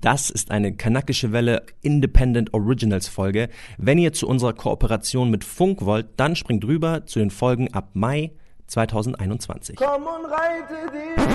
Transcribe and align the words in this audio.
Das 0.00 0.30
ist 0.30 0.52
eine 0.52 0.76
kanakische 0.76 1.32
Welle 1.32 1.66
Independent 1.82 2.54
Originals 2.54 3.08
Folge. 3.08 3.48
Wenn 3.78 3.98
ihr 3.98 4.12
zu 4.12 4.28
unserer 4.28 4.52
Kooperation 4.52 5.28
mit 5.28 5.42
Funk 5.42 5.84
wollt, 5.84 6.06
dann 6.18 6.36
springt 6.36 6.64
rüber 6.64 7.04
zu 7.06 7.18
den 7.18 7.32
Folgen 7.32 7.74
ab 7.74 7.90
Mai 7.94 8.30
2021. 8.68 9.74
Komm 9.74 10.04
und 10.04 10.26
reite 10.26 10.92
dich. 10.92 11.26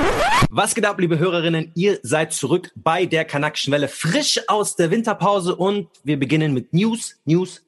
Was 0.49 0.75
geht 0.75 0.85
ab, 0.85 0.97
liebe 0.97 1.19
Hörerinnen? 1.19 1.73
Ihr 1.75 1.99
seid 2.03 2.31
zurück 2.31 2.71
bei 2.75 3.05
der 3.05 3.25
kanakischen 3.25 3.73
Welle, 3.73 3.89
frisch 3.89 4.39
aus 4.47 4.77
der 4.77 4.91
Winterpause 4.91 5.57
und 5.57 5.89
wir 6.05 6.17
beginnen 6.17 6.53
mit 6.53 6.71
News, 6.71 7.19
News, 7.25 7.65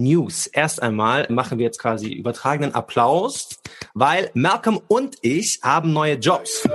News. 0.00 0.46
Erst 0.46 0.82
einmal 0.82 1.26
machen 1.30 1.58
wir 1.58 1.64
jetzt 1.64 1.78
quasi 1.78 2.12
übertragenen 2.12 2.74
Applaus, 2.74 3.60
weil 3.94 4.30
Malcolm 4.34 4.80
und 4.88 5.16
ich 5.22 5.60
haben 5.62 5.92
neue 5.92 6.14
Jobs. 6.14 6.68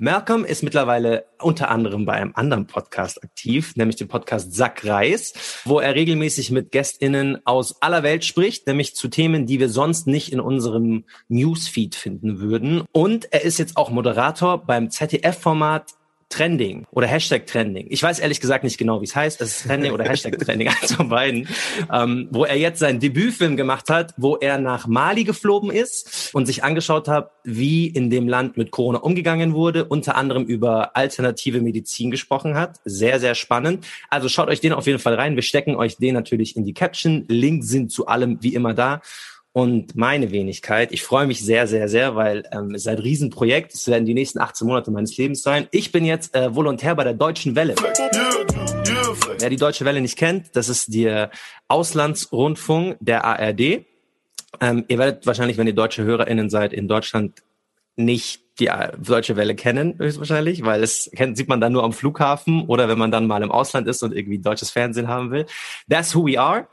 Malcolm 0.00 0.44
ist 0.44 0.62
mittlerweile 0.62 1.26
unter 1.40 1.70
anderem 1.70 2.04
bei 2.04 2.14
einem 2.14 2.32
anderen 2.34 2.66
Podcast 2.66 3.22
aktiv, 3.22 3.76
nämlich 3.76 3.96
dem 3.96 4.08
Podcast 4.08 4.54
Sack 4.54 4.84
Reis, 4.84 5.62
wo 5.64 5.78
er 5.78 5.94
regelmäßig 5.94 6.50
mit 6.50 6.72
GästInnen 6.72 7.38
aus 7.46 7.80
aller 7.82 8.02
Welt 8.02 8.24
spricht, 8.24 8.66
nämlich 8.66 8.94
zu 8.94 9.08
Themen, 9.08 9.46
die 9.46 9.60
wir 9.60 9.68
sonst 9.68 10.06
nicht 10.06 10.32
in 10.32 10.40
unserem 10.40 11.04
Newsfeed 11.28 11.94
finden 11.94 12.40
würden. 12.40 12.82
Und 12.92 13.32
er 13.32 13.42
ist 13.42 13.58
jetzt 13.58 13.76
auch 13.76 13.90
Moderator 13.90 14.58
beim 14.58 14.90
ZDF-Format 14.90 15.92
Trending 16.34 16.84
oder 16.90 17.06
Hashtag 17.06 17.46
Trending. 17.46 17.86
Ich 17.90 18.02
weiß 18.02 18.18
ehrlich 18.18 18.40
gesagt 18.40 18.64
nicht 18.64 18.76
genau, 18.76 19.00
wie 19.00 19.04
es 19.04 19.14
heißt. 19.14 19.40
Es 19.40 19.58
ist 19.58 19.66
Trending 19.68 19.92
oder 19.92 20.04
Hashtag 20.04 20.36
Trending, 20.38 20.68
eins 20.82 20.92
von 20.92 21.08
beiden. 21.08 21.48
Ähm, 21.92 22.28
wo 22.32 22.44
er 22.44 22.56
jetzt 22.56 22.80
seinen 22.80 22.98
Debütfilm 22.98 23.56
gemacht 23.56 23.88
hat, 23.88 24.14
wo 24.16 24.36
er 24.36 24.58
nach 24.58 24.88
Mali 24.88 25.22
geflogen 25.22 25.70
ist 25.70 26.34
und 26.34 26.46
sich 26.46 26.64
angeschaut 26.64 27.06
hat, 27.06 27.30
wie 27.44 27.86
in 27.86 28.10
dem 28.10 28.26
Land 28.26 28.56
mit 28.56 28.72
Corona 28.72 28.98
umgegangen 28.98 29.54
wurde, 29.54 29.84
unter 29.84 30.16
anderem 30.16 30.44
über 30.44 30.96
alternative 30.96 31.60
Medizin 31.60 32.10
gesprochen 32.10 32.56
hat. 32.56 32.80
Sehr, 32.84 33.20
sehr 33.20 33.36
spannend. 33.36 33.86
Also 34.10 34.28
schaut 34.28 34.48
euch 34.48 34.60
den 34.60 34.72
auf 34.72 34.88
jeden 34.88 34.98
Fall 34.98 35.14
rein. 35.14 35.36
Wir 35.36 35.42
stecken 35.42 35.76
euch 35.76 35.98
den 35.98 36.14
natürlich 36.14 36.56
in 36.56 36.64
die 36.64 36.74
Caption. 36.74 37.26
Links 37.28 37.68
sind 37.68 37.92
zu 37.92 38.06
allem 38.06 38.38
wie 38.42 38.54
immer 38.54 38.74
da 38.74 39.02
und 39.54 39.94
meine 39.94 40.32
Wenigkeit. 40.32 40.90
Ich 40.90 41.04
freue 41.04 41.28
mich 41.28 41.40
sehr, 41.40 41.68
sehr, 41.68 41.88
sehr, 41.88 42.16
weil 42.16 42.42
ähm, 42.50 42.74
es 42.74 42.82
ist 42.82 42.88
ein 42.88 42.98
Riesenprojekt. 42.98 43.72
Es 43.72 43.86
werden 43.86 44.04
die 44.04 44.12
nächsten 44.12 44.40
18 44.40 44.66
Monate 44.66 44.90
meines 44.90 45.16
Lebens 45.16 45.42
sein. 45.42 45.68
Ich 45.70 45.92
bin 45.92 46.04
jetzt 46.04 46.34
äh, 46.34 46.52
Volontär 46.52 46.96
bei 46.96 47.04
der 47.04 47.14
Deutschen 47.14 47.54
Welle. 47.54 47.76
Wer 49.38 49.50
die 49.50 49.56
Deutsche 49.56 49.84
Welle 49.84 50.00
nicht 50.00 50.18
kennt, 50.18 50.56
das 50.56 50.68
ist 50.68 50.92
der 50.92 51.30
Auslandsrundfunk 51.68 52.96
der 52.98 53.24
ARD. 53.24 53.86
Ähm, 54.60 54.84
ihr 54.88 54.98
werdet 54.98 55.24
wahrscheinlich, 55.24 55.56
wenn 55.56 55.68
ihr 55.68 55.74
deutsche 55.74 56.02
HörerInnen 56.02 56.50
seid, 56.50 56.72
in 56.72 56.88
Deutschland 56.88 57.44
nicht 57.94 58.40
die 58.58 58.66
äh, 58.66 58.90
Deutsche 58.98 59.36
Welle 59.36 59.54
kennen, 59.54 59.94
höchstwahrscheinlich, 59.98 60.64
weil 60.64 60.82
es 60.82 61.08
kennt, 61.14 61.36
sieht 61.36 61.48
man 61.48 61.60
dann 61.60 61.72
nur 61.72 61.84
am 61.84 61.92
Flughafen 61.92 62.66
oder 62.66 62.88
wenn 62.88 62.98
man 62.98 63.12
dann 63.12 63.28
mal 63.28 63.42
im 63.44 63.52
Ausland 63.52 63.86
ist 63.86 64.02
und 64.02 64.16
irgendwie 64.16 64.40
deutsches 64.40 64.70
Fernsehen 64.70 65.06
haben 65.06 65.30
will. 65.30 65.46
That's 65.88 66.12
who 66.12 66.26
we 66.26 66.40
are. 66.40 66.66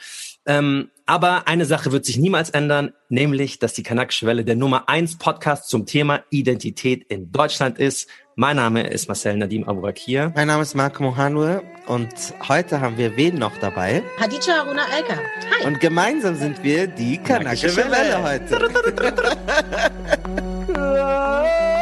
Ähm, 0.47 0.89
aber 1.11 1.45
eine 1.45 1.65
Sache 1.65 1.91
wird 1.91 2.05
sich 2.05 2.17
niemals 2.17 2.51
ändern, 2.51 2.93
nämlich, 3.09 3.59
dass 3.59 3.73
die 3.73 3.83
Kanakische 3.83 4.25
Welle 4.25 4.45
der 4.45 4.55
Nummer 4.55 4.87
eins 4.87 5.17
Podcast 5.17 5.67
zum 5.67 5.85
Thema 5.85 6.23
Identität 6.29 7.03
in 7.09 7.33
Deutschland 7.33 7.79
ist. 7.79 8.07
Mein 8.37 8.55
Name 8.55 8.87
ist 8.87 9.09
Marcel 9.09 9.35
Nadim 9.35 9.67
Abourakir. 9.67 10.31
Mein 10.35 10.47
Name 10.47 10.63
ist 10.63 10.73
Marco 10.73 11.03
Mohanwe 11.03 11.63
und 11.85 12.13
heute 12.47 12.79
haben 12.79 12.97
wir 12.97 13.17
wen 13.17 13.35
noch 13.37 13.57
dabei? 13.57 14.03
Hadija 14.21 14.59
Haruna 14.59 14.83
Elka. 14.83 15.15
Hi. 15.15 15.67
Und 15.67 15.81
gemeinsam 15.81 16.37
sind 16.37 16.63
wir 16.63 16.87
die 16.87 17.17
Kanakische, 17.17 17.75
Kanakische 17.75 17.91
Welle. 17.91 18.23
Welle 18.23 18.69
heute. 20.71 21.71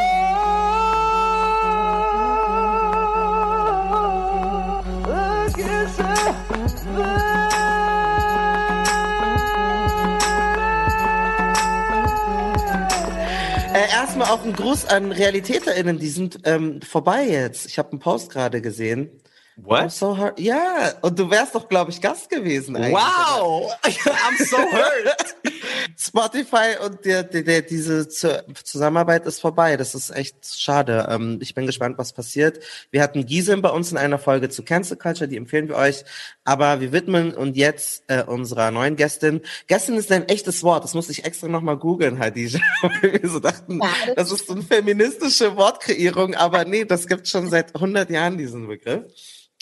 erstmal 14.20 14.38
auch 14.38 14.44
ein 14.44 14.54
Gruß 14.54 14.86
an 14.86 15.12
RealitäterInnen, 15.12 16.00
die 16.00 16.10
sind 16.10 16.40
ähm, 16.44 16.82
vorbei 16.82 17.28
jetzt. 17.28 17.66
Ich 17.66 17.78
habe 17.78 17.92
einen 17.92 18.00
Post 18.00 18.32
gerade 18.32 18.62
gesehen. 18.62 19.10
What? 19.56 19.80
I'm 19.82 19.90
so 19.90 20.18
hurt. 20.18 20.40
Ja, 20.40 20.94
und 21.02 21.20
du 21.20 21.30
wärst 21.30 21.56
doch, 21.56 21.68
glaube 21.68 21.92
ich, 21.92 22.02
Gast 22.02 22.30
gewesen 22.30 22.76
eigentlich. 22.78 22.94
Wow! 22.94 23.74
I'm 23.84 24.46
so 24.46 24.58
hurt. 24.58 25.36
Spotify 25.98 26.78
und 26.86 27.06
der, 27.06 27.24
der, 27.24 27.44
der, 27.44 27.62
diese 27.62 28.08
Zusammenarbeit 28.08 29.26
ist 29.26 29.40
vorbei. 29.40 29.78
Das 29.78 29.96
ist 29.96 30.10
echt 30.10 30.36
schade. 30.46 31.08
Ähm, 31.10 31.40
ich 31.42 31.54
bin 31.54 31.66
gespannt, 31.66 31.98
was 31.98 32.14
passiert. 32.14 32.60
Wir 32.92 33.02
hatten 33.02 33.26
Gisem 33.26 33.62
bei 33.62 33.70
uns 33.70 33.92
in 33.92 33.98
einer 33.98 34.20
Folge 34.20 34.50
zu 34.50 34.64
Cancel 34.64 34.98
Culture, 34.98 35.28
die 35.28 35.38
empfehlen 35.38 35.68
wir 35.68 35.76
euch. 35.76 36.04
Aber 36.44 36.82
wir 36.82 36.92
widmen 36.92 37.34
und 37.34 37.58
jetzt 37.58 38.04
äh, 38.08 38.24
unserer 38.24 38.72
neuen 38.72 38.96
Gästin. 38.96 39.42
Gästin 39.68 39.96
ist 39.96 40.12
ein 40.12 40.28
echtes 40.28 40.64
Wort. 40.64 40.84
Das 40.84 40.94
musste 40.94 41.12
ich 41.12 41.26
extra 41.26 41.48
nochmal 41.48 41.78
googeln, 41.78 42.20
Hadija. 42.20 42.60
Weil 42.82 43.22
wir 43.22 43.30
so 43.30 43.40
dachten, 43.40 43.80
das 44.16 44.32
ist 44.32 44.48
so 44.48 44.54
eine 44.54 44.64
feministische 44.64 45.56
Wortkreierung. 45.56 46.36
Aber 46.36 46.66
nee, 46.66 46.86
das 46.86 47.08
gibt 47.08 47.28
schon 47.28 47.50
seit 47.50 47.76
100 47.76 48.10
Jahren 48.10 48.38
diesen 48.38 48.68
Begriff. 48.68 49.04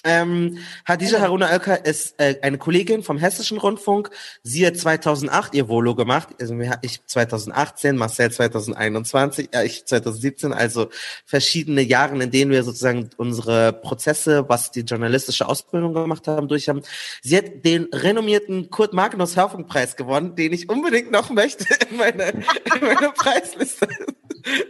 Ähm, 0.07 0.59
Hadija 0.85 1.19
Haruna 1.19 1.49
Oelker 1.51 1.85
ist 1.85 2.15
äh, 2.17 2.35
eine 2.41 2.57
Kollegin 2.57 3.03
vom 3.03 3.17
Hessischen 3.17 3.57
Rundfunk. 3.57 4.09
Sie 4.41 4.65
hat 4.65 4.77
2008 4.77 5.53
ihr 5.53 5.67
Volo 5.67 5.95
gemacht. 5.95 6.29
Also 6.39 6.57
ich 6.81 7.05
2018, 7.05 7.97
Marcel 7.97 8.31
2021, 8.31 9.49
ja, 9.53 9.63
ich 9.63 9.85
2017. 9.85 10.53
Also 10.53 10.89
verschiedene 11.25 11.81
Jahre, 11.81 12.23
in 12.23 12.31
denen 12.31 12.51
wir 12.51 12.63
sozusagen 12.63 13.09
unsere 13.17 13.73
Prozesse, 13.73 14.45
was 14.47 14.71
die 14.71 14.81
journalistische 14.81 15.47
Ausbildung 15.47 15.93
gemacht 15.93 16.27
haben, 16.27 16.47
durch 16.47 16.69
haben. 16.69 16.83
Sie 17.21 17.35
hat 17.35 17.65
den 17.65 17.89
renommierten 17.93 18.69
Kurt 18.69 18.93
Magnus 18.93 19.35
Hörfunkpreis 19.35 19.97
gewonnen, 19.97 20.35
den 20.35 20.53
ich 20.53 20.69
unbedingt 20.69 21.11
noch 21.11 21.29
möchte 21.29 21.65
in 21.89 21.97
meiner, 21.97 22.33
in 22.33 22.81
meiner 22.81 23.11
Preisliste. 23.11 23.87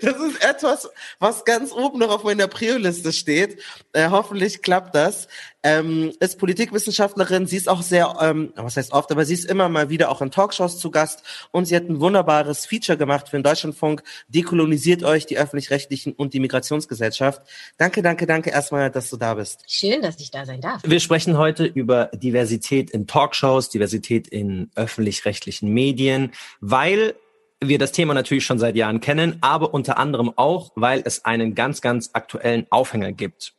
Das 0.02 0.16
ist 0.18 0.44
etwas, 0.44 0.90
was 1.20 1.46
ganz 1.46 1.72
oben 1.72 2.00
noch 2.00 2.10
auf 2.10 2.24
meiner 2.24 2.48
Prio-Liste 2.48 3.12
steht. 3.14 3.62
Äh, 3.94 4.10
hoffentlich 4.10 4.62
klappt 4.62 4.96
das. 4.96 5.28
Ähm, 5.64 6.14
ist 6.20 6.38
Politikwissenschaftlerin. 6.40 7.48
Sie 7.48 7.58
ist 7.58 7.68
auch 7.68 7.82
sehr, 7.82 8.16
ähm, 8.22 8.54
was 8.56 8.78
heißt 8.78 8.94
oft, 8.94 9.12
aber 9.12 9.26
sie 9.26 9.34
ist 9.34 9.46
immer 9.46 9.70
mal 9.70 9.90
wieder 9.90 10.10
auch 10.10 10.22
in 10.22 10.32
Talkshows 10.32 10.80
zu 10.80 10.92
Gast. 10.92 11.24
Und 11.52 11.66
sie 11.66 11.76
hat 11.76 11.90
ein 11.90 12.00
wunderbares 12.00 12.66
Feature 12.66 12.98
gemacht 12.98 13.30
für 13.30 13.38
den 13.38 13.44
Deutschlandfunk. 13.44 14.04
Dekolonisiert 14.28 15.04
euch 15.04 15.26
die 15.26 15.38
öffentlich-rechtlichen 15.38 16.14
und 16.14 16.34
die 16.34 16.40
Migrationsgesellschaft. 16.40 17.42
Danke, 17.78 18.02
danke, 18.02 18.26
danke 18.26 18.52
erstmal, 18.52 18.92
dass 18.92 19.10
du 19.10 19.18
da 19.18 19.34
bist. 19.34 19.64
Schön, 19.68 20.02
dass 20.02 20.20
ich 20.20 20.32
da 20.32 20.46
sein 20.46 20.62
darf. 20.62 20.82
Wir 20.86 21.00
sprechen 21.00 21.38
heute 21.38 21.66
über 21.66 22.12
Diversität 22.14 22.92
in 22.92 23.08
Talkshows, 23.08 23.70
Diversität 23.70 24.28
in 24.28 24.72
öffentlich-rechtlichen 24.76 25.70
Medien, 25.74 26.32
weil 26.62 27.16
wir 27.64 27.80
das 27.80 27.92
Thema 27.92 28.14
natürlich 28.14 28.46
schon 28.46 28.60
seit 28.60 28.76
Jahren 28.76 29.00
kennen, 29.00 29.38
aber 29.42 29.74
unter 29.74 29.98
anderem 29.98 30.32
auch, 30.36 30.72
weil 30.76 31.02
es 31.06 31.26
einen 31.26 31.56
ganz, 31.56 31.82
ganz 31.82 32.12
aktuellen 32.14 32.68
Aufhänger 32.70 33.12
gibt. 33.12 33.54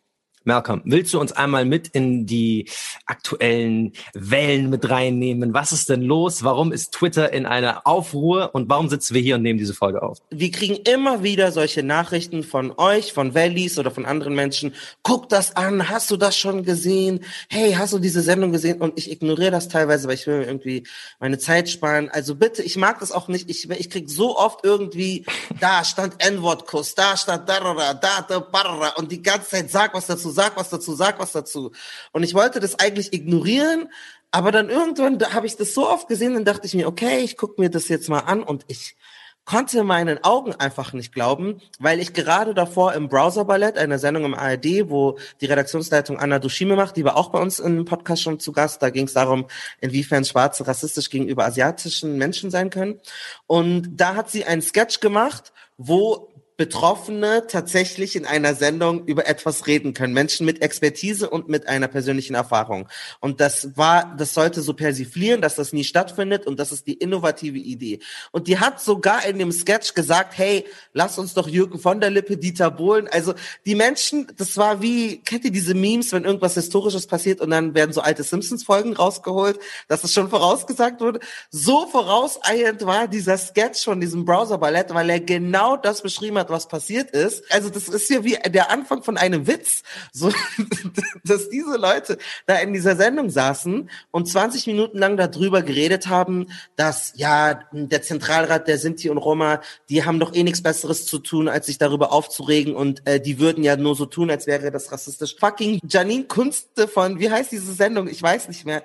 Malcolm, 0.49 0.81
willst 0.87 1.13
du 1.13 1.21
uns 1.21 1.33
einmal 1.33 1.67
mit 1.67 1.89
in 1.89 2.25
die 2.25 2.71
aktuellen 3.05 3.93
Wellen 4.15 4.71
mit 4.71 4.89
reinnehmen? 4.89 5.53
Was 5.53 5.73
ist 5.73 5.91
denn 5.91 6.01
los? 6.01 6.43
Warum 6.43 6.73
ist 6.73 6.93
Twitter 6.93 7.33
in 7.35 7.45
einer 7.45 7.87
Aufruhr 7.87 8.55
und 8.55 8.69
warum 8.71 8.89
sitzen 8.89 9.15
wir 9.15 9.21
hier 9.21 9.35
und 9.35 9.43
nehmen 9.43 9.59
diese 9.59 9.75
Folge 9.75 10.03
auf? 10.03 10.19
Wir 10.31 10.51
kriegen 10.51 10.77
immer 10.77 11.23
wieder 11.23 11.53
solche 11.53 11.83
Nachrichten 11.83 12.45
von 12.45 12.73
euch, 12.79 13.13
von 13.13 13.35
Valleys 13.35 13.79
oder 13.79 13.91
von 13.91 14.07
anderen 14.07 14.35
Menschen. 14.35 14.75
Guck 15.03 15.29
das 15.29 15.55
an, 15.55 15.91
hast 15.91 16.11
du 16.11 16.17
das 16.17 16.35
schon 16.35 16.63
gesehen? 16.65 17.21
Hey, 17.51 17.75
hast 17.75 17.93
du 17.93 17.99
diese 17.99 18.23
Sendung 18.23 18.51
gesehen? 18.51 18.81
Und 18.81 18.99
ich 18.99 19.13
ignoriere 19.13 19.51
das 19.51 19.69
teilweise, 19.69 20.09
weil 20.09 20.15
ich 20.15 20.27
will 20.27 20.43
irgendwie 20.43 20.87
meine 21.21 21.39
Zeit 21.39 21.69
sparen. 21.69 22.09
Also 22.09 22.35
bitte, 22.35 22.63
ich 22.63 22.77
mag 22.77 23.01
das 23.01 23.13
auch 23.13 23.29
nicht. 23.29 23.51
Ich, 23.51 23.69
ich 23.69 23.91
krieg 23.91 24.09
so 24.09 24.39
oft 24.39 24.65
irgendwie, 24.65 25.27
da 25.61 25.85
stand 25.85 26.15
N-Wort-Kuss, 26.25 26.95
da 26.95 27.19
stand 27.19 27.47
da, 27.51 27.61
da, 27.61 27.93
da, 27.93 28.23
da, 28.23 28.89
und 28.97 29.13
die 29.13 29.21
ganze 29.21 29.51
Zeit 29.51 29.71
sag 29.71 29.93
was 29.93 30.07
dazu, 30.07 30.38
sag 30.39 30.57
was 30.57 30.71
dazu, 30.71 30.95
sag 30.95 31.19
was 31.19 31.33
dazu. 31.33 31.73
Und 32.13 32.23
ich 32.23 32.33
wollte 32.33 32.61
das 32.61 32.79
eigentlich 32.79 33.13
ignorieren, 33.13 33.89
aber 34.31 34.53
dann 34.53 34.71
irgendwann 34.71 35.19
da 35.19 35.33
habe 35.33 35.47
ich 35.47 35.57
das 35.57 35.75
so 35.75 35.89
oft 35.89 36.07
gesehen, 36.07 36.35
dann 36.35 36.45
dachte 36.45 36.67
ich 36.67 36.75
mir, 36.75 36.87
okay, 36.87 37.19
ich 37.19 37.37
gucke 37.37 37.61
mir 37.61 37.71
das 37.71 37.89
jetzt 37.89 38.09
mal 38.09 38.21
an 38.21 38.45
und 38.45 38.65
ich 38.69 38.97
konnte 39.45 39.83
meinen 39.83 40.23
Augen 40.23 40.55
einfach 40.55 40.93
nicht 40.93 41.13
glauben, 41.13 41.61
weil 41.79 41.99
ich 42.01 42.13
gerade 42.13 42.55
davor 42.55 42.93
im 42.93 43.09
Browser 43.09 43.47
Ballett, 43.47 43.79
einer 43.79 43.99
Sendung 43.99 44.27
im 44.27 44.35
ARD, 44.35 44.91
wo 44.91 45.19
die 45.41 45.47
Redaktionsleitung 45.47 46.19
Anna 46.19 46.39
Dushime 46.39 46.77
macht, 46.77 46.97
die 46.97 47.05
war 47.05 47.17
auch 47.17 47.31
bei 47.31 47.41
uns 47.41 47.59
im 47.59 47.85
Podcast 47.85 48.23
schon 48.23 48.39
zu 48.39 48.53
Gast, 48.53 48.83
da 48.83 48.91
ging 48.91 49.07
es 49.07 49.15
darum, 49.15 49.47
inwiefern 49.81 50.25
Schwarze 50.25 50.67
rassistisch 50.67 51.09
gegenüber 51.11 51.47
asiatischen 51.47 52.19
Menschen 52.19 52.51
sein 52.51 52.69
können. 52.69 53.01
Und 53.47 53.97
da 53.97 54.15
hat 54.15 54.31
sie 54.31 54.45
einen 54.45 54.63
Sketch 54.63 55.01
gemacht, 55.01 55.53
wo 55.79 56.29
Betroffene 56.59 57.47
tatsächlich 57.47 58.17
in 58.17 58.27
einer 58.27 58.57
Sendung 58.57 59.07
über 59.07 59.29
etwas 59.29 59.69
reden 59.69 59.95
können. 59.95 60.13
Menschen 60.13 60.45
mit 60.45 60.61
Expertise 60.61 61.31
und 61.31 61.49
mit 61.49 61.69
einer 61.69 61.87
persönlichen 61.87 62.35
Erfahrung. 62.35 62.89
Und 63.21 63.41
das 63.41 63.77
war, 63.77 64.17
das 64.19 64.35
sollte 64.35 64.61
so 64.61 64.75
persiflieren, 64.75 65.41
dass 65.41 65.55
das 65.55 65.73
nie 65.73 65.85
stattfindet 65.85 66.49
und 66.49 66.59
das 66.59 66.73
ist 66.73 66.89
die 66.89 66.95
innovative 66.95 67.59
Idee. 67.59 68.01
Und 68.33 68.49
die 68.49 68.59
hat 68.59 68.81
sogar 68.81 69.25
in 69.25 69.39
dem 69.39 69.53
Sketch 69.53 69.95
gesagt, 69.95 70.37
hey, 70.37 70.65
lass 70.93 71.17
uns 71.17 71.33
doch 71.33 71.47
Jürgen 71.47 71.79
von 71.79 72.01
der 72.01 72.11
Lippe, 72.11 72.37
Dieter 72.37 72.73
Bohlen. 72.73 73.07
Also 73.07 73.35
die 73.65 73.77
Menschen, 73.77 74.27
das 74.37 74.57
war 74.57 74.83
wie, 74.83 75.19
kennt 75.19 75.45
ihr 75.45 75.53
diese 75.53 75.75
Memes, 75.75 76.11
wenn 76.11 76.25
irgendwas 76.25 76.55
Historisches 76.55 77.07
passiert 77.07 77.41
und 77.41 77.51
dann 77.51 77.77
werden 77.77 77.93
so 77.93 78.01
alte 78.01 78.25
Simpsons-Folgen 78.25 78.95
rausgeholt, 78.95 79.61
dass 79.87 80.03
es 80.03 80.13
schon 80.13 80.29
vorausgesagt 80.29 81.01
wurde. 81.01 81.21
So 81.53 81.87
vorauseilend 81.87 82.85
war 82.85 83.07
dieser 83.07 83.39
Sketch 83.39 83.85
von 83.85 84.01
diesem 84.01 84.25
Browser-Ballett, 84.25 84.93
weil 84.93 85.09
er 85.09 85.21
genau 85.21 85.77
das 85.77 86.03
beschrieben 86.03 86.37
hat, 86.37 86.48
hat, 86.49 86.51
was 86.51 86.69
passiert 86.69 87.11
ist. 87.11 87.51
Also 87.53 87.71
das 87.71 87.89
ist 87.89 88.11
ja 88.11 88.25
wie 88.25 88.39
der 88.47 88.71
Anfang 88.71 89.03
von 89.03 89.17
einem 89.17 89.47
Witz, 89.47 89.83
so 90.13 90.33
dass 91.25 91.49
diese 91.49 91.77
Leute 91.77 92.19
da 92.47 92.57
in 92.57 92.73
dieser 92.73 92.97
Sendung 92.97 93.31
saßen 93.31 93.91
und 94.11 94.29
20 94.29 94.67
Minuten 94.67 94.99
lang 94.99 95.17
darüber 95.17 95.63
geredet 95.63 96.09
haben, 96.09 96.47
dass 96.77 97.13
ja 97.17 97.61
der 97.73 98.03
Zentralrat 98.03 98.69
der 98.69 98.79
Sinti 98.79 99.11
und 99.11 99.19
Roma, 99.19 99.61
die 99.89 100.05
haben 100.05 100.19
doch 100.19 100.35
eh 100.35 100.43
nichts 100.43 100.63
Besseres 100.63 101.07
zu 101.07 101.19
tun, 101.19 101.49
als 101.49 101.67
sich 101.67 101.79
darüber 101.79 102.13
aufzuregen 102.13 102.75
und 102.75 103.07
äh, 103.07 103.21
die 103.21 103.39
würden 103.39 103.63
ja 103.63 103.77
nur 103.77 103.95
so 103.95 104.07
tun, 104.07 104.31
als 104.31 104.47
wäre 104.47 104.71
das 104.71 104.91
rassistisch. 104.91 105.37
Fucking 105.39 105.81
Janine 105.87 106.25
Kunste 106.25 106.89
von, 106.89 107.19
wie 107.19 107.31
heißt 107.31 107.53
diese 107.53 107.73
Sendung? 107.73 108.09
Ich 108.09 108.23
weiß 108.23 108.49
nicht 108.49 108.65
mehr 108.65 108.83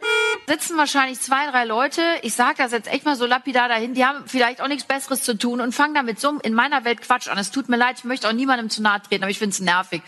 sitzen 0.48 0.78
wahrscheinlich 0.78 1.20
zwei, 1.20 1.50
drei 1.50 1.66
Leute, 1.66 2.02
ich 2.22 2.34
sage 2.34 2.56
das 2.58 2.72
jetzt 2.72 2.92
echt 2.92 3.06
mal 3.06 3.16
so 3.16 3.26
lapidar 3.26 3.70
dahin, 3.70 3.94
die 3.94 4.06
haben 4.06 4.24
vielleicht 4.28 4.62
auch 4.62 4.68
nichts 4.68 4.84
Besseres 4.84 5.24
zu 5.24 5.38
tun 5.38 5.62
und 5.62 5.74
fangen 5.74 5.94
damit 5.94 6.20
so 6.20 6.38
in 6.44 6.54
meiner 6.54 6.84
Welt 6.86 7.02
Quatsch 7.02 7.28
an. 7.28 7.38
Es 7.38 7.52
tut 7.54 7.70
mir 7.70 7.78
leid, 7.78 8.00
ich 8.00 8.04
möchte 8.04 8.28
auch 8.28 8.34
niemandem 8.34 8.70
zu 8.70 8.82
nahe 8.82 9.02
treten, 9.02 9.24
aber 9.24 9.32
ich 9.32 9.40
finde 9.40 9.54
es 9.54 9.60
nervig. 9.62 10.02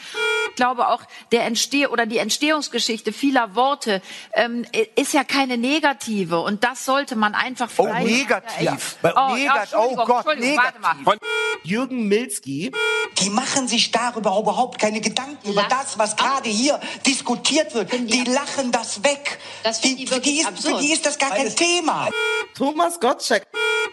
Ich 0.49 0.55
glaube 0.55 0.87
auch, 0.87 1.01
der 1.31 1.45
Entsteh 1.45 1.87
oder 1.87 2.05
die 2.05 2.17
Entstehungsgeschichte 2.17 3.13
vieler 3.13 3.55
Worte 3.55 4.01
ähm, 4.33 4.65
ist 4.95 5.13
ja 5.13 5.23
keine 5.23 5.57
negative 5.57 6.39
und 6.39 6.63
das 6.63 6.85
sollte 6.85 7.15
man 7.15 7.35
einfach 7.35 7.69
Oh, 7.77 7.85
negativ. 7.85 8.97
Oh, 9.03 9.35
negat 9.35 9.71
ja, 9.71 9.77
oh 9.77 9.95
Gott, 9.95 10.39
negativ. 10.39 11.19
Jürgen 11.63 12.07
Milski. 12.07 12.71
Die 13.19 13.29
machen 13.29 13.67
sich 13.67 13.91
darüber 13.91 14.37
überhaupt 14.39 14.79
keine 14.79 15.01
Gedanken, 15.01 15.49
über 15.49 15.63
das, 15.63 15.97
was 15.97 16.15
gerade 16.15 16.49
hier 16.49 16.79
diskutiert 17.05 17.73
wird. 17.73 17.91
Die 17.91 18.23
lachen 18.23 18.71
das 18.71 19.03
weg. 19.03 19.39
Das 19.63 19.81
die, 19.81 19.95
die 19.95 20.05
die 20.05 20.41
ist, 20.41 20.59
für 20.59 20.77
die 20.79 20.93
ist 20.93 21.05
das 21.05 21.17
gar 21.17 21.31
kein 21.31 21.53
Thema. 21.55 22.09
Thomas 22.55 22.99
Gottschalk. 22.99 23.45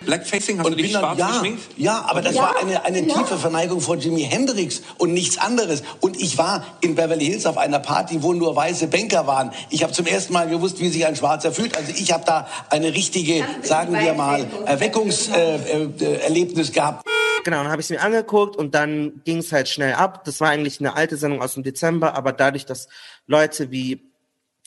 Blackfacing, 0.04 0.58
hast 0.58 0.66
und 0.66 0.72
du 0.72 0.82
dich 0.82 0.92
schwarz 0.92 1.18
ja, 1.18 1.28
geschminkt? 1.28 1.62
Ja, 1.76 2.04
aber 2.08 2.22
das 2.22 2.34
ja, 2.34 2.42
war 2.42 2.58
eine, 2.58 2.84
eine 2.84 3.06
ja. 3.06 3.14
tiefe 3.14 3.38
Verneigung 3.38 3.80
vor 3.80 3.96
Jimi 3.96 4.22
Hendrix 4.22 4.82
und 4.98 5.12
nichts 5.12 5.38
anderes. 5.38 5.82
Und 6.00 6.20
ich 6.20 6.38
war 6.38 6.64
in 6.80 6.94
Beverly 6.94 7.26
Hills 7.26 7.46
auf 7.46 7.58
einer 7.58 7.78
Party, 7.78 8.22
wo 8.22 8.32
nur 8.32 8.54
weiße 8.54 8.88
Banker 8.88 9.26
waren. 9.26 9.52
Ich 9.70 9.82
habe 9.82 9.92
zum 9.92 10.06
ersten 10.06 10.32
Mal 10.32 10.48
gewusst, 10.48 10.80
wie 10.80 10.88
sich 10.88 11.06
ein 11.06 11.16
Schwarzer 11.16 11.52
fühlt. 11.52 11.76
Also 11.76 11.92
ich 11.96 12.12
habe 12.12 12.24
da 12.24 12.48
eine 12.70 12.94
richtige, 12.94 13.44
sagen 13.62 13.98
wir 13.98 14.14
mal, 14.14 14.46
Erweckungserlebnis 14.66 16.68
äh, 16.68 16.70
äh, 16.70 16.74
gehabt. 16.74 17.06
Genau, 17.44 17.58
dann 17.58 17.72
habe 17.72 17.80
ich 17.80 17.86
es 17.86 17.90
mir 17.90 18.00
angeguckt 18.00 18.56
und 18.56 18.74
dann 18.74 19.20
ging 19.24 19.38
es 19.38 19.50
halt 19.50 19.68
schnell 19.68 19.94
ab. 19.94 20.24
Das 20.24 20.40
war 20.40 20.50
eigentlich 20.50 20.80
eine 20.80 20.94
alte 20.94 21.16
Sendung 21.16 21.42
aus 21.42 21.54
dem 21.54 21.64
Dezember, 21.64 22.14
aber 22.14 22.32
dadurch, 22.32 22.66
dass 22.66 22.88
Leute 23.26 23.70
wie 23.70 24.11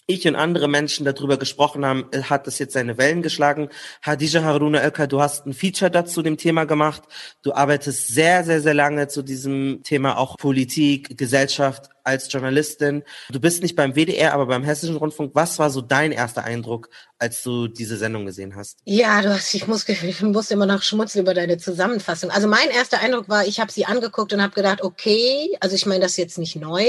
ich 0.07 0.27
und 0.27 0.35
andere 0.35 0.67
Menschen 0.67 1.05
darüber 1.05 1.37
gesprochen 1.37 1.85
haben, 1.85 2.05
äh, 2.11 2.23
hat 2.23 2.47
das 2.47 2.59
jetzt 2.59 2.73
seine 2.73 2.97
Wellen 2.97 3.21
geschlagen. 3.21 3.69
Hadija 4.01 4.43
Haruna 4.43 4.79
Elka, 4.79 5.07
du 5.07 5.21
hast 5.21 5.45
ein 5.45 5.53
Feature 5.53 5.89
dazu 5.89 6.21
dem 6.21 6.37
Thema 6.37 6.65
gemacht. 6.65 7.03
Du 7.41 7.53
arbeitest 7.53 8.07
sehr, 8.09 8.43
sehr, 8.43 8.61
sehr 8.61 8.73
lange 8.73 9.07
zu 9.07 9.23
diesem 9.23 9.81
Thema 9.83 10.17
auch 10.17 10.37
Politik, 10.37 11.17
Gesellschaft 11.17 11.89
als 12.05 12.31
Journalistin. 12.31 13.03
Du 13.29 13.39
bist 13.39 13.63
nicht 13.63 13.75
beim 13.75 13.95
WDR, 13.95 14.33
aber 14.33 14.45
beim 14.45 14.63
Hessischen 14.63 14.95
Rundfunk. 14.95 15.31
Was 15.33 15.57
war 15.57 15.71
so 15.71 15.81
dein 15.81 16.11
erster 16.11 16.43
Eindruck, 16.43 16.89
als 17.17 17.41
du 17.41 17.67
diese 17.67 17.97
Sendung 17.97 18.27
gesehen 18.27 18.55
hast? 18.55 18.77
Ja, 18.85 19.21
du 19.23 19.33
hast, 19.33 19.53
ich, 19.55 19.67
muss, 19.67 19.89
ich 19.89 20.21
musste 20.21 20.53
immer 20.53 20.67
noch 20.67 20.83
schmutzen 20.83 21.21
über 21.21 21.33
deine 21.33 21.57
Zusammenfassung. 21.57 22.29
Also 22.29 22.47
mein 22.47 22.69
erster 22.69 22.99
Eindruck 22.99 23.27
war, 23.27 23.47
ich 23.47 23.59
habe 23.59 23.71
sie 23.71 23.85
angeguckt 23.85 24.33
und 24.33 24.41
habe 24.41 24.53
gedacht, 24.53 24.83
okay, 24.83 25.57
also 25.59 25.75
ich 25.75 25.87
meine, 25.87 26.01
das 26.01 26.11
ist 26.11 26.17
jetzt 26.17 26.37
nicht 26.37 26.55
neu. 26.55 26.85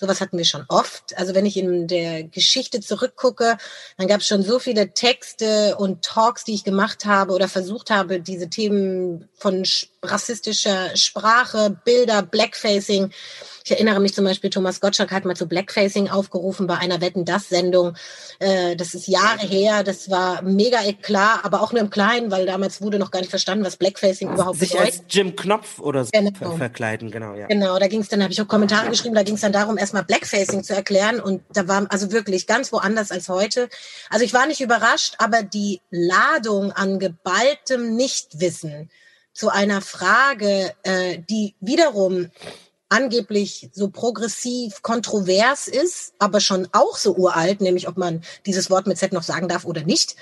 Sowas 0.00 0.22
hatten 0.22 0.38
wir 0.38 0.46
schon 0.46 0.64
oft. 0.68 1.14
Also 1.18 1.34
wenn 1.34 1.44
ich 1.44 1.58
in 1.58 1.86
der 1.86 2.24
Geschichte 2.24 2.80
zurückgucke, 2.80 3.58
dann 3.98 4.08
gab 4.08 4.22
es 4.22 4.26
schon 4.26 4.42
so 4.42 4.58
viele 4.58 4.94
Texte 4.94 5.76
und 5.76 6.02
Talks, 6.02 6.44
die 6.44 6.54
ich 6.54 6.64
gemacht 6.64 7.04
habe 7.04 7.34
oder 7.34 7.48
versucht 7.48 7.90
habe, 7.90 8.18
diese 8.18 8.48
Themen 8.48 9.28
von 9.34 9.62
rassistischer 10.02 10.96
Sprache, 10.96 11.76
Bilder, 11.84 12.22
Blackfacing, 12.22 13.10
ich 13.64 13.70
erinnere 13.72 14.00
mich 14.00 14.14
zum 14.14 14.24
Beispiel, 14.24 14.50
Thomas 14.50 14.80
Gottschalk 14.80 15.12
hat 15.12 15.24
mal 15.24 15.36
zu 15.36 15.46
Blackfacing 15.46 16.08
aufgerufen 16.08 16.66
bei 16.66 16.78
einer 16.78 17.00
Wetten-Das-Sendung. 17.00 17.94
Äh, 18.38 18.74
das 18.74 18.94
ist 18.94 19.06
Jahre 19.06 19.46
her, 19.46 19.84
das 19.84 20.10
war 20.10 20.42
mega 20.42 20.78
klar, 21.02 21.40
aber 21.44 21.60
auch 21.60 21.72
nur 21.72 21.80
im 21.80 21.90
Kleinen, 21.90 22.30
weil 22.30 22.46
damals 22.46 22.80
wurde 22.80 22.98
noch 22.98 23.10
gar 23.10 23.20
nicht 23.20 23.30
verstanden, 23.30 23.64
was 23.64 23.76
Blackfacing 23.76 24.32
überhaupt 24.32 24.58
Sich 24.58 24.72
bedeutet. 24.72 24.94
als 24.94 25.04
Jim 25.08 25.36
Knopf 25.36 25.78
oder 25.78 26.04
so 26.04 26.10
genau. 26.12 26.56
verkleiden, 26.56 27.10
genau, 27.10 27.34
ja. 27.34 27.46
Genau, 27.46 27.78
da 27.78 27.86
ging 27.86 28.00
es 28.00 28.08
dann, 28.08 28.22
habe 28.22 28.32
ich 28.32 28.40
auch 28.40 28.48
Kommentare 28.48 28.88
geschrieben, 28.88 29.14
da 29.14 29.22
ging 29.22 29.34
es 29.34 29.42
dann 29.42 29.52
darum, 29.52 29.76
erstmal 29.76 30.04
Blackfacing 30.04 30.64
zu 30.64 30.74
erklären 30.74 31.20
und 31.20 31.42
da 31.52 31.68
war 31.68 31.86
also 31.90 32.12
wirklich 32.12 32.46
ganz 32.46 32.72
woanders 32.72 33.10
als 33.10 33.28
heute. 33.28 33.68
Also 34.08 34.24
ich 34.24 34.32
war 34.32 34.46
nicht 34.46 34.60
überrascht, 34.60 35.14
aber 35.18 35.42
die 35.42 35.80
Ladung 35.90 36.72
an 36.72 36.98
geballtem 36.98 37.94
Nichtwissen 37.94 38.90
zu 39.32 39.48
einer 39.48 39.80
Frage, 39.80 40.74
äh, 40.82 41.18
die 41.28 41.54
wiederum 41.60 42.30
angeblich 42.88 43.70
so 43.72 43.88
progressiv 43.88 44.82
kontrovers 44.82 45.68
ist, 45.68 46.12
aber 46.18 46.40
schon 46.40 46.68
auch 46.72 46.96
so 46.96 47.14
uralt, 47.14 47.60
nämlich 47.60 47.88
ob 47.88 47.96
man 47.96 48.22
dieses 48.46 48.68
Wort 48.68 48.86
mit 48.86 48.98
Z 48.98 49.12
noch 49.12 49.22
sagen 49.22 49.48
darf 49.48 49.64
oder 49.64 49.82
nicht. 49.82 50.16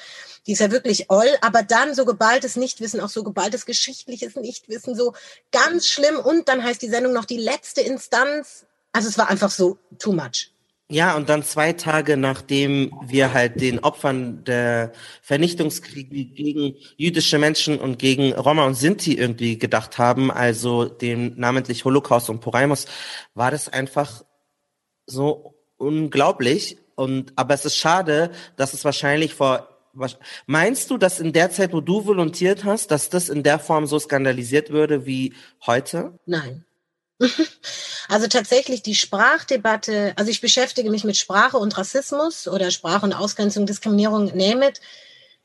Die 0.47 0.53
ist 0.53 0.61
ja 0.61 0.71
wirklich 0.71 1.11
oll, 1.11 1.29
aber 1.41 1.63
dann 1.63 1.95
so 1.95 2.05
geballtes 2.05 2.57
Nichtwissen, 2.57 3.01
auch 3.01 3.09
so 3.09 3.25
geballtes 3.25 3.67
geschichtliches 3.67 4.37
Nichtwissen, 4.37 4.95
so 4.95 5.15
ganz 5.51 5.87
schlimm. 5.87 6.19
Und 6.19 6.49
dann 6.49 6.63
heißt 6.63 6.81
die 6.81 6.89
Sendung 6.89 7.13
noch 7.13 7.25
die 7.25 7.39
letzte 7.39 7.81
Instanz. 7.81 8.67
Also 8.93 9.09
es 9.09 9.19
war 9.19 9.29
einfach 9.29 9.51
so 9.51 9.79
too 9.99 10.13
much. 10.13 10.53
Ja, 10.91 11.17
und 11.17 11.29
dann 11.29 11.43
zwei 11.43 11.75
Tage 11.75 12.17
nachdem 12.17 12.91
wir 13.05 13.35
halt 13.35 13.61
den 13.61 13.81
Opfern 13.81 14.43
der 14.45 14.93
Vernichtungskriege 15.21 16.25
gegen 16.25 16.77
jüdische 16.97 17.39
Menschen 17.39 17.79
und 17.79 17.99
gegen 17.99 18.33
Roma 18.33 18.65
und 18.65 18.75
Sinti 18.75 19.13
irgendwie 19.13 19.59
gedacht 19.59 19.99
haben, 19.99 20.31
also 20.31 20.87
dem 20.87 21.35
namentlich 21.37 21.85
Holocaust 21.85 22.31
und 22.31 22.41
Poraimus, 22.41 22.87
war 23.35 23.51
das 23.51 23.69
einfach 23.69 24.25
so 25.05 25.57
unglaublich. 25.77 26.79
Und 26.95 27.35
aber 27.37 27.53
es 27.53 27.67
ist 27.67 27.77
schade, 27.77 28.31
dass 28.57 28.73
es 28.73 28.85
wahrscheinlich 28.85 29.35
vor 29.35 29.69
Meinst 30.47 30.91
du, 30.91 30.97
dass 30.97 31.19
in 31.19 31.33
der 31.33 31.51
Zeit, 31.51 31.73
wo 31.73 31.81
du 31.81 32.07
volontiert 32.07 32.65
hast, 32.65 32.93
dass 32.93 33.11
das 33.11 33.29
in 33.29 33.43
der 33.43 33.59
Form 33.59 33.87
so 33.87 33.99
skandalisiert 33.99 34.71
würde 34.71 35.07
wie 35.07 35.35
heute? 35.67 36.17
Nein. 36.25 36.65
Also 38.11 38.27
tatsächlich 38.27 38.83
die 38.83 38.95
Sprachdebatte, 38.95 40.15
also 40.17 40.31
ich 40.31 40.41
beschäftige 40.41 40.91
mich 40.91 41.05
mit 41.05 41.19
Sprache 41.19 41.59
und 41.59 41.77
Rassismus 41.77 42.49
oder 42.49 42.71
Sprache 42.71 43.05
und 43.05 43.13
Ausgrenzung, 43.13 43.67
Diskriminierung, 43.67 44.35
name 44.35 44.69
it, 44.69 44.81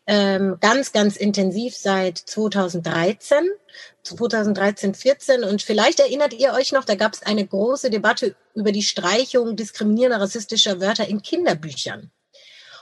ähm, 0.07 0.57
ganz, 0.61 0.93
ganz 0.93 1.17
intensiv 1.17 1.75
seit 1.75 2.17
2013, 2.17 3.37
2013, 4.03 4.95
14 4.95 5.43
und 5.43 5.61
vielleicht 5.61 5.99
erinnert 5.99 6.33
ihr 6.33 6.53
euch 6.53 6.71
noch, 6.71 6.85
da 6.85 6.95
gab 6.95 7.13
es 7.13 7.23
eine 7.23 7.45
große 7.45 7.89
Debatte 7.89 8.35
über 8.53 8.71
die 8.71 8.83
Streichung 8.83 9.55
diskriminierender 9.55 10.21
rassistischer 10.21 10.79
Wörter 10.79 11.07
in 11.07 11.21
Kinderbüchern. 11.21 12.11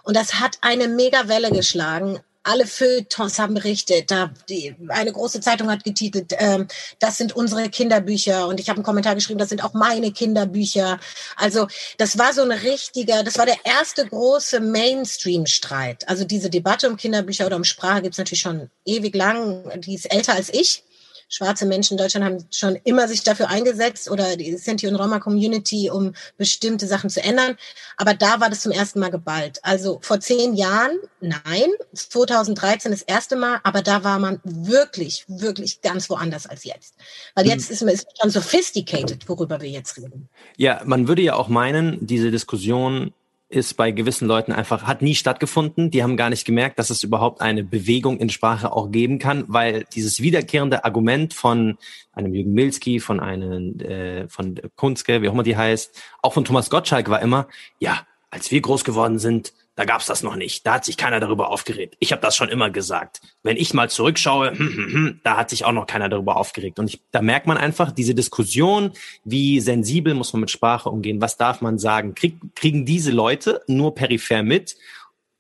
Und 0.04 0.16
das 0.16 0.36
hat 0.36 0.58
eine 0.62 0.88
Megawelle 0.88 1.52
geschlagen 1.52 2.20
alle 2.44 2.66
Feuilletons 2.66 3.40
haben 3.40 3.54
berichtet. 3.54 4.12
Da 4.12 4.32
die, 4.50 4.76
eine 4.90 5.12
große 5.12 5.42
Zeitung 5.42 5.70
hat 5.70 5.84
getitelt, 5.84 6.34
ähm, 6.38 6.68
das 7.00 7.18
sind 7.18 7.36
unsere 7.36 7.70
Kinderbücher. 7.70 8.48
Und 8.48 8.60
ich 8.60 8.70
habe 8.70 8.78
einen 8.78 8.86
Kommentar 8.86 9.16
geschrieben, 9.16 9.40
das 9.40 9.50
sind 9.50 9.64
auch 9.64 9.74
meine 9.74 10.12
Kinderbücher. 10.12 11.00
Also 11.36 11.68
das 11.98 12.18
war 12.18 12.34
so 12.34 12.42
ein 12.42 12.52
richtiger, 12.52 13.24
das 13.24 13.38
war 13.38 13.46
der 13.46 13.58
erste 13.64 14.06
große 14.06 14.60
Mainstream-Streit. 14.60 16.08
Also 16.10 16.24
diese 16.24 16.50
Debatte 16.50 16.90
um 16.90 16.98
Kinderbücher 16.98 17.46
oder 17.46 17.58
um 17.58 17.64
Sprache 17.64 18.02
gibt's 18.04 18.18
natürlich 18.18 18.42
schon 18.42 18.70
ewig 18.86 19.16
lang. 19.16 19.80
Die 19.82 19.96
ist 19.96 20.12
älter 20.12 20.34
als 20.34 20.50
ich 20.54 20.84
schwarze 21.32 21.66
Menschen 21.66 21.94
in 21.94 21.98
Deutschland 21.98 22.26
haben 22.26 22.46
schon 22.52 22.76
immer 22.84 23.08
sich 23.08 23.24
dafür 23.24 23.50
eingesetzt 23.50 24.12
oder 24.12 24.36
die 24.36 24.56
Sinti 24.58 24.88
und 24.88 24.96
Roma 24.96 25.20
Community, 25.20 25.90
um 25.90 26.14
bestimmte 26.38 26.86
Sachen 26.86 27.10
zu 27.10 27.24
ändern. 27.24 27.56
Aber 27.98 28.14
da 28.14 28.40
war 28.42 28.50
das 28.50 28.62
zum 28.62 28.72
ersten 28.72 29.00
Mal 29.00 29.10
geballt. 29.10 29.60
Also 29.64 30.00
vor 30.02 30.20
zehn 30.20 30.54
Jahren, 30.54 31.00
nein, 31.22 31.70
2013 31.94 32.92
das 32.92 33.02
erste 33.02 33.38
Mal, 33.38 33.60
aber 33.64 33.82
da 33.82 34.04
war 34.04 34.20
man 34.20 34.42
wirklich, 34.44 35.26
wirklich 35.28 35.82
ganz 35.82 36.10
woanders 36.10 36.46
als 36.46 36.66
jetzt. 36.66 36.96
Weil 37.34 37.48
jetzt 37.48 37.70
hm. 37.70 37.74
ist 37.74 37.82
man 37.82 37.94
ist 37.94 38.08
schon 38.22 38.30
sophisticated, 38.30 39.28
worüber 39.30 39.62
wir 39.62 39.70
jetzt 39.70 39.98
reden. 39.98 40.30
Ja, 40.58 40.82
man 40.86 41.08
würde 41.08 41.22
ja 41.22 41.36
auch 41.36 41.48
meinen, 41.48 42.06
diese 42.06 42.30
Diskussion 42.30 43.14
ist 43.52 43.76
bei 43.76 43.92
gewissen 43.92 44.28
Leuten 44.28 44.52
einfach, 44.52 44.84
hat 44.84 45.02
nie 45.02 45.16
stattgefunden. 45.16 45.92
Die 45.92 46.04
haben 46.04 46.18
gar 46.18 46.30
nicht 46.30 46.46
gemerkt, 46.46 46.80
dass 46.80 46.90
es 46.90 47.04
überhaupt 47.04 47.42
eine 47.42 47.64
Bewegung 47.64 48.18
in 48.20 48.30
Sprache 48.30 48.72
auch 48.72 48.92
geben 48.92 49.20
kann, 49.20 49.44
weil 49.48 49.86
dieses 49.94 50.22
wiederkehrende 50.22 50.86
Argument 50.86 51.34
von 51.34 51.78
einem 52.14 52.34
Jürgen 52.34 52.54
Milski, 52.54 53.00
von 53.00 53.20
einem, 53.20 53.80
äh, 53.80 54.28
von 54.30 54.60
Kunske, 54.76 55.22
wie 55.22 55.30
auch 55.30 55.34
immer 55.34 55.44
die 55.44 55.58
heißt, 55.58 56.02
auch 56.22 56.34
von 56.34 56.46
Thomas 56.46 56.70
Gottschalk 56.70 57.10
war 57.10 57.22
immer, 57.22 57.48
ja, 57.80 58.06
als 58.30 58.52
wir 58.52 58.62
groß 58.62 58.86
geworden 58.86 59.20
sind, 59.20 59.54
da 59.82 59.86
gab's 59.86 60.06
das 60.06 60.22
noch 60.22 60.36
nicht. 60.36 60.68
Da 60.68 60.76
hat 60.76 60.86
sich 60.86 60.96
keiner 60.96 61.20
darüber 61.20 61.50
aufgeregt. 61.50 61.96
Ich 61.98 62.12
habe 62.12 62.22
das 62.22 62.36
schon 62.36 62.50
immer 62.50 62.70
gesagt. 62.70 63.20
Wenn 63.42 63.58
ich 63.58 63.74
mal 63.74 63.90
zurückschaue, 63.90 64.52
hm, 64.52 64.58
hm, 64.60 64.94
hm, 64.94 65.20
da 65.24 65.38
hat 65.38 65.50
sich 65.50 65.66
auch 65.66 65.72
noch 65.72 65.88
keiner 65.88 66.08
darüber 66.08 66.38
aufgeregt. 66.38 66.78
Und 66.78 66.88
ich, 66.88 67.02
da 67.10 67.24
merkt 67.24 67.48
man 67.48 67.58
einfach 67.58 67.92
diese 67.92 68.14
Diskussion, 68.14 68.92
wie 69.24 69.60
sensibel 69.60 70.14
muss 70.14 70.34
man 70.34 70.42
mit 70.42 70.52
Sprache 70.52 70.88
umgehen, 70.88 71.20
was 71.20 71.36
darf 71.36 71.62
man 71.62 71.80
sagen, 71.80 72.14
krieg, 72.14 72.36
kriegen 72.54 72.86
diese 72.86 73.10
Leute 73.10 73.64
nur 73.66 73.96
peripher 73.96 74.44
mit 74.44 74.76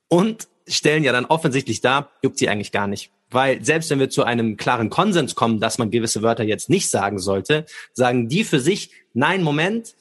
und 0.07 0.47
stellen 0.67 1.03
ja 1.03 1.11
dann 1.11 1.25
offensichtlich 1.25 1.81
dar, 1.81 2.09
juckt 2.23 2.39
sie 2.39 2.49
eigentlich 2.49 2.71
gar 2.71 2.87
nicht. 2.87 3.11
Weil 3.29 3.63
selbst 3.63 3.91
wenn 3.91 3.99
wir 3.99 4.09
zu 4.09 4.23
einem 4.23 4.57
klaren 4.57 4.89
Konsens 4.89 5.35
kommen, 5.35 5.59
dass 5.59 5.77
man 5.77 5.91
gewisse 5.91 6.23
Wörter 6.23 6.43
jetzt 6.43 6.67
nicht 6.67 6.89
sagen 6.89 7.19
sollte, 7.19 7.67
sagen 7.93 8.27
die 8.27 8.43
für 8.43 8.59
sich, 8.59 8.89
nein, 9.13 9.43
Moment, 9.43 9.93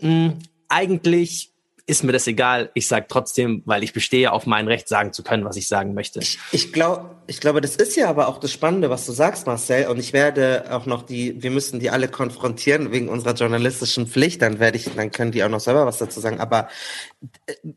mh, 0.00 0.34
eigentlich 0.68 1.49
ist 1.90 2.04
mir 2.04 2.12
das 2.12 2.26
egal. 2.28 2.70
Ich 2.74 2.86
sage 2.86 3.06
trotzdem, 3.08 3.62
weil 3.66 3.82
ich 3.82 3.92
bestehe 3.92 4.32
auf 4.32 4.46
mein 4.46 4.68
Recht, 4.68 4.88
sagen 4.88 5.12
zu 5.12 5.24
können, 5.24 5.44
was 5.44 5.56
ich 5.56 5.66
sagen 5.66 5.92
möchte. 5.92 6.20
Ich, 6.20 6.38
ich 6.52 6.72
glaube, 6.72 7.16
ich 7.26 7.40
glaube, 7.40 7.60
das 7.60 7.74
ist 7.74 7.96
ja 7.96 8.08
aber 8.08 8.28
auch 8.28 8.38
das 8.38 8.52
Spannende, 8.52 8.90
was 8.90 9.06
du 9.06 9.12
sagst, 9.12 9.46
Marcel. 9.46 9.88
Und 9.88 9.98
ich 9.98 10.12
werde 10.12 10.66
auch 10.70 10.86
noch 10.86 11.02
die, 11.02 11.42
wir 11.42 11.50
müssen 11.50 11.80
die 11.80 11.90
alle 11.90 12.08
konfrontieren 12.08 12.92
wegen 12.92 13.08
unserer 13.08 13.34
journalistischen 13.34 14.06
Pflicht. 14.06 14.40
Dann 14.40 14.60
werde 14.60 14.78
ich, 14.78 14.88
dann 14.94 15.10
können 15.10 15.32
die 15.32 15.42
auch 15.42 15.48
noch 15.48 15.60
selber 15.60 15.84
was 15.84 15.98
dazu 15.98 16.20
sagen. 16.20 16.38
Aber 16.38 16.68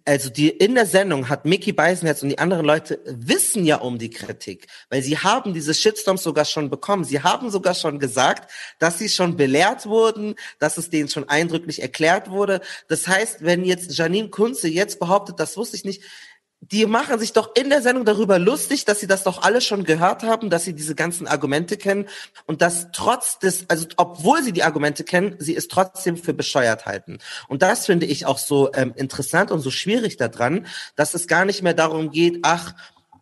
also 0.06 0.30
die 0.30 0.50
in 0.50 0.76
der 0.76 0.86
Sendung 0.86 1.28
hat 1.28 1.46
Mickey 1.46 1.74
Beisenherz 1.74 2.24
und 2.24 2.30
die 2.30 2.40
anderen 2.40 2.66
Leute 2.66 3.02
wissen 3.06 3.66
ja 3.66 3.78
um 3.78 3.98
die 3.98 4.10
Kritik, 4.10 4.68
weil 4.90 5.02
sie 5.02 5.18
haben 5.18 5.54
diese 5.54 5.74
Shitstorms 5.74 6.24
sogar 6.24 6.46
schon 6.46 6.70
bekommen. 6.70 7.04
Sie 7.04 7.22
haben 7.22 7.50
sogar 7.50 7.74
schon 7.74 8.00
gesagt, 8.00 8.52
dass 8.80 9.00
sie 9.00 9.10
schon 9.10 9.36
belehrt 9.36 9.86
wurden, 9.86 10.36
dass 10.60 10.78
es 10.78 10.90
denen 10.90 11.10
schon 11.10 11.28
eindrücklich 11.28 11.82
erklärt 11.82 12.30
wurde. 12.30 12.62
Das 12.88 13.08
heißt, 13.08 13.44
wenn 13.44 13.66
jetzt 13.66 13.98
Janine 13.98 14.30
Kunze 14.30 14.70
jetzt 14.70 15.00
behauptet, 15.00 15.40
das 15.40 15.58
wusste 15.58 15.76
ich 15.76 15.84
nicht, 15.84 16.04
die 16.72 16.86
machen 16.86 17.20
sich 17.20 17.34
doch 17.34 17.56
in 17.56 17.70
der 17.70 17.82
Sendung 17.82 18.06
darüber 18.06 18.40
lustig, 18.40 18.86
dass 18.86 19.00
sie 19.00 19.08
das 19.08 19.24
doch 19.24 19.42
alle 19.44 19.60
schon 19.60 19.84
gehört 19.84 20.24
haben, 20.24 20.50
dass 20.50 20.64
sie 20.64 20.74
diese 20.74 20.96
ganzen 20.96 21.28
Argumente 21.28 21.76
kennen 21.76 22.08
und 22.46 22.62
dass 22.62 22.88
trotz 22.94 23.40
des, 23.40 23.66
also 23.70 23.86
obwohl 23.98 24.42
sie 24.44 24.54
die 24.54 24.64
Argumente 24.64 25.04
kennen, 25.04 25.36
sie 25.40 25.56
es 25.56 25.68
trotzdem 25.68 26.16
für 26.16 26.34
bescheuert 26.34 26.86
halten. 26.86 27.18
Und 27.50 27.62
das 27.62 27.86
finde 27.86 28.06
ich 28.06 28.26
auch 28.26 28.38
so 28.38 28.72
ähm, 28.74 28.94
interessant 28.96 29.52
und 29.52 29.60
so 29.60 29.72
schwierig 29.72 30.16
daran, 30.16 30.66
dass 30.96 31.14
es 31.14 31.28
gar 31.28 31.44
nicht 31.44 31.64
mehr 31.64 31.74
darum 31.74 32.12
geht, 32.12 32.40
ach, 32.44 32.74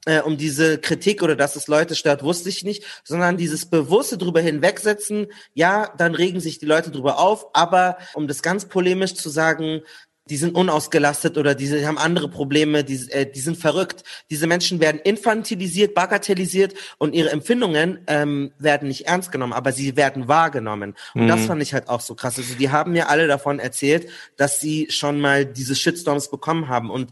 äh, 0.05 0.21
um 0.21 0.37
diese 0.37 0.77
Kritik 0.77 1.23
oder 1.23 1.35
dass 1.35 1.55
es 1.55 1.67
Leute 1.67 1.95
stört, 1.95 2.23
wusste 2.23 2.49
ich 2.49 2.63
nicht, 2.63 2.83
sondern 3.03 3.37
dieses 3.37 3.67
bewusste 3.67 4.17
drüber 4.17 4.41
hinwegsetzen, 4.41 5.27
ja, 5.53 5.91
dann 5.97 6.15
regen 6.15 6.39
sich 6.39 6.59
die 6.59 6.65
Leute 6.65 6.91
drüber 6.91 7.19
auf, 7.19 7.47
aber 7.53 7.97
um 8.13 8.27
das 8.27 8.41
ganz 8.41 8.65
polemisch 8.65 9.15
zu 9.15 9.29
sagen, 9.29 9.81
die 10.29 10.37
sind 10.37 10.55
unausgelastet 10.55 11.37
oder 11.37 11.55
die 11.55 11.85
haben 11.85 11.97
andere 11.97 12.29
Probleme, 12.29 12.83
die, 12.83 13.11
äh, 13.11 13.29
die 13.29 13.39
sind 13.39 13.57
verrückt. 13.57 14.03
Diese 14.29 14.45
Menschen 14.45 14.79
werden 14.79 15.01
infantilisiert, 15.03 15.95
bagatellisiert 15.95 16.75
und 16.99 17.13
ihre 17.13 17.31
Empfindungen 17.31 17.99
ähm, 18.07 18.51
werden 18.59 18.87
nicht 18.87 19.07
ernst 19.07 19.31
genommen, 19.31 19.53
aber 19.53 19.71
sie 19.71 19.97
werden 19.97 20.27
wahrgenommen. 20.27 20.95
Und 21.15 21.23
mhm. 21.23 21.27
das 21.27 21.45
fand 21.45 21.61
ich 21.61 21.73
halt 21.73 21.89
auch 21.89 22.01
so 22.01 22.13
krass. 22.13 22.37
Also 22.37 22.53
die 22.53 22.69
haben 22.69 22.91
mir 22.91 23.09
alle 23.09 23.27
davon 23.27 23.59
erzählt, 23.59 24.09
dass 24.37 24.59
sie 24.59 24.87
schon 24.89 25.19
mal 25.19 25.45
diese 25.45 25.75
Shitstorms 25.75 26.29
bekommen 26.29 26.67
haben 26.67 26.91
und 26.91 27.11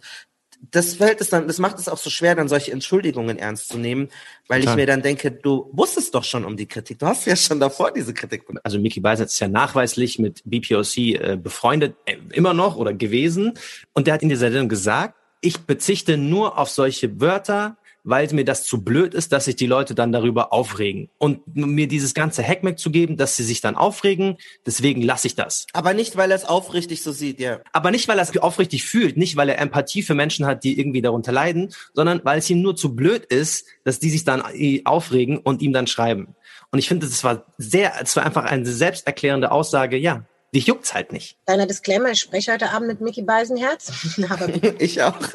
das 0.71 0.95
fällt 0.95 1.21
es 1.21 1.29
dann, 1.29 1.47
das 1.47 1.59
macht 1.59 1.79
es 1.79 1.87
auch 1.87 1.97
so 1.97 2.09
schwer, 2.09 2.35
dann 2.35 2.47
solche 2.47 2.71
Entschuldigungen 2.71 3.37
ernst 3.37 3.69
zu 3.69 3.77
nehmen, 3.77 4.09
weil 4.47 4.59
Total. 4.59 4.73
ich 4.73 4.77
mir 4.77 4.85
dann 4.85 5.01
denke, 5.01 5.31
du 5.31 5.69
wusstest 5.71 6.13
doch 6.13 6.23
schon 6.23 6.45
um 6.45 6.57
die 6.57 6.67
Kritik. 6.67 6.99
Du 6.99 7.05
hast 7.05 7.25
ja 7.25 7.35
schon 7.35 7.59
davor 7.59 7.91
diese 7.91 8.13
Kritik. 8.13 8.43
Also 8.63 8.79
Mickey 8.79 8.99
Beisenherz 8.99 9.33
ist 9.33 9.39
ja 9.39 9.47
nachweislich 9.47 10.19
mit 10.19 10.41
BPOC 10.45 10.97
äh, 10.97 11.39
befreundet, 11.41 11.95
äh, 12.05 12.17
immer 12.33 12.53
noch 12.53 12.75
oder 12.75 12.93
gewesen. 12.93 13.53
Und 13.93 14.07
der 14.07 14.15
hat 14.15 14.21
in 14.21 14.29
dieser 14.29 14.51
Sendung 14.51 14.69
gesagt, 14.69 15.15
ich 15.41 15.59
bezichte 15.59 16.17
nur 16.17 16.57
auf 16.57 16.69
solche 16.69 17.21
Wörter, 17.21 17.77
weil 18.03 18.27
mir 18.33 18.45
das 18.45 18.63
zu 18.63 18.83
blöd 18.83 19.13
ist, 19.13 19.31
dass 19.31 19.45
sich 19.45 19.55
die 19.55 19.65
Leute 19.65 19.95
dann 19.95 20.11
darüber 20.11 20.53
aufregen. 20.53 21.09
Und 21.17 21.41
mir 21.55 21.87
dieses 21.87 22.13
ganze 22.13 22.43
Hackmack 22.43 22.79
zu 22.79 22.91
geben, 22.91 23.17
dass 23.17 23.35
sie 23.35 23.43
sich 23.43 23.61
dann 23.61 23.75
aufregen, 23.75 24.37
deswegen 24.65 25.01
lasse 25.01 25.27
ich 25.27 25.35
das. 25.35 25.67
Aber 25.73 25.93
nicht, 25.93 26.17
weil 26.17 26.31
er 26.31 26.37
es 26.37 26.45
aufrichtig 26.45 27.03
so 27.03 27.11
sieht, 27.11 27.39
ja. 27.39 27.59
Aber 27.71 27.91
nicht, 27.91 28.07
weil 28.07 28.17
er 28.19 28.23
es 28.23 28.37
aufrichtig 28.37 28.85
fühlt, 28.85 29.17
nicht, 29.17 29.35
weil 29.35 29.49
er 29.49 29.59
Empathie 29.59 30.03
für 30.03 30.15
Menschen 30.15 30.45
hat, 30.45 30.63
die 30.63 30.79
irgendwie 30.79 31.01
darunter 31.01 31.31
leiden, 31.31 31.73
sondern 31.93 32.21
weil 32.23 32.39
es 32.39 32.49
ihm 32.49 32.61
nur 32.61 32.75
zu 32.75 32.95
blöd 32.95 33.25
ist, 33.25 33.65
dass 33.83 33.99
die 33.99 34.09
sich 34.09 34.23
dann 34.23 34.43
äh, 34.53 34.81
aufregen 34.85 35.37
und 35.37 35.61
ihm 35.61 35.73
dann 35.73 35.87
schreiben. 35.87 36.35
Und 36.71 36.79
ich 36.79 36.87
finde, 36.87 37.07
das 37.07 37.23
war 37.23 37.45
sehr, 37.57 37.93
es 38.01 38.15
war 38.15 38.25
einfach 38.25 38.45
eine 38.45 38.65
selbsterklärende 38.65 39.51
Aussage, 39.51 39.97
ja, 39.97 40.25
dich 40.53 40.67
juckt's 40.67 40.93
halt 40.93 41.11
nicht. 41.11 41.37
Kleiner 41.45 41.67
Disclaimer, 41.67 42.09
ich 42.09 42.19
spreche 42.19 42.53
heute 42.53 42.69
Abend 42.71 42.87
mit 42.87 43.01
Mickey 43.01 43.21
Beisenherz. 43.21 43.91
ich 44.79 45.01
auch. 45.01 45.17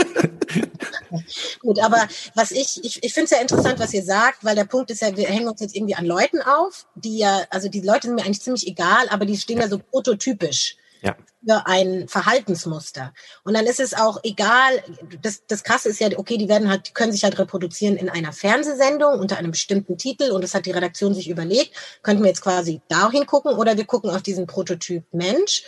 Gut, 1.61 1.80
aber 1.80 2.09
was 2.35 2.50
ich, 2.50 2.83
ich, 2.85 3.02
ich 3.02 3.14
finde 3.14 3.25
es 3.25 3.30
ja 3.30 3.38
interessant, 3.38 3.78
was 3.78 3.94
ihr 3.94 4.04
sagt, 4.04 4.44
weil 4.44 4.54
der 4.54 4.64
Punkt 4.64 4.90
ist 4.90 5.02
ja, 5.02 5.16
wir 5.16 5.26
hängen 5.28 5.49
uns 5.49 5.61
jetzt 5.61 5.75
irgendwie 5.75 5.94
an 5.94 6.06
Leuten 6.06 6.40
auf, 6.42 6.87
die 6.94 7.18
ja, 7.18 7.42
also 7.50 7.68
die 7.68 7.80
Leute 7.80 8.09
sind 8.09 8.16
mir 8.16 8.25
eigentlich 8.25 8.42
ziemlich 8.42 8.66
egal, 8.66 9.09
aber 9.11 9.26
die 9.26 9.37
stehen 9.37 9.59
ja 9.59 9.68
so 9.68 9.78
prototypisch 9.78 10.76
ja. 11.04 11.16
für 11.47 11.66
ein 11.66 12.09
Verhaltensmuster. 12.09 13.12
Und 13.44 13.54
dann 13.54 13.66
ist 13.66 13.80
es 13.80 13.94
auch 13.94 14.21
egal, 14.23 14.83
das, 15.21 15.47
das 15.47 15.62
Krasse 15.62 15.90
ist 15.90 16.00
ja, 16.00 16.09
okay, 16.16 16.38
die 16.38 16.49
werden 16.49 16.71
halt, 16.71 16.88
die 16.88 16.92
können 16.92 17.12
sich 17.12 17.25
halt 17.25 17.38
reproduzieren 17.38 17.97
in 17.97 18.09
einer 18.09 18.33
Fernsehsendung 18.33 19.21
unter 19.21 19.37
einem 19.37 19.50
bestimmten 19.50 19.99
Titel 19.99 20.30
und 20.30 20.42
das 20.42 20.54
hat 20.54 20.66
die 20.66 20.71
Redaktion 20.71 21.14
sich 21.14 21.28
überlegt, 21.28 21.75
könnten 22.02 22.23
wir 22.23 22.30
jetzt 22.30 22.42
quasi 22.42 22.80
dahin 22.88 23.26
gucken 23.26 23.54
oder 23.54 23.76
wir 23.76 23.85
gucken 23.85 24.11
auf 24.11 24.23
diesen 24.23 24.47
Prototyp 24.47 25.04
Mensch 25.12 25.64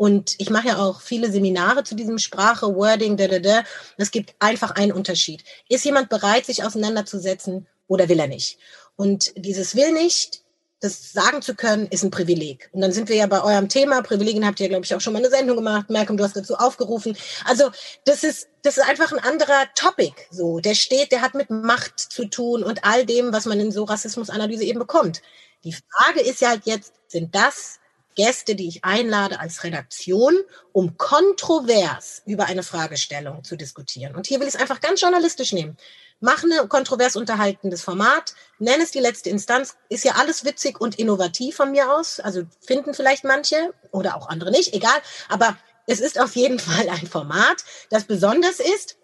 und 0.00 0.36
ich 0.38 0.48
mache 0.48 0.68
ja 0.68 0.78
auch 0.78 1.02
viele 1.02 1.30
Seminare 1.30 1.84
zu 1.84 1.94
diesem 1.94 2.16
Sprache, 2.16 2.74
Wording, 2.74 3.18
da, 3.18 3.28
da, 3.28 3.38
da. 3.38 3.64
Es 3.98 4.10
gibt 4.10 4.34
einfach 4.38 4.70
einen 4.70 4.92
Unterschied. 4.92 5.44
Ist 5.68 5.84
jemand 5.84 6.08
bereit, 6.08 6.46
sich 6.46 6.64
auseinanderzusetzen 6.64 7.66
oder 7.86 8.08
will 8.08 8.18
er 8.18 8.26
nicht? 8.26 8.56
Und 8.96 9.34
dieses 9.36 9.76
will 9.76 9.92
nicht, 9.92 10.42
das 10.80 11.12
sagen 11.12 11.42
zu 11.42 11.54
können, 11.54 11.86
ist 11.88 12.02
ein 12.02 12.10
Privileg. 12.10 12.70
Und 12.72 12.80
dann 12.80 12.92
sind 12.92 13.10
wir 13.10 13.16
ja 13.16 13.26
bei 13.26 13.42
eurem 13.42 13.68
Thema. 13.68 14.00
Privilegien 14.00 14.46
habt 14.46 14.58
ihr, 14.60 14.70
glaube 14.70 14.86
ich, 14.86 14.94
auch 14.94 15.02
schon 15.02 15.12
mal 15.12 15.18
eine 15.18 15.28
Sendung 15.28 15.58
gemacht. 15.58 15.90
Malcolm, 15.90 16.16
du 16.16 16.24
hast 16.24 16.34
dazu 16.34 16.54
aufgerufen. 16.54 17.14
Also, 17.44 17.70
das 18.06 18.24
ist, 18.24 18.48
das 18.62 18.78
ist 18.78 18.88
einfach 18.88 19.12
ein 19.12 19.18
anderer 19.18 19.66
Topic. 19.74 20.14
So, 20.30 20.60
der 20.60 20.76
steht, 20.76 21.12
der 21.12 21.20
hat 21.20 21.34
mit 21.34 21.50
Macht 21.50 22.00
zu 22.00 22.24
tun 22.24 22.62
und 22.62 22.86
all 22.86 23.04
dem, 23.04 23.34
was 23.34 23.44
man 23.44 23.60
in 23.60 23.70
so 23.70 23.84
Rassismusanalyse 23.84 24.64
eben 24.64 24.78
bekommt. 24.78 25.20
Die 25.62 25.74
Frage 25.74 26.22
ist 26.22 26.40
ja 26.40 26.48
halt 26.48 26.64
jetzt, 26.64 26.94
sind 27.06 27.34
das 27.34 27.79
Gäste, 28.14 28.54
die 28.54 28.68
ich 28.68 28.84
einlade 28.84 29.40
als 29.40 29.64
Redaktion, 29.64 30.34
um 30.72 30.96
kontrovers 30.96 32.22
über 32.26 32.46
eine 32.46 32.62
Fragestellung 32.62 33.44
zu 33.44 33.56
diskutieren. 33.56 34.14
Und 34.14 34.26
hier 34.26 34.40
will 34.40 34.48
ich 34.48 34.54
es 34.54 34.60
einfach 34.60 34.80
ganz 34.80 35.00
journalistisch 35.00 35.52
nehmen. 35.52 35.76
Mach 36.20 36.44
eine 36.44 36.68
kontrovers 36.68 37.16
unterhaltendes 37.16 37.82
Format, 37.82 38.34
nenn 38.58 38.80
es 38.80 38.90
die 38.90 39.00
letzte 39.00 39.30
Instanz, 39.30 39.76
ist 39.88 40.04
ja 40.04 40.16
alles 40.16 40.44
witzig 40.44 40.80
und 40.80 40.98
innovativ 40.98 41.56
von 41.56 41.70
mir 41.70 41.94
aus. 41.94 42.20
Also 42.20 42.42
finden 42.60 42.92
vielleicht 42.94 43.24
manche 43.24 43.72
oder 43.90 44.16
auch 44.16 44.28
andere 44.28 44.50
nicht, 44.50 44.74
egal. 44.74 45.00
Aber 45.28 45.56
es 45.86 46.00
ist 46.00 46.20
auf 46.20 46.36
jeden 46.36 46.58
Fall 46.60 46.88
ein 46.88 47.06
Format, 47.06 47.64
das 47.88 48.04
besonders 48.04 48.60
ist. 48.60 48.96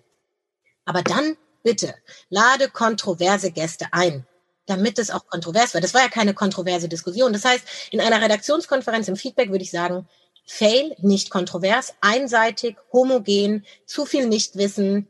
Aber 0.84 1.02
dann 1.02 1.36
bitte 1.62 1.94
lade 2.28 2.68
kontroverse 2.68 3.50
Gäste 3.50 3.86
ein 3.92 4.26
damit 4.66 4.98
es 4.98 5.10
auch 5.10 5.26
kontrovers 5.26 5.74
war. 5.74 5.80
Das 5.80 5.94
war 5.94 6.02
ja 6.02 6.08
keine 6.08 6.34
kontroverse 6.34 6.88
Diskussion. 6.88 7.32
Das 7.32 7.44
heißt, 7.44 7.64
in 7.90 8.00
einer 8.00 8.20
Redaktionskonferenz 8.20 9.08
im 9.08 9.16
Feedback 9.16 9.50
würde 9.50 9.64
ich 9.64 9.70
sagen, 9.70 10.08
fail, 10.46 10.94
nicht 10.98 11.30
kontrovers, 11.30 11.94
einseitig, 12.00 12.76
homogen, 12.92 13.64
zu 13.84 14.06
viel 14.06 14.26
Nichtwissen. 14.26 15.08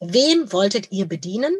Wen 0.00 0.52
wolltet 0.52 0.90
ihr 0.90 1.06
bedienen? 1.06 1.56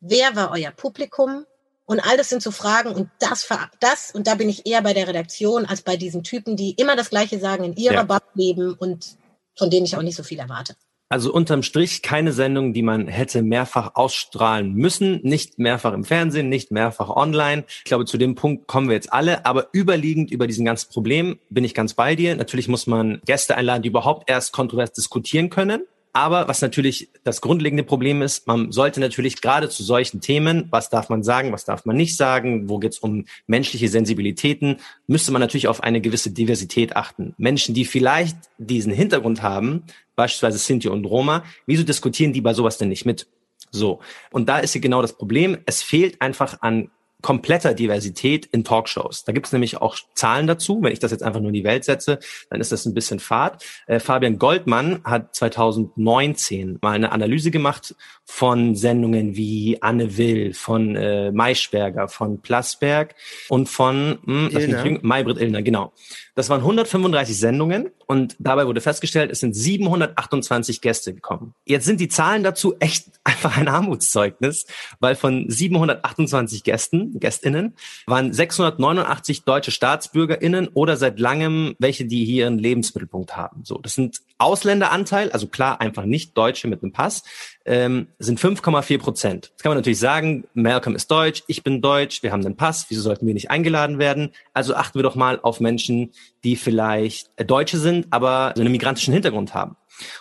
Wer 0.00 0.34
war 0.34 0.50
euer 0.50 0.70
Publikum? 0.70 1.46
Und 1.84 2.00
all 2.00 2.16
das 2.16 2.28
sind 2.28 2.42
so 2.42 2.50
Fragen 2.52 2.94
und 2.94 3.10
das, 3.18 3.46
das, 3.80 4.12
und 4.12 4.26
da 4.26 4.36
bin 4.36 4.48
ich 4.48 4.66
eher 4.66 4.82
bei 4.82 4.94
der 4.94 5.08
Redaktion 5.08 5.66
als 5.66 5.82
bei 5.82 5.96
diesen 5.96 6.22
Typen, 6.22 6.56
die 6.56 6.72
immer 6.72 6.96
das 6.96 7.10
Gleiche 7.10 7.38
sagen 7.38 7.64
in 7.64 7.76
ihrer 7.76 7.94
ja. 7.94 8.02
Bubble 8.04 8.30
leben 8.34 8.74
und 8.74 9.16
von 9.56 9.68
denen 9.68 9.84
ich 9.84 9.96
auch 9.96 10.02
nicht 10.02 10.16
so 10.16 10.22
viel 10.22 10.38
erwarte. 10.38 10.76
Also 11.12 11.30
unterm 11.30 11.62
Strich 11.62 12.00
keine 12.00 12.32
Sendung, 12.32 12.72
die 12.72 12.80
man 12.80 13.06
hätte 13.06 13.42
mehrfach 13.42 13.96
ausstrahlen 13.96 14.72
müssen, 14.72 15.20
nicht 15.22 15.58
mehrfach 15.58 15.92
im 15.92 16.04
Fernsehen, 16.04 16.48
nicht 16.48 16.70
mehrfach 16.70 17.10
online. 17.10 17.64
Ich 17.80 17.84
glaube, 17.84 18.06
zu 18.06 18.16
dem 18.16 18.34
Punkt 18.34 18.66
kommen 18.66 18.88
wir 18.88 18.94
jetzt 18.94 19.12
alle, 19.12 19.44
aber 19.44 19.68
überliegend 19.74 20.30
über 20.30 20.46
diesen 20.46 20.64
ganzen 20.64 20.90
Problem 20.90 21.38
bin 21.50 21.64
ich 21.64 21.74
ganz 21.74 21.92
bei 21.92 22.16
dir. 22.16 22.34
Natürlich 22.34 22.66
muss 22.66 22.86
man 22.86 23.20
Gäste 23.26 23.58
einladen, 23.58 23.82
die 23.82 23.90
überhaupt 23.90 24.30
erst 24.30 24.54
kontrovers 24.54 24.94
diskutieren 24.94 25.50
können. 25.50 25.82
Aber 26.12 26.46
was 26.46 26.60
natürlich 26.60 27.08
das 27.24 27.40
grundlegende 27.40 27.84
Problem 27.84 28.20
ist, 28.20 28.46
man 28.46 28.70
sollte 28.70 29.00
natürlich 29.00 29.40
gerade 29.40 29.70
zu 29.70 29.82
solchen 29.82 30.20
Themen, 30.20 30.68
was 30.70 30.90
darf 30.90 31.08
man 31.08 31.22
sagen, 31.22 31.52
was 31.52 31.64
darf 31.64 31.86
man 31.86 31.96
nicht 31.96 32.16
sagen, 32.16 32.68
wo 32.68 32.78
geht 32.78 32.92
es 32.92 32.98
um 32.98 33.24
menschliche 33.46 33.88
Sensibilitäten, 33.88 34.76
müsste 35.06 35.32
man 35.32 35.40
natürlich 35.40 35.68
auf 35.68 35.82
eine 35.82 36.02
gewisse 36.02 36.30
Diversität 36.30 36.96
achten. 36.96 37.34
Menschen, 37.38 37.74
die 37.74 37.86
vielleicht 37.86 38.36
diesen 38.58 38.92
Hintergrund 38.92 39.42
haben, 39.42 39.84
beispielsweise 40.14 40.58
Sinti 40.58 40.88
und 40.88 41.06
Roma, 41.06 41.44
wieso 41.64 41.82
diskutieren 41.82 42.34
die 42.34 42.42
bei 42.42 42.52
sowas 42.52 42.76
denn 42.76 42.90
nicht 42.90 43.06
mit? 43.06 43.26
So. 43.70 44.00
Und 44.30 44.50
da 44.50 44.58
ist 44.58 44.72
hier 44.72 44.82
genau 44.82 45.00
das 45.00 45.14
Problem. 45.14 45.56
Es 45.64 45.82
fehlt 45.82 46.20
einfach 46.20 46.60
an 46.60 46.90
kompletter 47.22 47.74
Diversität 47.74 48.46
in 48.46 48.64
Talkshows. 48.64 49.24
Da 49.24 49.32
gibt 49.32 49.46
es 49.46 49.52
nämlich 49.52 49.78
auch 49.78 49.96
Zahlen 50.14 50.46
dazu. 50.46 50.82
Wenn 50.82 50.92
ich 50.92 50.98
das 50.98 51.12
jetzt 51.12 51.22
einfach 51.22 51.40
nur 51.40 51.48
in 51.48 51.54
die 51.54 51.64
Welt 51.64 51.84
setze, 51.84 52.18
dann 52.50 52.60
ist 52.60 52.72
das 52.72 52.84
ein 52.84 52.94
bisschen 52.94 53.20
fad. 53.20 53.64
Äh, 53.86 54.00
Fabian 54.00 54.38
Goldmann 54.38 55.00
hat 55.04 55.34
2019 55.34 56.78
mal 56.82 56.92
eine 56.92 57.12
Analyse 57.12 57.50
gemacht 57.50 57.94
von 58.24 58.74
Sendungen 58.74 59.36
wie 59.36 59.78
Anne 59.80 60.16
Will, 60.16 60.54
von 60.54 60.96
äh, 60.96 61.32
Maischberger, 61.32 62.08
von 62.08 62.40
Plasberg 62.40 63.14
und 63.48 63.68
von 63.68 64.18
hm, 64.24 64.50
Illner. 64.50 64.98
Maybrit 65.02 65.38
Illner, 65.38 65.62
genau. 65.62 65.92
Das 66.34 66.48
waren 66.48 66.60
135 66.60 67.38
Sendungen 67.38 67.90
und 68.06 68.36
dabei 68.38 68.66
wurde 68.66 68.80
festgestellt, 68.80 69.30
es 69.30 69.40
sind 69.40 69.54
728 69.54 70.80
Gäste 70.80 71.12
gekommen. 71.12 71.54
Jetzt 71.66 71.84
sind 71.84 72.00
die 72.00 72.08
Zahlen 72.08 72.42
dazu 72.42 72.74
echt 72.80 73.08
einfach 73.24 73.58
ein 73.58 73.68
Armutszeugnis, 73.68 74.66
weil 74.98 75.14
von 75.14 75.44
728 75.48 76.64
Gästen, 76.64 77.20
Gästinnen, 77.20 77.74
waren 78.06 78.32
689 78.32 79.44
deutsche 79.44 79.72
Staatsbürgerinnen 79.72 80.68
oder 80.68 80.96
seit 80.96 81.20
langem 81.20 81.74
welche, 81.78 82.06
die 82.06 82.24
hier 82.24 82.44
ihren 82.44 82.58
Lebensmittelpunkt 82.58 83.36
haben. 83.36 83.64
So, 83.64 83.78
das 83.78 83.94
sind 83.94 84.22
Ausländeranteil, 84.42 85.30
also 85.30 85.46
klar 85.46 85.80
einfach 85.80 86.04
nicht 86.04 86.36
Deutsche 86.36 86.68
mit 86.68 86.82
einem 86.82 86.92
Pass, 86.92 87.22
ähm, 87.64 88.08
sind 88.18 88.40
5,4 88.40 88.98
Prozent. 88.98 89.50
Jetzt 89.50 89.62
kann 89.62 89.70
man 89.70 89.78
natürlich 89.78 89.98
sagen, 89.98 90.44
Malcolm 90.54 90.96
ist 90.96 91.10
deutsch, 91.10 91.42
ich 91.46 91.62
bin 91.62 91.80
deutsch, 91.80 92.22
wir 92.22 92.32
haben 92.32 92.44
einen 92.44 92.56
Pass, 92.56 92.86
wieso 92.88 93.02
sollten 93.02 93.26
wir 93.26 93.34
nicht 93.34 93.50
eingeladen 93.50 93.98
werden? 93.98 94.32
Also 94.52 94.74
achten 94.74 94.98
wir 94.98 95.02
doch 95.02 95.14
mal 95.14 95.40
auf 95.40 95.60
Menschen, 95.60 96.12
die 96.44 96.56
vielleicht 96.56 97.30
äh, 97.36 97.44
Deutsche 97.44 97.78
sind, 97.78 98.06
aber 98.10 98.52
so 98.56 98.62
einen 98.62 98.72
migrantischen 98.72 99.14
Hintergrund 99.14 99.54
haben. 99.54 99.76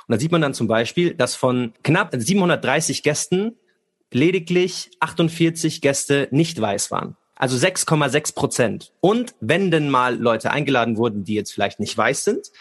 Und 0.07 0.13
da 0.13 0.19
sieht 0.19 0.31
man 0.31 0.41
dann 0.41 0.53
zum 0.53 0.67
Beispiel, 0.67 1.13
dass 1.13 1.35
von 1.35 1.73
knapp 1.83 2.13
730 2.15 3.03
Gästen 3.03 3.55
lediglich 4.11 4.91
48 4.99 5.81
Gäste 5.81 6.27
nicht 6.31 6.59
weiß 6.59 6.91
waren. 6.91 7.15
Also 7.35 7.57
6,6 7.57 8.35
Prozent. 8.35 8.93
Und 8.99 9.33
wenn 9.39 9.71
denn 9.71 9.89
mal 9.89 10.15
Leute 10.15 10.51
eingeladen 10.51 10.97
wurden, 10.97 11.23
die 11.23 11.33
jetzt 11.33 11.51
vielleicht 11.51 11.79
nicht 11.79 11.97
weiß 11.97 12.23
sind, 12.23 12.51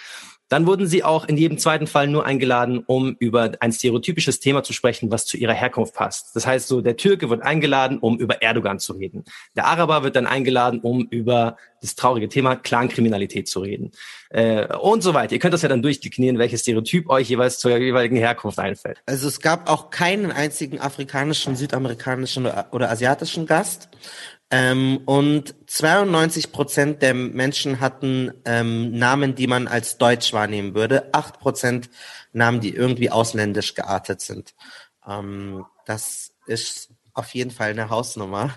dann 0.50 0.66
wurden 0.66 0.88
sie 0.88 1.04
auch 1.04 1.26
in 1.26 1.37
jedem 1.37 1.59
zweiten 1.59 1.87
Fall 1.87 2.09
nur 2.09 2.26
eingeladen, 2.26 2.83
um 2.85 3.16
über 3.21 3.52
ein 3.61 3.73
stereotypisches 3.73 4.40
Thema 4.40 4.64
zu 4.64 4.73
sprechen, 4.73 5.11
was 5.11 5.25
zu 5.25 5.37
ihrer 5.37 5.54
Herkunft 5.54 5.95
passt. 5.95 6.35
Das 6.35 6.45
heißt 6.45 6.66
so, 6.66 6.80
der 6.80 6.97
Türke 6.97 7.30
wird 7.30 7.42
eingeladen, 7.42 7.99
um 7.99 8.19
über 8.19 8.42
Erdogan 8.42 8.80
zu 8.80 8.95
reden. 8.95 9.25
Der 9.54 9.66
Araber 9.66 10.02
wird 10.02 10.16
dann 10.16 10.26
eingeladen, 10.26 10.80
um 10.80 11.07
über 11.09 11.57
das 11.80 11.95
traurige 11.95 12.28
Thema 12.28 12.57
Clankriminalität 12.57 13.49
zu 13.49 13.61
reden. 13.61 13.92
Äh, 14.30 14.66
und 14.76 15.02
so 15.02 15.14
weiter. 15.14 15.35
Ihr 15.35 15.38
könnt 15.38 15.54
das 15.54 15.62
ja 15.62 15.69
dann 15.69 15.83
durchdeklinieren, 15.83 16.38
welches 16.38 16.62
Stereotyp 16.62 17.09
euch 17.09 17.28
jeweils 17.28 17.59
zur 17.59 17.76
jeweiligen 17.76 18.16
Herkunft 18.16 18.59
einfällt. 18.59 19.00
Also 19.07 19.28
es 19.28 19.40
gab 19.40 19.71
auch 19.71 19.90
keinen 19.90 20.33
einzigen 20.33 20.80
afrikanischen, 20.80 21.54
südamerikanischen 21.54 22.50
oder 22.73 22.90
asiatischen 22.90 23.47
Gast. 23.47 23.88
Ähm, 24.50 25.02
und 25.07 25.54
92 25.66 26.50
Prozent 26.50 27.02
der 27.02 27.14
Menschen 27.14 27.80
hatten 27.80 28.33
ähm, 28.45 28.90
Namen, 28.99 29.37
die 29.37 29.47
man 29.47 29.69
als 29.69 29.97
deutsch 29.97 30.33
wahrnehmen 30.33 30.75
würde. 30.75 31.09
Acht 31.12 31.38
Prozent 31.38 31.88
Namen, 32.33 32.61
die 32.61 32.75
irgendwie 32.75 33.11
ausländisch 33.11 33.75
geartet 33.75 34.21
sind. 34.21 34.54
Ähm, 35.07 35.64
das 35.87 36.33
ist 36.47 36.90
auf 37.21 37.35
jeden 37.35 37.50
Fall 37.50 37.71
eine 37.71 37.91
Hausnummer. 37.91 38.55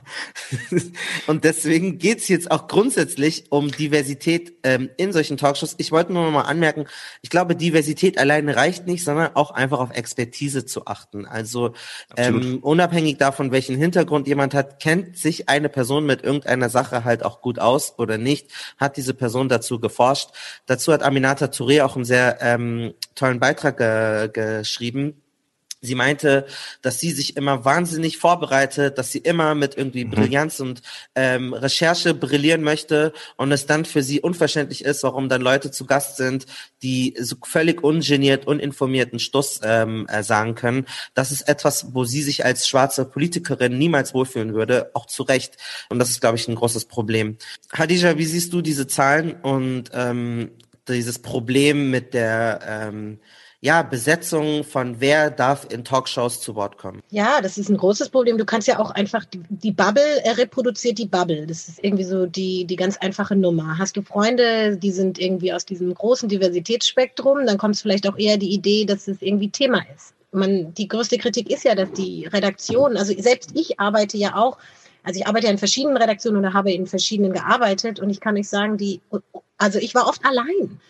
und 1.28 1.44
deswegen 1.44 2.00
geht's 2.00 2.30
jetzt 2.30 2.50
auch 2.50 2.68
grundsätzlich 2.68 3.52
um 3.52 3.72
Diversität 3.72 4.54
ähm, 4.64 4.90
in 4.98 5.12
solchen 5.12 5.36
Talkshows. 5.38 5.76
Ich 5.78 5.92
wollte 5.92 6.14
nur 6.14 6.24
noch 6.24 6.32
mal 6.32 6.42
anmerken, 6.44 6.86
ich 7.22 7.30
glaube, 7.30 7.56
Diversität 7.56 8.18
alleine 8.18 8.56
reicht 8.56 8.88
nicht, 8.88 9.04
sondern 9.04 9.36
auch 9.36 9.52
einfach 9.52 9.80
auf 9.80 9.92
Expertise 9.92 10.66
zu 10.66 10.88
achten. 10.88 11.26
Also 11.26 11.74
ähm, 12.16 12.60
unabhängig 12.62 13.18
davon, 13.18 13.52
welchen 13.52 13.76
Hintergrund 13.76 14.28
jemand 14.28 14.54
hat, 14.54 14.80
kennt 14.80 15.18
sich 15.18 15.50
eine 15.50 15.68
Person 15.68 16.06
mit 16.06 16.24
irgendeiner 16.24 16.70
Sache 16.70 17.04
halt 17.04 17.24
auch 17.24 17.42
gut 17.42 17.60
aus 17.60 18.00
oder 18.00 18.18
nicht, 18.18 18.48
hat 18.78 18.96
diese 18.96 19.14
Person 19.14 19.50
dazu 19.50 19.80
geforscht. 19.82 20.30
Dazu 20.66 20.94
hat 20.94 21.04
Aminata 21.04 21.48
Touré 21.48 21.84
auch 21.84 21.98
einen 21.98 22.06
sehr 22.06 22.38
ähm, 22.42 22.94
tollen 23.14 23.42
Beitrag 23.42 23.78
ge 23.78 24.30
geschrieben 24.32 25.23
Sie 25.84 25.96
meinte, 25.96 26.46
dass 26.82 27.02
sie 27.02 27.12
sich 27.12 27.36
immer 27.36 27.66
wahnsinnig 27.66 28.18
vorbereitet, 28.18 28.98
dass 28.98 29.12
sie 29.12 29.20
immer 29.20 29.54
mit 29.54 29.78
irgendwie 29.78 30.06
mhm. 30.06 30.12
Brillanz 30.12 30.62
und 30.62 30.82
ähm, 31.14 31.54
Recherche 31.54 32.14
brillieren 32.14 32.64
möchte 32.64 33.12
und 33.36 33.52
es 33.52 33.66
dann 33.66 33.84
für 33.84 34.02
sie 34.02 34.22
unverständlich 34.22 34.86
ist, 34.86 35.04
warum 35.04 35.28
dann 35.28 35.42
Leute 35.42 35.72
zu 35.72 35.86
Gast 35.86 36.16
sind, 36.16 36.46
die 36.82 37.16
so 37.20 37.36
völlig 37.44 37.84
ungeniert, 37.84 38.48
uninformierten 38.48 39.20
Stuss 39.20 39.60
ähm, 39.62 40.08
äh, 40.08 40.24
sagen 40.24 40.56
können. 40.56 40.86
Das 41.16 41.34
ist 41.34 41.50
etwas, 41.50 41.94
wo 41.94 42.06
sie 42.06 42.22
sich 42.22 42.46
als 42.46 42.66
schwarze 42.66 43.04
Politikerin 43.04 43.78
niemals 43.78 44.14
wohlfühlen 44.14 44.54
würde, 44.54 44.90
auch 44.94 45.06
zu 45.06 45.24
Recht. 45.24 45.58
Und 45.90 46.00
das 46.00 46.10
ist, 46.10 46.22
glaube 46.22 46.38
ich, 46.38 46.48
ein 46.48 46.56
großes 46.56 46.86
Problem. 46.86 47.38
Hadija, 47.74 48.18
wie 48.18 48.26
siehst 48.26 48.54
du 48.54 48.62
diese 48.62 48.88
Zahlen 48.88 49.34
und 49.34 49.92
ähm, 49.94 50.52
dieses 50.88 51.20
Problem 51.20 51.92
mit 51.92 52.14
der 52.14 52.60
ähm, 52.66 53.20
ja, 53.64 53.82
Besetzung 53.82 54.66
von 54.66 55.00
wer 55.00 55.32
darf 55.32 55.66
in 55.72 55.86
Talkshows 55.86 56.42
zu 56.42 56.54
Wort 56.56 56.78
kommen. 56.78 57.02
Ja, 57.12 57.40
das 57.42 57.58
ist 57.58 57.70
ein 57.70 57.78
großes 57.78 58.10
Problem. 58.10 58.38
Du 58.38 58.44
kannst 58.44 58.68
ja 58.68 58.78
auch 58.78 58.92
einfach, 58.92 59.24
die, 59.24 59.42
die 59.48 59.72
Bubble 59.72 60.04
er 60.26 60.38
reproduziert 60.38 60.98
die 60.98 61.06
Bubble. 61.06 61.48
Das 61.48 61.70
ist 61.70 61.82
irgendwie 61.82 62.04
so 62.04 62.26
die, 62.26 62.66
die 62.66 62.76
ganz 62.76 62.98
einfache 62.98 63.38
Nummer. 63.38 63.78
Hast 63.78 63.96
du 63.96 64.02
Freunde, 64.02 64.76
die 64.76 64.92
sind 64.92 65.18
irgendwie 65.18 65.54
aus 65.54 65.66
diesem 65.66 65.94
großen 65.94 66.28
Diversitätsspektrum, 66.28 67.46
dann 67.46 67.58
kommt 67.58 67.76
es 67.76 67.82
vielleicht 67.82 68.06
auch 68.06 68.18
eher 68.18 68.38
die 68.38 68.54
Idee, 68.54 68.84
dass 68.84 69.08
es 69.08 69.22
irgendwie 69.22 69.50
Thema 69.50 69.82
ist. 69.96 70.14
Man, 70.34 70.74
die 70.74 70.90
größte 70.90 71.18
Kritik 71.18 71.50
ist 71.50 71.64
ja, 71.64 71.74
dass 71.74 71.94
die 71.94 72.26
Redaktion, 72.26 72.98
also 72.98 73.14
selbst 73.18 73.52
ich 73.54 73.80
arbeite 73.80 74.18
ja 74.18 74.36
auch, 74.36 74.58
also 75.04 75.22
ich 75.22 75.26
arbeite 75.26 75.46
ja 75.46 75.54
in 75.54 75.58
verschiedenen 75.58 75.96
Redaktionen 75.96 76.40
oder 76.40 76.54
habe 76.54 76.74
in 76.74 76.86
verschiedenen 76.86 77.32
gearbeitet 77.32 78.02
und 78.02 78.10
ich 78.10 78.20
kann 78.20 78.34
nicht 78.34 78.50
sagen, 78.50 78.78
die, 78.78 79.00
also 79.58 79.80
ich 79.80 79.96
war 79.96 80.10
oft 80.10 80.26
allein. 80.26 80.82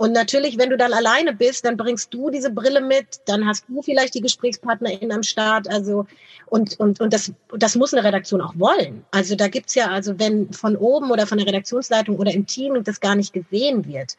Und 0.00 0.12
natürlich, 0.12 0.56
wenn 0.56 0.70
du 0.70 0.78
dann 0.78 0.94
alleine 0.94 1.34
bist, 1.34 1.66
dann 1.66 1.76
bringst 1.76 2.14
du 2.14 2.30
diese 2.30 2.50
Brille 2.50 2.80
mit, 2.80 3.20
dann 3.26 3.46
hast 3.46 3.66
du 3.68 3.82
vielleicht 3.82 4.14
die 4.14 4.22
Gesprächspartnerin 4.22 5.12
am 5.12 5.22
Start. 5.22 5.68
Also 5.68 6.06
und, 6.46 6.80
und, 6.80 7.02
und 7.02 7.12
das, 7.12 7.34
das 7.58 7.76
muss 7.76 7.92
eine 7.92 8.02
Redaktion 8.02 8.40
auch 8.40 8.54
wollen. 8.56 9.04
Also 9.10 9.36
da 9.36 9.48
gibt's 9.48 9.74
ja, 9.74 9.88
also 9.88 10.18
wenn 10.18 10.54
von 10.54 10.74
oben 10.74 11.10
oder 11.10 11.26
von 11.26 11.36
der 11.36 11.46
Redaktionsleitung 11.46 12.16
oder 12.16 12.32
im 12.32 12.46
Team 12.46 12.82
das 12.82 13.00
gar 13.00 13.14
nicht 13.14 13.34
gesehen 13.34 13.86
wird, 13.86 14.16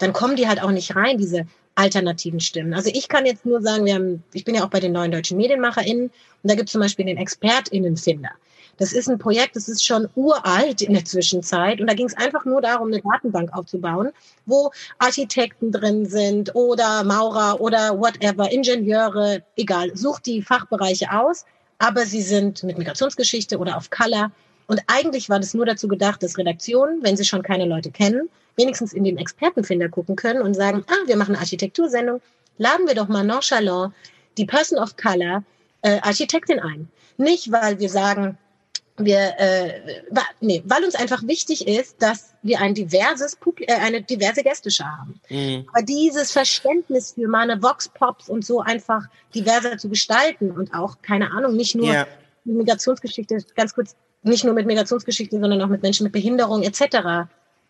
dann 0.00 0.12
kommen 0.12 0.36
die 0.36 0.48
halt 0.48 0.62
auch 0.62 0.70
nicht 0.70 0.94
rein, 0.94 1.16
diese 1.16 1.46
alternativen 1.76 2.40
Stimmen. 2.40 2.74
Also 2.74 2.90
ich 2.92 3.08
kann 3.08 3.24
jetzt 3.24 3.46
nur 3.46 3.62
sagen, 3.62 3.86
wir 3.86 3.94
haben, 3.94 4.22
ich 4.34 4.44
bin 4.44 4.54
ja 4.54 4.66
auch 4.66 4.70
bei 4.70 4.80
den 4.80 4.92
neuen 4.92 5.12
deutschen 5.12 5.38
MedienmacherInnen 5.38 6.10
und 6.10 6.12
da 6.42 6.54
gibt 6.56 6.68
es 6.68 6.72
zum 6.72 6.82
Beispiel 6.82 7.06
den 7.06 7.16
ExpertInnenfinder. 7.16 8.32
Das 8.78 8.92
ist 8.92 9.08
ein 9.08 9.18
Projekt, 9.18 9.56
das 9.56 9.68
ist 9.68 9.84
schon 9.84 10.08
uralt 10.14 10.82
in 10.82 10.92
der 10.92 11.04
Zwischenzeit. 11.04 11.80
Und 11.80 11.86
da 11.88 11.94
ging 11.94 12.06
es 12.06 12.16
einfach 12.16 12.44
nur 12.44 12.60
darum, 12.60 12.88
eine 12.88 13.00
Datenbank 13.00 13.52
aufzubauen, 13.52 14.10
wo 14.44 14.70
Architekten 14.98 15.72
drin 15.72 16.06
sind 16.06 16.54
oder 16.54 17.04
Maurer 17.04 17.60
oder 17.60 17.98
whatever, 17.98 18.50
Ingenieure, 18.50 19.42
egal. 19.56 19.96
Sucht 19.96 20.26
die 20.26 20.42
Fachbereiche 20.42 21.10
aus, 21.12 21.44
aber 21.78 22.04
sie 22.04 22.22
sind 22.22 22.62
mit 22.62 22.78
Migrationsgeschichte 22.78 23.58
oder 23.58 23.76
auf 23.76 23.90
Color. 23.90 24.30
Und 24.66 24.82
eigentlich 24.88 25.28
war 25.28 25.38
das 25.38 25.54
nur 25.54 25.64
dazu 25.64 25.88
gedacht, 25.88 26.22
dass 26.22 26.36
Redaktionen, 26.36 27.02
wenn 27.02 27.16
sie 27.16 27.24
schon 27.24 27.42
keine 27.42 27.66
Leute 27.66 27.90
kennen, 27.90 28.28
wenigstens 28.56 28.92
in 28.92 29.04
den 29.04 29.16
Expertenfinder 29.16 29.88
gucken 29.88 30.16
können 30.16 30.42
und 30.42 30.54
sagen, 30.54 30.84
ah, 30.88 31.06
wir 31.06 31.16
machen 31.16 31.34
eine 31.34 31.40
Architektursendung, 31.40 32.20
laden 32.58 32.86
wir 32.86 32.94
doch 32.94 33.08
mal 33.08 33.24
nonchalant 33.24 33.94
die 34.36 34.46
Person 34.46 34.78
of 34.78 34.96
Color 34.96 35.44
äh, 35.82 36.00
Architektin 36.00 36.58
ein. 36.58 36.88
Nicht, 37.16 37.52
weil 37.52 37.78
wir 37.78 37.88
sagen, 37.88 38.36
wir, 38.98 39.34
äh, 39.38 40.02
nee, 40.40 40.62
weil 40.66 40.84
uns 40.84 40.94
einfach 40.94 41.22
wichtig 41.26 41.66
ist, 41.66 42.00
dass 42.00 42.34
wir 42.42 42.60
ein 42.60 42.74
diverses, 42.74 43.36
äh, 43.60 43.74
eine 43.74 44.02
diverse 44.02 44.42
Gästeschar 44.42 44.98
haben. 44.98 45.20
Mhm. 45.28 45.66
Aber 45.72 45.82
dieses 45.82 46.32
Verständnis 46.32 47.12
für 47.12 47.28
meine 47.28 47.62
Vox 47.62 47.88
Pops 47.88 48.28
und 48.28 48.44
so 48.44 48.60
einfach 48.60 49.04
diverser 49.34 49.76
zu 49.76 49.88
gestalten 49.88 50.50
und 50.50 50.72
auch, 50.74 50.96
keine 51.02 51.30
Ahnung, 51.32 51.56
nicht 51.56 51.74
nur 51.74 51.88
yeah. 51.88 52.06
Migrationsgeschichte, 52.44 53.38
ganz 53.54 53.74
kurz, 53.74 53.96
nicht 54.22 54.44
nur 54.44 54.54
mit 54.54 54.66
Migrationsgeschichte, 54.66 55.38
sondern 55.38 55.60
auch 55.62 55.68
mit 55.68 55.82
Menschen 55.82 56.04
mit 56.04 56.12
Behinderung 56.12 56.62
etc., 56.62 57.28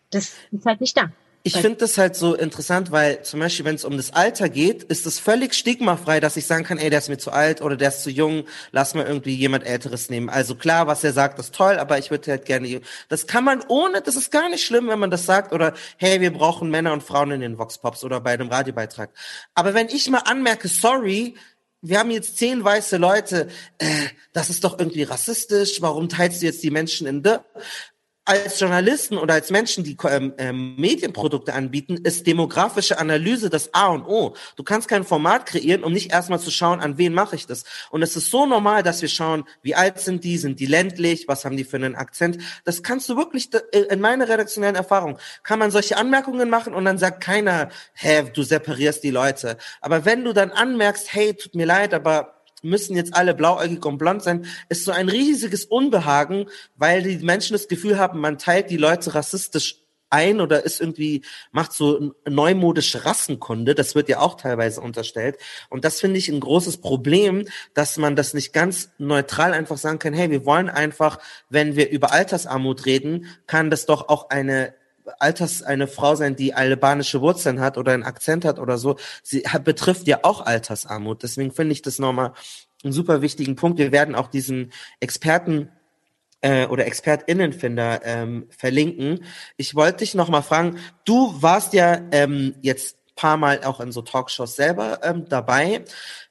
das 0.09 0.35
ist 0.51 0.65
halt 0.65 0.79
nicht 0.79 0.95
da. 0.95 1.11
Ich 1.55 1.61
finde 1.61 1.77
das 1.77 1.97
halt 1.97 2.15
so 2.15 2.35
interessant, 2.35 2.91
weil 2.91 3.23
zum 3.23 3.39
Beispiel, 3.39 3.65
wenn 3.65 3.75
es 3.75 3.85
um 3.85 3.97
das 3.97 4.11
Alter 4.11 4.49
geht, 4.49 4.83
ist 4.83 5.05
es 5.05 5.19
völlig 5.19 5.53
stigmafrei, 5.53 6.19
dass 6.19 6.37
ich 6.37 6.45
sagen 6.45 6.63
kann, 6.63 6.77
ey, 6.77 6.89
der 6.89 6.99
ist 6.99 7.09
mir 7.09 7.17
zu 7.17 7.31
alt 7.31 7.61
oder 7.61 7.77
der 7.77 7.89
ist 7.89 8.03
zu 8.03 8.09
jung, 8.09 8.45
lass 8.71 8.93
mal 8.93 9.05
irgendwie 9.05 9.33
jemand 9.33 9.65
Älteres 9.65 10.09
nehmen. 10.09 10.29
Also 10.29 10.55
klar, 10.55 10.87
was 10.87 11.03
er 11.03 11.13
sagt, 11.13 11.39
ist 11.39 11.55
toll, 11.55 11.77
aber 11.79 11.97
ich 11.97 12.11
würde 12.11 12.31
halt 12.31 12.45
gerne. 12.45 12.81
Das 13.09 13.27
kann 13.27 13.43
man 13.43 13.63
ohne, 13.67 14.01
das 14.01 14.15
ist 14.15 14.31
gar 14.31 14.49
nicht 14.49 14.65
schlimm, 14.65 14.87
wenn 14.87 14.99
man 14.99 15.11
das 15.11 15.25
sagt 15.25 15.53
oder 15.53 15.73
hey, 15.97 16.21
wir 16.21 16.33
brauchen 16.33 16.69
Männer 16.69 16.93
und 16.93 17.03
Frauen 17.03 17.31
in 17.31 17.41
den 17.41 17.57
Voxpops 17.57 18.03
oder 18.03 18.19
bei 18.19 18.33
einem 18.33 18.49
Radiobeitrag. 18.49 19.09
Aber 19.53 19.73
wenn 19.73 19.87
ich 19.87 20.09
mal 20.09 20.19
anmerke, 20.19 20.67
sorry, 20.67 21.35
wir 21.81 21.99
haben 21.99 22.11
jetzt 22.11 22.37
zehn 22.37 22.63
weiße 22.63 22.97
Leute, 22.97 23.47
äh, 23.77 24.07
das 24.33 24.49
ist 24.49 24.63
doch 24.63 24.79
irgendwie 24.79 25.03
rassistisch, 25.03 25.81
warum 25.81 26.09
teilst 26.09 26.41
du 26.41 26.45
jetzt 26.45 26.63
die 26.63 26.71
Menschen 26.71 27.07
in 27.07 27.23
de? 27.23 27.39
Als 28.27 28.59
Journalisten 28.59 29.17
oder 29.17 29.35
als 29.35 29.51
Menschen, 29.51 29.85
die 29.85 29.95
ähm, 30.09 30.33
ähm, 30.37 30.75
Medienprodukte 30.75 31.53
anbieten, 31.53 31.95
ist 32.03 32.27
demografische 32.27 32.99
Analyse 32.99 33.49
das 33.49 33.73
A 33.73 33.87
und 33.87 34.05
O. 34.05 34.35
Du 34.57 34.63
kannst 34.63 34.89
kein 34.89 35.05
Format 35.05 35.45
kreieren, 35.45 35.85
um 35.85 35.93
nicht 35.93 36.11
erstmal 36.11 36.39
zu 36.39 36.51
schauen, 36.51 36.81
an 36.81 36.97
wen 36.97 37.13
mache 37.13 37.37
ich 37.37 37.47
das. 37.47 37.63
Und 37.89 38.01
es 38.01 38.17
ist 38.17 38.29
so 38.29 38.45
normal, 38.45 38.83
dass 38.83 39.01
wir 39.01 39.07
schauen, 39.07 39.45
wie 39.61 39.75
alt 39.75 39.99
sind 39.99 40.25
die, 40.25 40.37
sind 40.37 40.59
die 40.59 40.65
ländlich, 40.65 41.29
was 41.29 41.45
haben 41.45 41.55
die 41.55 41.63
für 41.63 41.77
einen 41.77 41.95
Akzent. 41.95 42.37
Das 42.65 42.83
kannst 42.83 43.07
du 43.07 43.15
wirklich, 43.15 43.49
äh, 43.53 43.79
in 43.83 44.01
meiner 44.01 44.27
redaktionellen 44.27 44.75
Erfahrung, 44.75 45.17
kann 45.43 45.59
man 45.59 45.71
solche 45.71 45.95
Anmerkungen 45.95 46.49
machen 46.49 46.73
und 46.73 46.83
dann 46.83 46.97
sagt 46.97 47.23
keiner, 47.23 47.69
hä, 47.93 48.29
du 48.33 48.43
separierst 48.43 49.03
die 49.03 49.11
Leute. 49.11 49.57
Aber 49.79 50.03
wenn 50.03 50.25
du 50.25 50.33
dann 50.33 50.51
anmerkst, 50.51 51.13
hey, 51.13 51.33
tut 51.33 51.55
mir 51.55 51.65
leid, 51.65 51.93
aber 51.93 52.36
müssen 52.67 52.95
jetzt 52.95 53.15
alle 53.15 53.33
blauäugig 53.33 53.85
und 53.85 53.97
blond 53.97 54.21
sein, 54.21 54.45
ist 54.69 54.85
so 54.85 54.91
ein 54.91 55.09
riesiges 55.09 55.65
Unbehagen, 55.65 56.45
weil 56.75 57.03
die 57.03 57.17
Menschen 57.25 57.53
das 57.53 57.67
Gefühl 57.67 57.97
haben, 57.97 58.19
man 58.19 58.37
teilt 58.37 58.69
die 58.69 58.77
Leute 58.77 59.15
rassistisch 59.15 59.81
ein 60.09 60.39
oder 60.39 60.63
ist 60.63 60.79
irgendwie, 60.79 61.23
macht 61.51 61.73
so 61.73 62.13
neumodische 62.27 63.05
Rassenkunde. 63.05 63.75
Das 63.75 63.95
wird 63.95 64.09
ja 64.09 64.19
auch 64.19 64.35
teilweise 64.35 64.81
unterstellt. 64.81 65.37
Und 65.69 65.85
das 65.85 65.99
finde 65.99 66.17
ich 66.17 66.29
ein 66.29 66.39
großes 66.39 66.77
Problem, 66.77 67.45
dass 67.73 67.97
man 67.97 68.15
das 68.15 68.33
nicht 68.33 68.53
ganz 68.53 68.89
neutral 68.97 69.53
einfach 69.53 69.77
sagen 69.77 69.99
kann, 69.99 70.13
hey, 70.13 70.31
wir 70.31 70.45
wollen 70.45 70.69
einfach, 70.69 71.19
wenn 71.49 71.75
wir 71.75 71.89
über 71.89 72.11
Altersarmut 72.11 72.85
reden, 72.85 73.27
kann 73.47 73.69
das 73.69 73.85
doch 73.85 74.09
auch 74.09 74.29
eine 74.29 74.73
Alters 75.19 75.63
eine 75.63 75.87
Frau 75.87 76.15
sein, 76.15 76.35
die 76.35 76.53
albanische 76.53 77.21
Wurzeln 77.21 77.59
hat 77.59 77.77
oder 77.77 77.93
einen 77.93 78.03
Akzent 78.03 78.45
hat 78.45 78.59
oder 78.59 78.77
so. 78.77 78.97
Sie 79.23 79.41
hat, 79.41 79.63
betrifft 79.63 80.07
ja 80.07 80.19
auch 80.23 80.45
Altersarmut. 80.45 81.23
Deswegen 81.23 81.51
finde 81.51 81.73
ich 81.73 81.81
das 81.81 81.99
nochmal 81.99 82.33
einen 82.83 82.93
super 82.93 83.21
wichtigen 83.21 83.55
Punkt. 83.55 83.79
Wir 83.79 83.91
werden 83.91 84.15
auch 84.15 84.27
diesen 84.27 84.71
Experten 84.99 85.69
äh, 86.41 86.67
oder 86.67 86.85
Expertinnenfinder 86.85 88.01
ähm, 88.03 88.47
verlinken. 88.49 89.23
Ich 89.57 89.75
wollte 89.75 89.99
dich 89.99 90.13
nochmal 90.13 90.43
fragen, 90.43 90.77
du 91.05 91.41
warst 91.41 91.73
ja 91.73 91.99
ähm, 92.11 92.55
jetzt 92.61 92.97
paar 93.17 93.35
Mal 93.35 93.63
auch 93.65 93.81
in 93.81 93.91
so 93.91 94.01
Talkshows 94.01 94.55
selber 94.55 94.99
ähm, 95.03 95.25
dabei. 95.27 95.83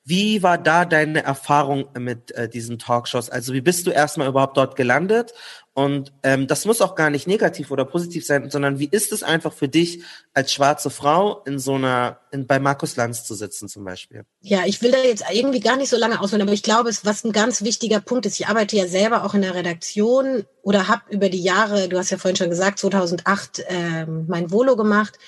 Wie 0.05 0.43
war 0.43 0.57
da 0.57 0.87
deine 0.87 1.23
Erfahrung 1.23 1.89
mit 1.99 2.31
äh, 2.31 2.49
diesen 2.49 2.79
Talkshows? 2.79 3.29
Also 3.29 3.53
wie 3.53 3.61
bist 3.61 3.87
du 3.87 3.91
erstmal 3.91 4.29
überhaupt 4.29 4.57
dort 4.57 4.77
gelandet 4.77 5.35
und 5.77 6.11
ähm, 6.23 6.47
das 6.47 6.65
muss 6.65 6.81
auch 6.81 6.95
gar 6.95 7.11
nicht 7.11 7.27
negativ 7.27 7.71
oder 7.71 7.85
positiv 7.85 8.25
sein, 8.25 8.49
sondern 8.49 8.79
wie 8.79 8.89
ist 8.91 9.13
es 9.13 9.23
einfach 9.23 9.53
für 9.53 9.69
dich 9.69 10.03
als 10.33 10.51
schwarze 10.51 10.89
Frau 10.89 11.43
in 11.45 11.59
so 11.59 11.75
einer, 11.75 12.19
in, 12.31 12.47
bei 12.47 12.59
Markus 12.59 12.97
Lanz 12.97 13.25
zu 13.25 13.35
sitzen 13.35 13.69
zum 13.69 13.85
Beispiel? 13.85 14.25
Ja, 14.41 14.61
ich 14.65 14.81
will 14.81 14.91
da 14.91 14.97
jetzt 14.97 15.25
irgendwie 15.31 15.61
gar 15.61 15.77
nicht 15.77 15.91
so 15.91 15.99
lange 15.99 16.19
ausholen, 16.19 16.41
aber 16.41 16.55
ich 16.55 16.63
glaube, 16.63 16.89
es, 16.89 17.05
was 17.05 17.25
ein 17.25 17.33
ganz 17.33 17.63
wichtiger 17.63 18.01
Punkt 18.01 18.25
ist, 18.25 18.41
ich 18.41 18.47
arbeite 18.47 18.75
ja 18.75 18.87
selber 18.87 19.23
auch 19.23 19.35
in 19.35 19.43
der 19.43 19.55
Redaktion 19.55 20.47
oder 20.63 20.89
habe 20.89 21.03
über 21.11 21.29
die 21.29 21.43
Jahre, 21.43 21.91
du 21.91 21.99
hast 21.99 22.09
ja 22.09 22.17
vorhin 22.17 22.37
schon 22.37 22.49
gesagt, 22.49 22.79
2008 22.79 23.67
ähm, 23.69 24.25
mein 24.29 24.51
Volo 24.51 24.77
gemacht. 24.77 25.19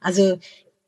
Also 0.00 0.38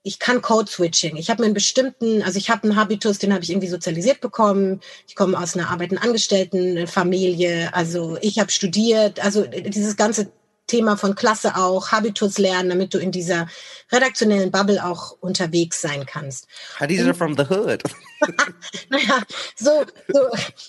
ich 0.03 0.19
kann 0.19 0.41
Code-Switching. 0.41 1.17
Ich 1.17 1.29
habe 1.29 1.43
mir 1.43 1.47
einen 1.47 1.55
bestimmten, 1.55 2.23
also 2.23 2.39
ich 2.39 2.49
habe 2.49 2.65
einen 2.65 2.77
Habitus, 2.77 3.19
den 3.19 3.35
habe 3.35 3.45
ich 3.45 3.51
irgendwie 3.51 3.69
sozialisiert 3.69 4.21
bekommen. 4.21 4.81
Ich 5.07 5.15
komme 5.15 5.39
aus 5.39 5.55
einer 5.55 5.71
arbeitenden 5.71 6.03
Angestelltenfamilie. 6.05 7.75
Also 7.75 8.17
ich 8.23 8.39
habe 8.39 8.51
studiert. 8.51 9.23
Also 9.23 9.45
dieses 9.45 9.97
ganze 9.97 10.33
Thema 10.71 10.97
von 10.97 11.17
Klasse 11.17 11.57
auch, 11.57 11.91
Habitus 11.91 12.39
lernen, 12.39 12.71
damit 12.71 12.95
du 12.95 12.99
in 12.99 13.11
dieser 13.11 13.49
redaktionellen 13.91 14.53
Bubble 14.53 14.85
auch 14.85 15.17
unterwegs 15.21 15.81
sein 15.81 16.07
kannst. 16.07 16.47
Hadisa 16.79 17.13
from 17.13 17.37
the 17.37 17.43
hood. 17.43 17.83
naja, 18.89 19.21
so, 19.57 19.83
so 20.09 20.21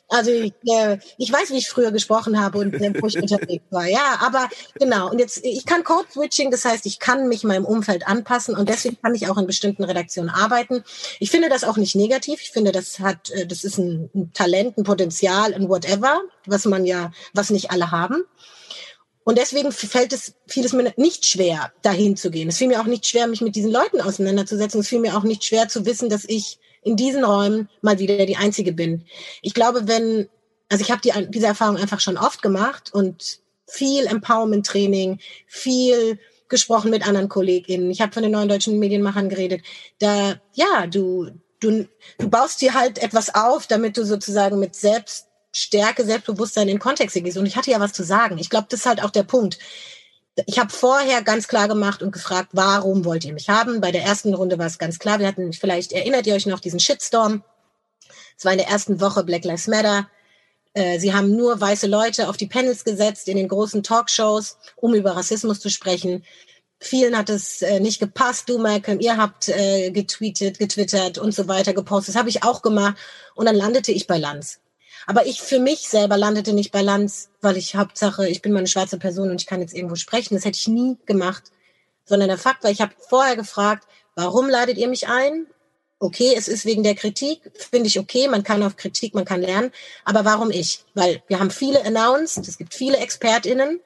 also 0.07 0.31
ich, 0.31 0.53
äh, 0.65 0.97
ich 1.19 1.31
weiß, 1.31 1.51
wie 1.51 1.57
ich 1.57 1.69
früher 1.69 1.91
gesprochen 1.91 2.41
habe 2.41 2.57
und 2.57 2.73
äh, 2.73 2.93
wo 2.99 3.05
ich 3.05 3.17
unterwegs 3.17 3.65
war. 3.69 3.85
Ja, 3.85 4.19
aber 4.21 4.49
genau. 4.79 5.11
Und 5.11 5.19
jetzt, 5.19 5.45
ich 5.45 5.65
kann 5.67 5.83
Code 5.83 6.07
Switching, 6.11 6.49
das 6.49 6.65
heißt, 6.65 6.87
ich 6.87 6.97
kann 6.97 7.27
mich 7.27 7.43
meinem 7.43 7.65
Umfeld 7.65 8.07
anpassen 8.07 8.55
und 8.55 8.69
deswegen 8.69 8.99
kann 9.01 9.13
ich 9.13 9.29
auch 9.29 9.37
in 9.37 9.45
bestimmten 9.45 9.83
Redaktionen 9.83 10.31
arbeiten. 10.31 10.83
Ich 11.19 11.29
finde 11.29 11.49
das 11.49 11.63
auch 11.63 11.77
nicht 11.77 11.95
negativ. 11.95 12.41
Ich 12.41 12.51
finde, 12.51 12.71
das 12.71 12.99
hat, 12.99 13.29
äh, 13.29 13.45
das 13.45 13.63
ist 13.63 13.77
ein, 13.77 14.09
ein 14.15 14.33
Talent, 14.33 14.79
ein 14.79 14.83
Potenzial, 14.83 15.53
ein 15.53 15.69
whatever, 15.69 16.21
was 16.47 16.65
man 16.65 16.85
ja, 16.85 17.11
was 17.33 17.51
nicht 17.51 17.69
alle 17.69 17.91
haben. 17.91 18.23
Und 19.23 19.37
deswegen 19.37 19.71
fällt 19.71 20.13
es 20.13 20.33
vieles 20.47 20.73
mir 20.73 20.93
nicht 20.97 21.25
schwer, 21.25 21.71
dahin 21.83 22.15
zu 22.15 22.31
gehen. 22.31 22.49
Es 22.49 22.57
fiel 22.57 22.67
mir 22.67 22.81
auch 22.81 22.85
nicht 22.85 23.05
schwer, 23.05 23.27
mich 23.27 23.41
mit 23.41 23.55
diesen 23.55 23.71
Leuten 23.71 24.01
auseinanderzusetzen. 24.01 24.81
Es 24.81 24.87
fiel 24.87 24.99
mir 24.99 25.15
auch 25.15 25.23
nicht 25.23 25.43
schwer 25.43 25.67
zu 25.67 25.85
wissen, 25.85 26.09
dass 26.09 26.25
ich 26.25 26.57
in 26.81 26.95
diesen 26.95 27.23
Räumen 27.23 27.69
mal 27.81 27.99
wieder 27.99 28.25
die 28.25 28.37
Einzige 28.37 28.73
bin. 28.73 29.05
Ich 29.41 29.53
glaube, 29.53 29.87
wenn, 29.87 30.27
also 30.69 30.81
ich 30.81 30.91
habe 30.91 31.01
die, 31.01 31.11
diese 31.29 31.45
Erfahrung 31.45 31.77
einfach 31.77 31.99
schon 31.99 32.17
oft 32.17 32.41
gemacht 32.41 32.91
und 32.93 33.39
viel 33.67 34.07
Empowerment-Training, 34.07 35.19
viel 35.47 36.19
gesprochen 36.49 36.91
mit 36.91 37.07
anderen 37.07 37.29
KollegInnen. 37.29 37.91
Ich 37.91 38.01
habe 38.01 38.11
von 38.11 38.23
den 38.23 38.31
neuen 38.31 38.49
deutschen 38.49 38.79
Medienmachern 38.79 39.29
geredet. 39.29 39.61
Da, 39.99 40.39
ja, 40.53 40.87
du, 40.87 41.29
du, 41.59 41.87
du 42.17 42.29
baust 42.29 42.61
dir 42.61 42.73
halt 42.73 43.01
etwas 43.01 43.33
auf, 43.33 43.67
damit 43.67 43.97
du 43.97 44.03
sozusagen 44.03 44.59
mit 44.59 44.75
selbst 44.75 45.27
Stärke, 45.51 46.05
Selbstbewusstsein 46.05 46.69
in 46.69 46.79
Kontexte 46.79 47.21
gehst. 47.21 47.37
Und 47.37 47.45
ich 47.45 47.55
hatte 47.55 47.71
ja 47.71 47.79
was 47.79 47.93
zu 47.93 48.03
sagen. 48.03 48.37
Ich 48.37 48.49
glaube, 48.49 48.67
das 48.69 48.81
ist 48.81 48.85
halt 48.85 49.03
auch 49.03 49.09
der 49.09 49.23
Punkt. 49.23 49.59
Ich 50.45 50.59
habe 50.59 50.71
vorher 50.71 51.21
ganz 51.21 51.47
klar 51.47 51.67
gemacht 51.67 52.01
und 52.01 52.11
gefragt, 52.11 52.49
warum 52.53 53.03
wollt 53.03 53.25
ihr 53.25 53.33
mich 53.33 53.49
haben? 53.49 53.81
Bei 53.81 53.91
der 53.91 54.03
ersten 54.03 54.33
Runde 54.33 54.57
war 54.57 54.67
es 54.67 54.77
ganz 54.77 54.97
klar. 54.97 55.19
Wir 55.19 55.27
hatten, 55.27 55.51
vielleicht 55.51 55.91
erinnert 55.91 56.25
ihr 56.25 56.35
euch 56.35 56.45
noch, 56.45 56.59
diesen 56.61 56.79
Shitstorm. 56.79 57.43
Es 58.37 58.45
war 58.45 58.53
in 58.53 58.57
der 58.57 58.69
ersten 58.69 59.01
Woche 59.01 59.23
Black 59.23 59.43
Lives 59.43 59.67
Matter. 59.67 60.09
Äh, 60.73 60.99
sie 60.99 61.13
haben 61.13 61.35
nur 61.35 61.59
weiße 61.59 61.87
Leute 61.87 62.29
auf 62.29 62.37
die 62.37 62.47
Panels 62.47 62.85
gesetzt 62.85 63.27
in 63.27 63.35
den 63.35 63.49
großen 63.49 63.83
Talkshows, 63.83 64.57
um 64.77 64.93
über 64.95 65.17
Rassismus 65.17 65.59
zu 65.59 65.69
sprechen. 65.69 66.23
Vielen 66.79 67.15
hat 67.15 67.29
es 67.29 67.61
äh, 67.61 67.79
nicht 67.79 67.99
gepasst. 67.99 68.49
Du, 68.49 68.57
Malcolm, 68.57 68.99
ihr 69.01 69.17
habt 69.17 69.49
äh, 69.49 69.91
getweetet, 69.91 70.57
getwittert 70.57 71.17
und 71.17 71.35
so 71.35 71.47
weiter 71.47 71.73
gepostet. 71.73 72.15
Das 72.15 72.19
habe 72.19 72.29
ich 72.29 72.43
auch 72.43 72.61
gemacht. 72.61 72.95
Und 73.35 73.45
dann 73.45 73.55
landete 73.55 73.91
ich 73.91 74.07
bei 74.07 74.17
Lanz. 74.17 74.59
Aber 75.07 75.25
ich 75.25 75.41
für 75.41 75.59
mich 75.59 75.89
selber 75.89 76.17
landete 76.17 76.53
nicht 76.53 76.71
bei 76.71 76.81
Lanz, 76.81 77.29
weil 77.41 77.57
ich 77.57 77.75
Hauptsache, 77.75 78.27
ich 78.27 78.41
bin 78.41 78.51
mal 78.51 78.59
eine 78.59 78.67
schwarze 78.67 78.97
Person 78.97 79.29
und 79.29 79.41
ich 79.41 79.47
kann 79.47 79.61
jetzt 79.61 79.73
irgendwo 79.73 79.95
sprechen. 79.95 80.35
Das 80.35 80.45
hätte 80.45 80.57
ich 80.59 80.67
nie 80.67 80.97
gemacht. 81.05 81.43
Sondern 82.05 82.29
der 82.29 82.37
Fakt 82.37 82.63
war, 82.63 82.71
ich 82.71 82.81
habe 82.81 82.93
vorher 83.09 83.35
gefragt, 83.35 83.87
warum 84.15 84.49
ladet 84.49 84.77
ihr 84.77 84.87
mich 84.87 85.07
ein? 85.07 85.47
Okay, 85.99 86.33
es 86.35 86.47
ist 86.47 86.65
wegen 86.65 86.81
der 86.81 86.95
Kritik, 86.95 87.51
finde 87.69 87.85
ich 87.85 87.99
okay, 87.99 88.27
man 88.27 88.41
kann 88.41 88.63
auf 88.63 88.75
Kritik, 88.75 89.13
man 89.13 89.23
kann 89.23 89.39
lernen, 89.39 89.71
aber 90.03 90.25
warum 90.25 90.49
ich? 90.49 90.83
Weil 90.95 91.21
wir 91.27 91.39
haben 91.39 91.51
viele 91.51 91.85
announced, 91.85 92.47
es 92.47 92.57
gibt 92.57 92.73
viele 92.73 92.97
ExpertInnen 92.97 93.79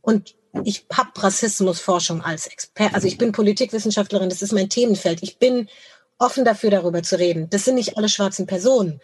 und 0.00 0.34
ich 0.64 0.86
habe 0.90 1.10
Rassismusforschung 1.22 2.22
als 2.22 2.46
Expert, 2.46 2.94
also 2.94 3.06
ich 3.06 3.18
bin 3.18 3.32
Politikwissenschaftlerin, 3.32 4.30
das 4.30 4.40
ist 4.40 4.52
mein 4.52 4.70
Themenfeld. 4.70 5.22
Ich 5.22 5.36
bin 5.36 5.68
offen 6.18 6.46
dafür, 6.46 6.70
darüber 6.70 7.02
zu 7.02 7.18
reden. 7.18 7.50
Das 7.50 7.66
sind 7.66 7.74
nicht 7.74 7.98
alle 7.98 8.08
schwarzen 8.08 8.46
Personen 8.46 9.00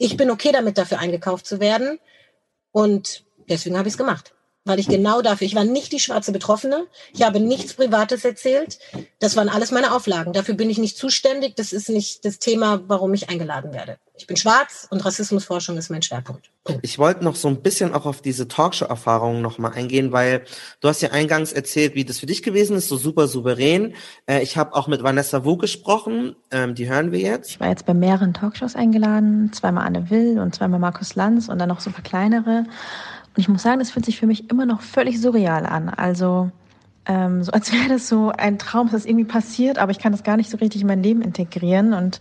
ich 0.00 0.16
bin 0.16 0.30
okay 0.30 0.50
damit, 0.50 0.78
dafür 0.78 0.98
eingekauft 0.98 1.46
zu 1.46 1.60
werden. 1.60 2.00
Und 2.72 3.24
deswegen 3.48 3.78
habe 3.78 3.86
ich 3.86 3.94
es 3.94 3.98
gemacht 3.98 4.34
weil 4.64 4.78
ich 4.78 4.88
genau 4.88 5.22
dafür, 5.22 5.46
ich 5.46 5.54
war 5.54 5.64
nicht 5.64 5.92
die 5.92 6.00
schwarze 6.00 6.32
Betroffene, 6.32 6.86
ich 7.12 7.22
habe 7.22 7.40
nichts 7.40 7.74
Privates 7.74 8.24
erzählt, 8.24 8.78
das 9.18 9.36
waren 9.36 9.48
alles 9.48 9.70
meine 9.70 9.92
Auflagen. 9.92 10.32
Dafür 10.32 10.54
bin 10.54 10.70
ich 10.70 10.78
nicht 10.78 10.96
zuständig, 10.96 11.56
das 11.56 11.72
ist 11.72 11.88
nicht 11.88 12.24
das 12.24 12.38
Thema, 12.38 12.82
warum 12.86 13.14
ich 13.14 13.30
eingeladen 13.30 13.72
werde. 13.72 13.98
Ich 14.20 14.26
bin 14.26 14.36
schwarz 14.36 14.86
und 14.90 15.02
Rassismusforschung 15.02 15.78
ist 15.78 15.90
mein 15.90 16.02
Schwerpunkt. 16.02 16.50
Punkt. 16.62 16.84
Ich 16.84 16.98
wollte 16.98 17.24
noch 17.24 17.36
so 17.36 17.48
ein 17.48 17.62
bisschen 17.62 17.94
auch 17.94 18.04
auf 18.04 18.20
diese 18.20 18.48
Talkshow-Erfahrungen 18.48 19.40
nochmal 19.40 19.72
eingehen, 19.72 20.12
weil 20.12 20.44
du 20.80 20.88
hast 20.88 21.00
ja 21.00 21.10
eingangs 21.12 21.52
erzählt, 21.54 21.94
wie 21.94 22.04
das 22.04 22.18
für 22.18 22.26
dich 22.26 22.42
gewesen 22.42 22.76
ist, 22.76 22.88
so 22.88 22.98
super 22.98 23.28
souverän. 23.28 23.94
Äh, 24.26 24.42
ich 24.42 24.58
habe 24.58 24.74
auch 24.74 24.88
mit 24.88 25.02
Vanessa 25.02 25.46
Wu 25.46 25.56
gesprochen, 25.56 26.36
ähm, 26.50 26.74
die 26.74 26.86
hören 26.86 27.12
wir 27.12 27.18
jetzt. 27.18 27.48
Ich 27.48 27.60
war 27.60 27.68
jetzt 27.68 27.86
bei 27.86 27.94
mehreren 27.94 28.34
Talkshows 28.34 28.76
eingeladen, 28.76 29.54
zweimal 29.54 29.86
Anne 29.86 30.10
Will 30.10 30.38
und 30.38 30.54
zweimal 30.54 30.80
Markus 30.80 31.14
Lanz 31.14 31.48
und 31.48 31.58
dann 31.58 31.70
noch 31.70 31.80
so 31.80 31.88
ein 31.88 31.94
paar 31.94 32.04
kleinere. 32.04 32.66
Und 32.68 33.38
ich 33.38 33.48
muss 33.48 33.62
sagen, 33.62 33.78
das 33.78 33.90
fühlt 33.90 34.04
sich 34.04 34.18
für 34.18 34.26
mich 34.26 34.50
immer 34.50 34.66
noch 34.66 34.82
völlig 34.82 35.18
surreal 35.18 35.64
an. 35.64 35.88
Also 35.88 36.50
ähm, 37.06 37.42
so 37.42 37.52
als 37.52 37.72
wäre 37.72 37.88
das 37.88 38.06
so 38.06 38.32
ein 38.36 38.58
Traum, 38.58 38.88
dass 38.88 38.92
das 39.02 39.06
irgendwie 39.06 39.24
passiert, 39.24 39.78
aber 39.78 39.92
ich 39.92 39.98
kann 39.98 40.12
das 40.12 40.24
gar 40.24 40.36
nicht 40.36 40.50
so 40.50 40.58
richtig 40.58 40.82
in 40.82 40.88
mein 40.88 41.02
Leben 41.02 41.22
integrieren. 41.22 41.94
Und 41.94 42.20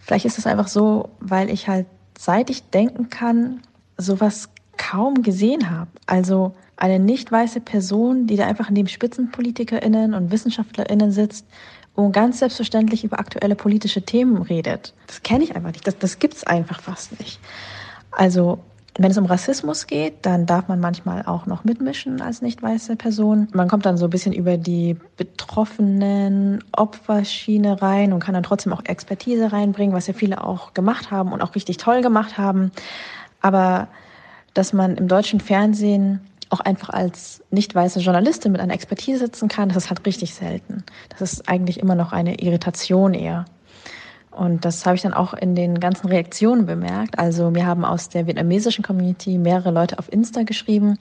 vielleicht 0.00 0.24
ist 0.24 0.38
es 0.38 0.46
einfach 0.46 0.68
so, 0.68 1.10
weil 1.20 1.50
ich 1.50 1.68
halt, 1.68 1.86
seit 2.18 2.50
ich 2.50 2.64
denken 2.70 3.10
kann, 3.10 3.60
sowas 3.96 4.48
kaum 4.76 5.22
gesehen 5.22 5.70
habe. 5.70 5.90
Also 6.06 6.54
eine 6.76 6.98
nicht 6.98 7.30
weiße 7.30 7.60
Person, 7.60 8.26
die 8.26 8.36
da 8.36 8.46
einfach 8.46 8.70
neben 8.70 8.88
SpitzenpolitikerInnen 8.88 10.14
und 10.14 10.32
WissenschaftlerInnen 10.32 11.12
sitzt 11.12 11.46
und 11.94 12.12
ganz 12.12 12.38
selbstverständlich 12.38 13.04
über 13.04 13.18
aktuelle 13.18 13.54
politische 13.54 14.02
Themen 14.02 14.40
redet. 14.42 14.94
Das 15.06 15.22
kenne 15.22 15.44
ich 15.44 15.54
einfach 15.54 15.72
nicht. 15.72 15.86
Das, 15.86 15.98
das 15.98 16.18
es 16.18 16.44
einfach 16.44 16.80
fast 16.80 17.18
nicht. 17.18 17.38
Also 18.10 18.60
wenn 19.02 19.12
es 19.12 19.18
um 19.18 19.24
Rassismus 19.24 19.86
geht, 19.86 20.14
dann 20.22 20.44
darf 20.44 20.68
man 20.68 20.78
manchmal 20.78 21.24
auch 21.24 21.46
noch 21.46 21.64
mitmischen 21.64 22.20
als 22.20 22.42
nicht 22.42 22.62
weiße 22.62 22.96
Person. 22.96 23.48
Man 23.52 23.66
kommt 23.66 23.86
dann 23.86 23.96
so 23.96 24.06
ein 24.06 24.10
bisschen 24.10 24.34
über 24.34 24.58
die 24.58 24.94
betroffenen 25.16 26.62
Opferschiene 26.72 27.80
rein 27.80 28.12
und 28.12 28.20
kann 28.20 28.34
dann 28.34 28.42
trotzdem 28.42 28.74
auch 28.74 28.84
Expertise 28.84 29.52
reinbringen, 29.52 29.94
was 29.94 30.06
ja 30.06 30.12
viele 30.12 30.44
auch 30.44 30.74
gemacht 30.74 31.10
haben 31.10 31.32
und 31.32 31.40
auch 31.40 31.54
richtig 31.54 31.78
toll 31.78 32.02
gemacht 32.02 32.36
haben. 32.36 32.72
Aber 33.40 33.88
dass 34.52 34.74
man 34.74 34.96
im 34.96 35.08
deutschen 35.08 35.40
Fernsehen 35.40 36.20
auch 36.50 36.60
einfach 36.60 36.90
als 36.90 37.42
nicht 37.50 37.74
weiße 37.74 38.00
Journalistin 38.00 38.52
mit 38.52 38.60
einer 38.60 38.74
Expertise 38.74 39.20
sitzen 39.20 39.48
kann, 39.48 39.68
das 39.68 39.84
ist 39.84 39.88
halt 39.88 40.04
richtig 40.04 40.34
selten. 40.34 40.84
Das 41.08 41.22
ist 41.22 41.48
eigentlich 41.48 41.80
immer 41.80 41.94
noch 41.94 42.12
eine 42.12 42.40
Irritation 42.40 43.14
eher. 43.14 43.46
Und 44.30 44.64
das 44.64 44.86
habe 44.86 44.94
ich 44.94 45.02
dann 45.02 45.12
auch 45.12 45.34
in 45.34 45.56
den 45.56 45.80
ganzen 45.80 46.06
Reaktionen 46.06 46.64
bemerkt. 46.64 47.18
Also 47.18 47.50
mir 47.50 47.66
haben 47.66 47.84
aus 47.84 48.08
der 48.08 48.26
vietnamesischen 48.28 48.84
Community 48.84 49.38
mehrere 49.38 49.72
Leute 49.72 49.98
auf 49.98 50.12
Insta 50.12 50.44
geschrieben, 50.44 50.98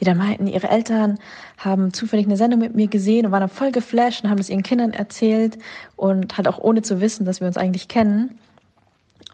die 0.00 0.04
dann 0.04 0.16
meinten, 0.16 0.46
ihre 0.46 0.68
Eltern 0.68 1.18
haben 1.58 1.92
zufällig 1.92 2.26
eine 2.26 2.38
Sendung 2.38 2.60
mit 2.60 2.74
mir 2.74 2.88
gesehen 2.88 3.26
und 3.26 3.32
waren 3.32 3.40
dann 3.40 3.50
voll 3.50 3.70
geflasht 3.70 4.24
und 4.24 4.30
haben 4.30 4.38
das 4.38 4.48
ihren 4.48 4.62
Kindern 4.62 4.92
erzählt 4.94 5.58
und 5.96 6.38
halt 6.38 6.48
auch 6.48 6.58
ohne 6.58 6.80
zu 6.80 7.02
wissen, 7.02 7.26
dass 7.26 7.40
wir 7.40 7.46
uns 7.46 7.58
eigentlich 7.58 7.88
kennen. 7.88 8.38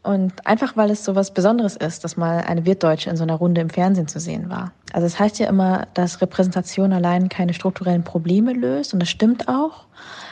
Und 0.03 0.47
einfach, 0.47 0.77
weil 0.77 0.91
es 0.91 1.05
so 1.05 1.15
was 1.15 1.33
Besonderes 1.33 1.77
ist, 1.77 2.05
dass 2.05 2.17
mal 2.17 2.39
eine 2.39 2.65
Wirtdeutsche 2.65 3.11
in 3.11 3.17
so 3.17 3.25
einer 3.25 3.35
Runde 3.35 3.61
im 3.61 3.71
Fernsehen 3.71 4.07
zu 4.07 4.21
sehen 4.21 4.49
war. 4.51 4.73
Also 4.93 5.07
es 5.07 5.19
heißt 5.19 5.39
ja 5.39 5.49
immer, 5.49 5.87
dass 5.95 6.21
Repräsentation 6.21 6.93
allein 6.93 7.29
keine 7.29 7.55
strukturellen 7.55 8.05
Probleme 8.05 8.53
löst 8.53 8.93
und 8.93 9.01
das 9.01 9.09
stimmt 9.09 9.49
auch. 9.49 9.87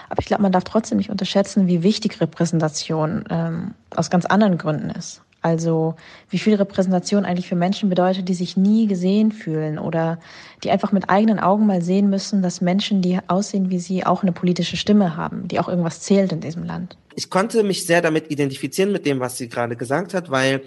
Aber 0.08 0.20
ich 0.20 0.26
glaube, 0.26 0.42
man 0.42 0.52
darf 0.52 0.64
trotzdem 0.64 0.98
nicht 0.98 1.10
unterschätzen, 1.10 1.66
wie 1.66 1.82
wichtig 1.82 2.20
Repräsentation 2.20 3.24
ähm, 3.30 3.74
aus 3.94 4.10
ganz 4.10 4.26
anderen 4.26 4.58
Gründen 4.58 4.90
ist. 4.90 5.22
Also 5.44 5.94
wie 6.30 6.38
viel 6.38 6.54
Repräsentation 6.54 7.26
eigentlich 7.26 7.48
für 7.48 7.54
Menschen 7.54 7.90
bedeutet, 7.90 8.30
die 8.30 8.34
sich 8.34 8.56
nie 8.56 8.86
gesehen 8.86 9.30
fühlen 9.30 9.78
oder 9.78 10.18
die 10.62 10.70
einfach 10.70 10.90
mit 10.90 11.10
eigenen 11.10 11.38
Augen 11.38 11.66
mal 11.66 11.82
sehen 11.82 12.08
müssen, 12.08 12.40
dass 12.40 12.62
Menschen, 12.62 13.02
die 13.02 13.18
aussehen 13.26 13.68
wie 13.68 13.78
sie, 13.78 14.06
auch 14.06 14.22
eine 14.22 14.32
politische 14.32 14.78
Stimme 14.78 15.18
haben, 15.18 15.46
die 15.46 15.60
auch 15.60 15.68
irgendwas 15.68 16.00
zählt 16.00 16.32
in 16.32 16.40
diesem 16.40 16.64
Land. 16.64 16.96
Ich 17.14 17.28
konnte 17.28 17.62
mich 17.62 17.86
sehr 17.86 18.00
damit 18.00 18.30
identifizieren 18.30 18.90
mit 18.90 19.04
dem, 19.04 19.20
was 19.20 19.36
sie 19.36 19.50
gerade 19.50 19.76
gesagt 19.76 20.14
hat, 20.14 20.30
weil 20.30 20.62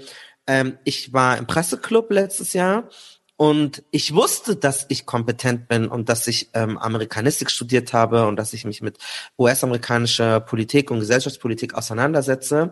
ähm, 0.45 0.77
ich 0.83 1.11
war 1.11 1.39
im 1.39 1.47
Presseclub 1.47 2.11
letztes 2.11 2.53
Jahr 2.53 2.87
und 3.37 3.83
ich 3.91 4.15
wusste, 4.15 4.55
dass 4.55 4.87
ich 4.89 5.05
kompetent 5.05 5.67
bin 5.67 5.87
und 5.87 6.09
dass 6.09 6.27
ich 6.27 6.49
ähm, 6.53 6.79
Amerikanistik 6.79 7.51
studiert 7.51 7.93
habe 7.93 8.27
und 8.27 8.35
dass 8.35 8.51
ich 8.53 8.65
mich 8.65 8.81
mit 8.81 8.97
US-amerikanischer 9.37 10.39
Politik 10.39 10.89
und 10.89 10.99
Gesellschaftspolitik 10.99 11.75
auseinandersetze. 11.75 12.71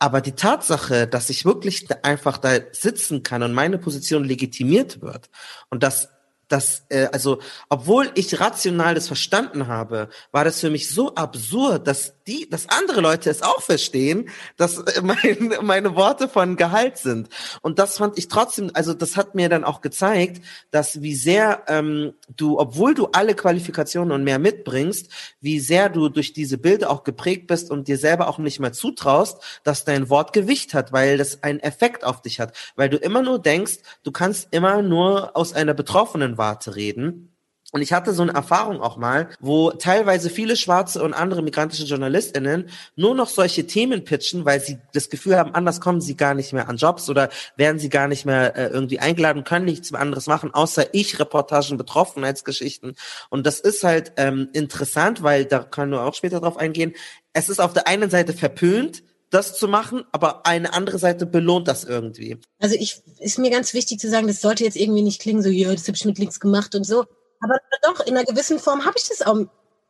Aber 0.00 0.20
die 0.20 0.32
Tatsache, 0.32 1.06
dass 1.06 1.30
ich 1.30 1.44
wirklich 1.44 1.86
einfach 2.02 2.38
da 2.38 2.58
sitzen 2.72 3.22
kann 3.22 3.44
und 3.44 3.52
meine 3.52 3.78
Position 3.78 4.24
legitimiert 4.24 5.00
wird 5.00 5.30
und 5.68 5.84
dass 5.84 6.08
dass, 6.50 6.84
äh, 6.88 7.08
also, 7.12 7.38
obwohl 7.68 8.10
ich 8.16 8.40
rational 8.40 8.94
das 8.94 9.06
verstanden 9.06 9.68
habe, 9.68 10.08
war 10.32 10.44
das 10.44 10.60
für 10.60 10.68
mich 10.68 10.90
so 10.90 11.14
absurd, 11.14 11.86
dass 11.86 12.14
die, 12.26 12.50
dass 12.50 12.68
andere 12.68 13.00
Leute 13.00 13.30
es 13.30 13.42
auch 13.42 13.62
verstehen, 13.62 14.28
dass 14.56 14.78
äh, 14.78 15.00
mein, 15.02 15.54
meine 15.62 15.94
Worte 15.94 16.28
von 16.28 16.56
Gehalt 16.56 16.98
sind. 16.98 17.28
Und 17.62 17.78
das 17.78 17.98
fand 17.98 18.18
ich 18.18 18.26
trotzdem, 18.26 18.70
also 18.74 18.94
das 18.94 19.16
hat 19.16 19.34
mir 19.34 19.48
dann 19.48 19.64
auch 19.64 19.80
gezeigt, 19.80 20.44
dass 20.72 21.00
wie 21.02 21.14
sehr 21.14 21.62
ähm, 21.68 22.14
du, 22.36 22.58
obwohl 22.58 22.94
du 22.94 23.06
alle 23.12 23.34
Qualifikationen 23.34 24.12
und 24.12 24.24
mehr 24.24 24.40
mitbringst, 24.40 25.08
wie 25.40 25.60
sehr 25.60 25.88
du 25.88 26.08
durch 26.08 26.32
diese 26.32 26.58
Bilder 26.58 26.90
auch 26.90 27.04
geprägt 27.04 27.46
bist 27.46 27.70
und 27.70 27.86
dir 27.86 27.96
selber 27.96 28.28
auch 28.28 28.38
nicht 28.38 28.58
mehr 28.58 28.72
zutraust, 28.72 29.60
dass 29.62 29.84
dein 29.84 30.10
Wort 30.10 30.32
Gewicht 30.32 30.74
hat, 30.74 30.92
weil 30.92 31.16
das 31.16 31.44
einen 31.44 31.60
Effekt 31.60 32.02
auf 32.02 32.22
dich 32.22 32.40
hat, 32.40 32.56
weil 32.74 32.88
du 32.88 32.96
immer 32.96 33.22
nur 33.22 33.38
denkst, 33.38 33.78
du 34.02 34.10
kannst 34.10 34.48
immer 34.50 34.82
nur 34.82 35.36
aus 35.36 35.52
einer 35.52 35.74
betroffenen 35.74 36.38
Warte 36.40 36.74
reden. 36.74 37.30
Und 37.72 37.82
ich 37.82 37.92
hatte 37.92 38.12
so 38.14 38.22
eine 38.22 38.32
Erfahrung 38.32 38.80
auch 38.80 38.96
mal, 38.96 39.28
wo 39.38 39.70
teilweise 39.70 40.28
viele 40.28 40.56
schwarze 40.56 41.04
und 41.04 41.14
andere 41.14 41.40
migrantische 41.40 41.84
JournalistInnen 41.84 42.68
nur 42.96 43.14
noch 43.14 43.28
solche 43.28 43.66
Themen 43.66 44.04
pitchen, 44.04 44.44
weil 44.44 44.60
sie 44.60 44.78
das 44.92 45.08
Gefühl 45.08 45.36
haben, 45.36 45.54
anders 45.54 45.80
kommen 45.80 46.00
sie 46.00 46.16
gar 46.16 46.34
nicht 46.34 46.52
mehr 46.52 46.68
an 46.68 46.78
Jobs 46.78 47.08
oder 47.08 47.28
werden 47.56 47.78
sie 47.78 47.88
gar 47.88 48.08
nicht 48.08 48.24
mehr 48.26 48.56
äh, 48.56 48.66
irgendwie 48.68 48.98
eingeladen, 48.98 49.44
können 49.44 49.66
nichts 49.66 49.92
mehr 49.92 50.00
anderes 50.00 50.26
machen, 50.26 50.52
außer 50.52 50.94
ich 50.94 51.20
Reportagen, 51.20 51.76
Betroffenheitsgeschichten. 51.76 52.96
Und 53.28 53.46
das 53.46 53.60
ist 53.60 53.84
halt 53.84 54.14
ähm, 54.16 54.48
interessant, 54.52 55.22
weil 55.22 55.44
da 55.44 55.60
können 55.60 55.92
wir 55.92 56.02
auch 56.02 56.14
später 56.14 56.40
drauf 56.40 56.56
eingehen. 56.56 56.94
Es 57.34 57.48
ist 57.48 57.60
auf 57.60 57.72
der 57.72 57.86
einen 57.86 58.10
Seite 58.10 58.32
verpönt, 58.32 59.04
das 59.30 59.56
zu 59.56 59.68
machen, 59.68 60.04
aber 60.12 60.44
eine 60.44 60.74
andere 60.74 60.98
Seite 60.98 61.24
belohnt 61.24 61.68
das 61.68 61.84
irgendwie. 61.84 62.38
Also 62.58 62.74
ich 62.78 63.00
ist 63.20 63.38
mir 63.38 63.50
ganz 63.50 63.72
wichtig 63.74 64.00
zu 64.00 64.10
sagen, 64.10 64.26
das 64.26 64.40
sollte 64.40 64.64
jetzt 64.64 64.76
irgendwie 64.76 65.02
nicht 65.02 65.20
klingen 65.20 65.42
so, 65.42 65.48
ja, 65.48 65.72
das 65.72 65.86
habe 65.86 65.96
ich 65.96 66.04
mit 66.04 66.18
links 66.18 66.40
gemacht 66.40 66.74
und 66.74 66.84
so. 66.84 67.06
Aber 67.40 67.58
doch, 67.82 68.00
in 68.06 68.16
einer 68.16 68.26
gewissen 68.26 68.58
Form 68.58 68.84
habe 68.84 68.96
ich 68.96 69.08
das 69.08 69.22
auch, 69.22 69.46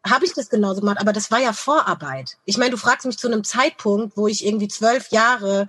habe 0.07 0.25
ich 0.25 0.35
das 0.35 0.51
genauso 0.51 0.81
gemacht, 0.81 0.99
aber 1.01 1.13
das 1.13 1.31
war 1.31 1.41
ja 1.41 1.53
Vorarbeit. 1.53 2.37
Ich 2.45 2.59
meine, 2.59 2.71
du 2.71 2.77
fragst 2.77 3.07
mich 3.07 3.19
zu 3.19 3.29
einem 3.29 3.43
Zeitpunkt, 3.43 4.17
wo 4.17 4.29
ich 4.29 4.45
irgendwie 4.45 4.69
zwölf 4.69 5.09
Jahre 5.09 5.69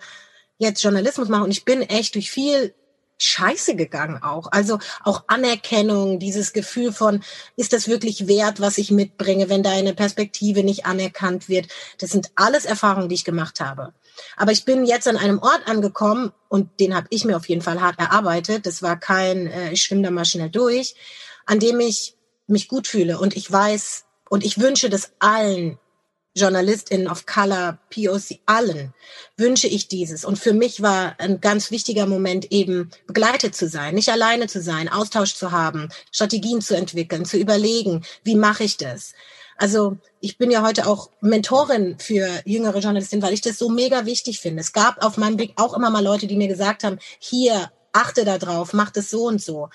jetzt 0.58 0.84
Journalismus 0.84 1.30
mache 1.30 1.44
und 1.44 1.52
ich 1.52 1.66
bin 1.66 1.82
echt 1.82 2.16
durch 2.16 2.30
viel 2.30 2.76
Scheiße 3.24 3.76
gegangen 3.76 4.22
auch. 4.24 4.52
Also 4.52 4.80
auch 5.04 5.24
Anerkennung, 5.28 6.20
dieses 6.20 6.54
Gefühl 6.54 6.92
von, 6.92 7.24
ist 7.56 7.74
das 7.74 7.88
wirklich 7.88 8.28
wert, 8.28 8.60
was 8.60 8.78
ich 8.78 8.92
mitbringe, 8.92 9.50
wenn 9.50 9.64
deine 9.64 9.94
Perspektive 9.94 10.64
nicht 10.64 10.86
anerkannt 10.86 11.50
wird. 11.50 11.68
Das 12.00 12.12
sind 12.12 12.32
alles 12.36 12.66
Erfahrungen, 12.66 13.10
die 13.10 13.16
ich 13.16 13.26
gemacht 13.26 13.60
habe. 13.60 13.94
Aber 14.38 14.52
ich 14.52 14.66
bin 14.66 14.86
jetzt 14.86 15.08
an 15.08 15.18
einem 15.18 15.40
Ort 15.40 15.68
angekommen 15.68 16.32
und 16.50 16.80
den 16.80 16.96
habe 16.96 17.08
ich 17.10 17.26
mir 17.26 17.38
auf 17.38 17.48
jeden 17.48 17.62
Fall 17.62 17.82
hart 17.82 18.00
erarbeitet. 18.00 18.66
Das 18.66 18.82
war 18.82 19.00
kein, 19.00 19.48
äh, 19.48 19.72
ich 19.72 19.82
schwimme 19.82 20.04
da 20.04 20.12
mal 20.12 20.26
schnell 20.26 20.50
durch, 20.50 20.96
an 21.46 21.60
dem 21.60 21.80
ich 21.80 22.16
mich 22.48 22.68
gut 22.68 22.88
fühle. 22.88 23.20
Und 23.20 23.36
ich 23.36 23.52
weiß 23.52 24.06
und 24.30 24.44
ich 24.44 24.60
wünsche 24.60 24.90
das 24.90 25.14
allen 25.20 25.78
JournalistInnen 26.34 27.08
of 27.08 27.26
Color, 27.26 27.78
POC, 27.90 28.40
allen 28.46 28.94
wünsche 29.38 29.68
ich 29.68 29.88
dieses. 29.88 30.24
Und 30.24 30.40
für 30.40 30.54
mich 30.54 30.82
war 30.82 31.16
ein 31.20 31.42
ganz 31.42 31.72
wichtiger 31.72 32.06
Moment 32.06 32.52
eben 32.52 32.90
begleitet 33.06 33.56
zu 33.56 33.68
sein, 33.68 33.96
nicht 33.96 34.10
alleine 34.10 34.48
zu 34.48 34.62
sein, 34.62 34.88
Austausch 34.88 35.36
zu 35.36 35.52
haben, 35.52 35.90
Strategien 36.12 36.62
zu 36.62 36.76
entwickeln, 36.76 37.26
zu 37.26 37.38
überlegen, 37.38 38.04
wie 38.24 38.36
mache 38.36 38.64
ich 38.64 38.78
das? 38.78 39.14
Also 39.58 39.98
ich 40.22 40.38
bin 40.38 40.50
ja 40.50 40.64
heute 40.64 40.88
auch 40.88 41.12
Mentorin 41.22 41.98
für 42.00 42.28
jüngere 42.46 42.80
Journalistinnen, 42.80 43.22
weil 43.22 43.34
ich 43.34 43.42
das 43.42 43.60
so 43.60 43.70
mega 43.70 44.06
wichtig 44.06 44.40
finde. 44.40 44.62
Es 44.62 44.74
gab 44.74 45.04
auf 45.04 45.18
meinem 45.18 45.38
Weg 45.38 45.54
auch 45.58 45.76
immer 45.76 45.90
mal 45.90 46.04
Leute, 46.04 46.28
die 46.28 46.38
mir 46.38 46.48
gesagt 46.48 46.84
haben, 46.84 46.98
hier, 47.20 47.72
achte 47.94 48.26
da 48.26 48.38
drauf, 48.38 48.74
mach 48.74 48.90
das 48.90 49.10
so 49.10 49.28
und 49.28 49.42
so. 49.42 49.70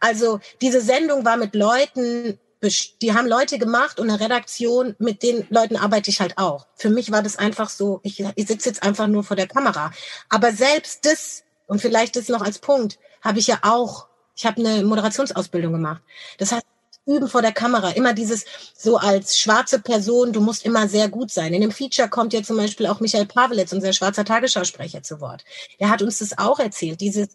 Also 0.00 0.40
diese 0.62 0.80
Sendung 0.80 1.24
war 1.24 1.36
mit 1.36 1.54
Leuten 1.54 2.38
die 2.62 3.14
haben 3.14 3.26
Leute 3.26 3.58
gemacht 3.58 3.98
und 3.98 4.10
eine 4.10 4.20
Redaktion, 4.20 4.94
mit 4.98 5.22
den 5.22 5.46
Leuten 5.50 5.76
arbeite 5.76 6.10
ich 6.10 6.20
halt 6.20 6.36
auch. 6.36 6.66
Für 6.74 6.90
mich 6.90 7.10
war 7.10 7.22
das 7.22 7.36
einfach 7.36 7.70
so, 7.70 8.00
ich, 8.02 8.22
ich 8.34 8.46
sitze 8.46 8.68
jetzt 8.68 8.82
einfach 8.82 9.06
nur 9.06 9.24
vor 9.24 9.36
der 9.36 9.46
Kamera. 9.46 9.92
Aber 10.28 10.52
selbst 10.52 11.06
das, 11.06 11.42
und 11.66 11.80
vielleicht 11.80 12.16
das 12.16 12.28
noch 12.28 12.42
als 12.42 12.58
Punkt, 12.58 12.98
habe 13.22 13.38
ich 13.38 13.46
ja 13.46 13.60
auch, 13.62 14.08
ich 14.36 14.44
habe 14.44 14.60
eine 14.60 14.84
Moderationsausbildung 14.84 15.72
gemacht. 15.72 16.02
Das 16.38 16.52
heißt, 16.52 16.64
üben 17.06 17.28
vor 17.28 17.42
der 17.42 17.52
Kamera, 17.52 17.90
immer 17.90 18.12
dieses 18.12 18.44
so 18.76 18.98
als 18.98 19.38
schwarze 19.38 19.80
Person, 19.80 20.32
du 20.32 20.40
musst 20.40 20.64
immer 20.64 20.86
sehr 20.86 21.08
gut 21.08 21.30
sein. 21.30 21.54
In 21.54 21.62
dem 21.62 21.72
Feature 21.72 22.08
kommt 22.08 22.32
ja 22.32 22.42
zum 22.42 22.56
Beispiel 22.56 22.86
auch 22.86 23.00
Michael 23.00 23.26
Pavelitz, 23.26 23.72
unser 23.72 23.92
schwarzer 23.92 24.24
Tagesschausprecher, 24.24 25.02
zu 25.02 25.20
Wort. 25.20 25.44
Der 25.80 25.88
hat 25.88 26.02
uns 26.02 26.18
das 26.18 26.36
auch 26.38 26.58
erzählt, 26.58 27.00
dieses 27.00 27.28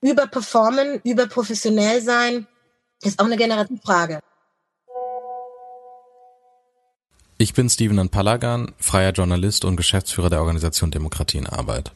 überperformen, 0.00 1.00
überprofessionell 1.04 2.00
sein, 2.00 2.46
ist 3.02 3.18
auch 3.18 3.26
eine 3.26 3.36
Generativfrage. 3.36 4.20
Ich 7.42 7.54
bin 7.54 7.68
Steven 7.68 8.08
Palagan, 8.08 8.70
freier 8.78 9.10
Journalist 9.10 9.64
und 9.64 9.74
Geschäftsführer 9.74 10.30
der 10.30 10.42
Organisation 10.42 10.92
Demokratie 10.92 11.38
in 11.38 11.48
Arbeit. 11.48 11.90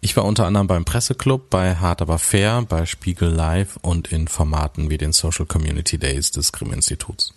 Ich 0.00 0.16
war 0.16 0.24
unter 0.24 0.44
anderem 0.44 0.66
beim 0.66 0.84
Presseclub, 0.84 1.50
bei 1.50 1.76
Hard 1.76 2.02
aber 2.02 2.18
fair, 2.18 2.66
bei 2.68 2.84
Spiegel 2.84 3.28
Live 3.28 3.76
und 3.82 4.10
in 4.10 4.26
Formaten 4.26 4.90
wie 4.90 4.98
den 4.98 5.12
Social 5.12 5.46
Community 5.46 5.98
Days 5.98 6.32
des 6.32 6.50
Grimm-Instituts. 6.50 7.32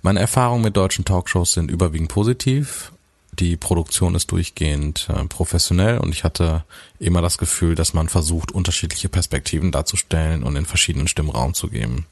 Meine 0.00 0.20
Erfahrungen 0.20 0.62
mit 0.62 0.74
deutschen 0.74 1.04
Talkshows 1.04 1.52
sind 1.52 1.70
überwiegend 1.70 2.08
positiv. 2.08 2.90
Die 3.38 3.58
Produktion 3.58 4.14
ist 4.14 4.32
durchgehend 4.32 5.10
äh, 5.10 5.26
professionell 5.26 5.98
und 5.98 6.14
ich 6.14 6.24
hatte 6.24 6.64
immer 6.98 7.20
das 7.20 7.36
Gefühl, 7.36 7.74
dass 7.74 7.92
man 7.92 8.08
versucht, 8.08 8.52
unterschiedliche 8.52 9.10
Perspektiven 9.10 9.70
darzustellen 9.70 10.44
und 10.44 10.56
in 10.56 10.64
verschiedenen 10.64 11.08
Stimmen 11.08 11.28
Raum 11.28 11.52
zu 11.52 11.68
geben. 11.68 12.06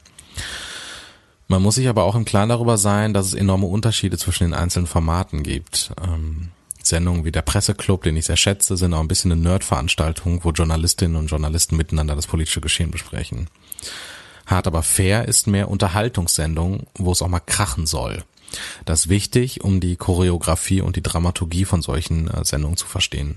Man 1.53 1.61
muss 1.61 1.75
sich 1.75 1.87
aber 1.87 2.05
auch 2.05 2.15
im 2.15 2.25
Klaren 2.25 2.49
darüber 2.49 2.79
sein, 2.79 3.13
dass 3.13 3.27
es 3.27 3.35
enorme 3.35 3.67
Unterschiede 3.67 4.17
zwischen 4.17 4.45
den 4.45 4.55
einzelnen 4.55 4.87
Formaten 4.87 5.43
gibt. 5.43 5.93
Ähm, 6.03 6.49
Sendungen 6.83 7.27
wie 7.27 7.31
der 7.31 7.43
Presseclub, 7.43 8.05
den 8.05 8.17
ich 8.17 8.25
sehr 8.25 8.39
schätze, 8.39 8.79
sind 8.79 8.95
auch 8.95 9.01
ein 9.01 9.07
bisschen 9.07 9.33
eine 9.33 9.43
Nerd-Veranstaltung, 9.43 10.45
wo 10.45 10.53
Journalistinnen 10.53 11.15
und 11.19 11.27
Journalisten 11.27 11.77
miteinander 11.77 12.17
das 12.17 12.27
politische 12.27 12.63
Geschehen 12.63 12.91
besprechen. 12.91 13.49
Hart 14.47 14.67
aber 14.67 14.83
fair 14.83 15.29
ist 15.29 15.47
mehr 15.47 15.69
Unterhaltungssendung, 15.69 16.87
wo 16.95 17.13
es 17.13 17.21
auch 17.21 17.29
mal 17.29 17.41
krachen 17.41 17.85
soll. 17.85 18.25
Das 18.87 19.01
ist 19.01 19.09
wichtig, 19.11 19.63
um 19.63 19.79
die 19.79 19.97
Choreografie 19.97 20.81
und 20.81 20.97
die 20.97 21.03
Dramaturgie 21.03 21.67
von 21.67 21.83
solchen 21.83 22.29
äh, 22.29 22.47
Sendungen 22.47 22.79
zu 22.79 22.87
verstehen. 22.87 23.37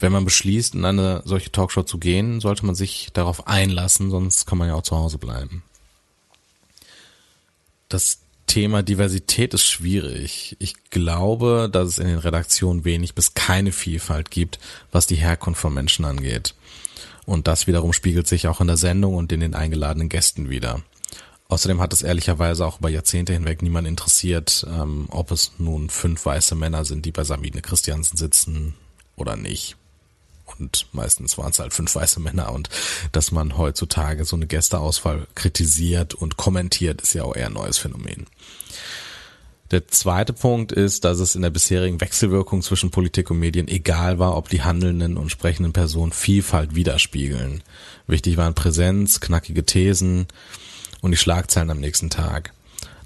Wenn 0.00 0.10
man 0.10 0.24
beschließt, 0.24 0.74
in 0.74 0.84
eine 0.84 1.22
solche 1.24 1.52
Talkshow 1.52 1.84
zu 1.84 1.98
gehen, 1.98 2.40
sollte 2.40 2.66
man 2.66 2.74
sich 2.74 3.10
darauf 3.12 3.46
einlassen, 3.46 4.10
sonst 4.10 4.46
kann 4.46 4.58
man 4.58 4.66
ja 4.66 4.74
auch 4.74 4.82
zu 4.82 4.96
Hause 4.96 5.18
bleiben. 5.18 5.62
Das 7.88 8.18
Thema 8.46 8.82
Diversität 8.82 9.54
ist 9.54 9.66
schwierig. 9.66 10.56
Ich 10.58 10.90
glaube, 10.90 11.68
dass 11.72 11.88
es 11.88 11.98
in 11.98 12.06
den 12.06 12.18
Redaktionen 12.18 12.84
wenig 12.84 13.14
bis 13.14 13.34
keine 13.34 13.72
Vielfalt 13.72 14.30
gibt, 14.30 14.58
was 14.92 15.06
die 15.06 15.16
Herkunft 15.16 15.60
von 15.60 15.74
Menschen 15.74 16.04
angeht. 16.04 16.54
Und 17.26 17.48
das 17.48 17.66
wiederum 17.66 17.92
spiegelt 17.92 18.26
sich 18.26 18.48
auch 18.48 18.60
in 18.60 18.66
der 18.66 18.76
Sendung 18.76 19.14
und 19.14 19.32
in 19.32 19.40
den 19.40 19.54
eingeladenen 19.54 20.08
Gästen 20.08 20.50
wieder. 20.50 20.82
Außerdem 21.48 21.80
hat 21.80 21.92
es 21.92 22.02
ehrlicherweise 22.02 22.66
auch 22.66 22.78
über 22.78 22.88
Jahrzehnte 22.88 23.32
hinweg 23.32 23.62
niemand 23.62 23.86
interessiert, 23.86 24.66
ähm, 24.68 25.06
ob 25.10 25.30
es 25.30 25.52
nun 25.58 25.90
fünf 25.90 26.24
weiße 26.24 26.54
Männer 26.54 26.84
sind, 26.84 27.04
die 27.06 27.12
bei 27.12 27.24
Sabine 27.24 27.60
Christiansen 27.60 28.16
sitzen 28.16 28.74
oder 29.16 29.36
nicht. 29.36 29.76
Und 30.46 30.86
meistens 30.92 31.38
waren 31.38 31.50
es 31.50 31.58
halt 31.58 31.72
fünf 31.72 31.94
weiße 31.94 32.20
Männer 32.20 32.52
und 32.52 32.68
dass 33.12 33.32
man 33.32 33.56
heutzutage 33.56 34.24
so 34.24 34.36
eine 34.36 34.46
Gästeauswahl 34.46 35.26
kritisiert 35.34 36.14
und 36.14 36.36
kommentiert, 36.36 37.00
ist 37.00 37.14
ja 37.14 37.24
auch 37.24 37.34
eher 37.34 37.46
ein 37.46 37.54
neues 37.54 37.78
Phänomen. 37.78 38.26
Der 39.70 39.88
zweite 39.88 40.32
Punkt 40.32 40.70
ist, 40.70 41.04
dass 41.04 41.18
es 41.18 41.34
in 41.34 41.42
der 41.42 41.50
bisherigen 41.50 42.00
Wechselwirkung 42.00 42.62
zwischen 42.62 42.90
Politik 42.90 43.30
und 43.30 43.38
Medien 43.38 43.66
egal 43.66 44.18
war, 44.18 44.36
ob 44.36 44.48
die 44.48 44.62
handelnden 44.62 45.16
und 45.16 45.30
sprechenden 45.30 45.72
Personen 45.72 46.12
Vielfalt 46.12 46.74
widerspiegeln. 46.74 47.62
Wichtig 48.06 48.36
waren 48.36 48.54
Präsenz, 48.54 49.20
knackige 49.20 49.64
Thesen 49.64 50.26
und 51.00 51.10
die 51.10 51.16
Schlagzeilen 51.16 51.70
am 51.70 51.80
nächsten 51.80 52.10
Tag. 52.10 52.52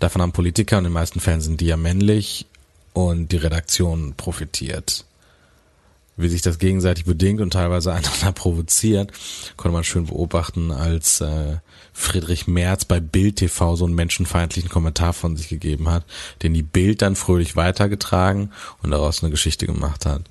Davon 0.00 0.20
haben 0.20 0.32
Politiker 0.32 0.76
und 0.76 0.84
in 0.84 0.90
den 0.90 0.94
meisten 0.94 1.20
Fällen 1.20 1.40
sind 1.40 1.60
die 1.60 1.66
ja 1.66 1.76
männlich 1.76 2.46
und 2.92 3.32
die 3.32 3.36
Redaktion 3.36 4.14
profitiert 4.16 5.06
wie 6.18 6.28
sich 6.28 6.42
das 6.42 6.58
gegenseitig 6.58 7.04
bedingt 7.04 7.40
und 7.40 7.52
teilweise 7.52 7.92
einander 7.94 8.32
provoziert, 8.32 9.12
konnte 9.56 9.72
man 9.72 9.84
schön 9.84 10.06
beobachten, 10.06 10.70
als 10.70 11.20
äh, 11.20 11.56
Friedrich 11.92 12.46
Merz 12.46 12.84
bei 12.84 13.00
Bild 13.00 13.36
TV 13.36 13.76
so 13.76 13.86
einen 13.86 13.94
menschenfeindlichen 13.94 14.68
Kommentar 14.70 15.12
von 15.12 15.36
sich 15.36 15.48
gegeben 15.48 15.88
hat, 15.88 16.04
den 16.42 16.54
die 16.54 16.62
Bild 16.62 17.02
dann 17.02 17.16
fröhlich 17.16 17.56
weitergetragen 17.56 18.52
und 18.82 18.90
daraus 18.90 19.22
eine 19.22 19.30
Geschichte 19.30 19.66
gemacht 19.66 20.04
hat. 20.04 20.22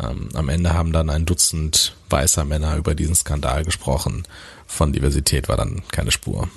Ähm, 0.00 0.28
am 0.34 0.48
Ende 0.48 0.72
haben 0.72 0.92
dann 0.92 1.10
ein 1.10 1.26
Dutzend 1.26 1.94
weißer 2.10 2.44
Männer 2.44 2.76
über 2.76 2.94
diesen 2.94 3.14
Skandal 3.14 3.64
gesprochen. 3.64 4.24
Von 4.66 4.92
Diversität 4.92 5.48
war 5.48 5.56
dann 5.56 5.82
keine 5.90 6.12
Spur. 6.12 6.48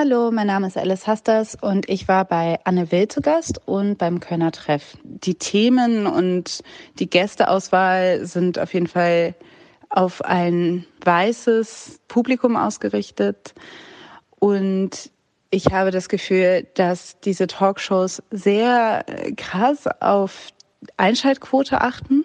Hallo, 0.00 0.30
mein 0.30 0.46
Name 0.46 0.68
ist 0.68 0.76
Alice 0.76 1.08
Hasters 1.08 1.56
und 1.60 1.88
ich 1.88 2.06
war 2.06 2.24
bei 2.24 2.60
Anne 2.62 2.92
Will 2.92 3.08
zu 3.08 3.20
Gast 3.20 3.60
und 3.66 3.98
beim 3.98 4.20
Kölner 4.20 4.52
Treff. 4.52 4.96
Die 5.02 5.34
Themen 5.34 6.06
und 6.06 6.62
die 7.00 7.10
Gästeauswahl 7.10 8.24
sind 8.24 8.60
auf 8.60 8.74
jeden 8.74 8.86
Fall 8.86 9.34
auf 9.88 10.24
ein 10.24 10.86
weißes 11.04 11.98
Publikum 12.06 12.54
ausgerichtet 12.54 13.54
und 14.38 15.10
ich 15.50 15.72
habe 15.72 15.90
das 15.90 16.08
Gefühl, 16.08 16.68
dass 16.74 17.18
diese 17.18 17.48
Talkshows 17.48 18.22
sehr 18.30 19.04
krass 19.36 19.88
auf 19.98 20.50
Einschaltquote 20.96 21.80
achten 21.80 22.24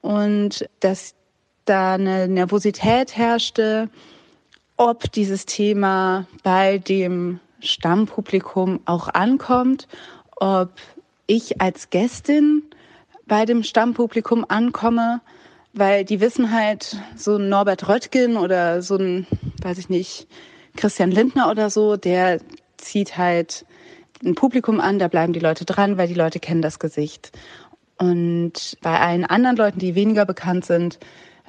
und 0.00 0.68
dass 0.78 1.16
da 1.64 1.94
eine 1.94 2.28
Nervosität 2.28 3.16
herrschte, 3.16 3.90
ob 4.76 5.10
dieses 5.12 5.46
Thema 5.46 6.26
bei 6.42 6.78
dem 6.78 7.40
Stammpublikum 7.60 8.80
auch 8.84 9.08
ankommt, 9.08 9.88
ob 10.36 10.70
ich 11.26 11.60
als 11.60 11.90
Gästin 11.90 12.62
bei 13.26 13.44
dem 13.44 13.62
Stammpublikum 13.62 14.44
ankomme, 14.46 15.20
weil 15.72 16.04
die 16.04 16.20
wissen 16.20 16.52
halt, 16.52 16.96
so 17.16 17.36
ein 17.36 17.48
Norbert 17.48 17.88
Röttgen 17.88 18.36
oder 18.36 18.82
so 18.82 18.96
ein, 18.96 19.26
weiß 19.62 19.78
ich 19.78 19.88
nicht, 19.88 20.28
Christian 20.76 21.10
Lindner 21.10 21.50
oder 21.50 21.70
so, 21.70 21.96
der 21.96 22.40
zieht 22.76 23.16
halt 23.16 23.64
ein 24.24 24.34
Publikum 24.34 24.80
an, 24.80 24.98
da 24.98 25.08
bleiben 25.08 25.32
die 25.32 25.40
Leute 25.40 25.64
dran, 25.64 25.96
weil 25.96 26.08
die 26.08 26.14
Leute 26.14 26.40
kennen 26.40 26.62
das 26.62 26.78
Gesicht. 26.78 27.32
Und 27.96 28.76
bei 28.82 28.98
allen 28.98 29.24
anderen 29.24 29.56
Leuten, 29.56 29.78
die 29.78 29.94
weniger 29.94 30.26
bekannt 30.26 30.64
sind, 30.64 30.98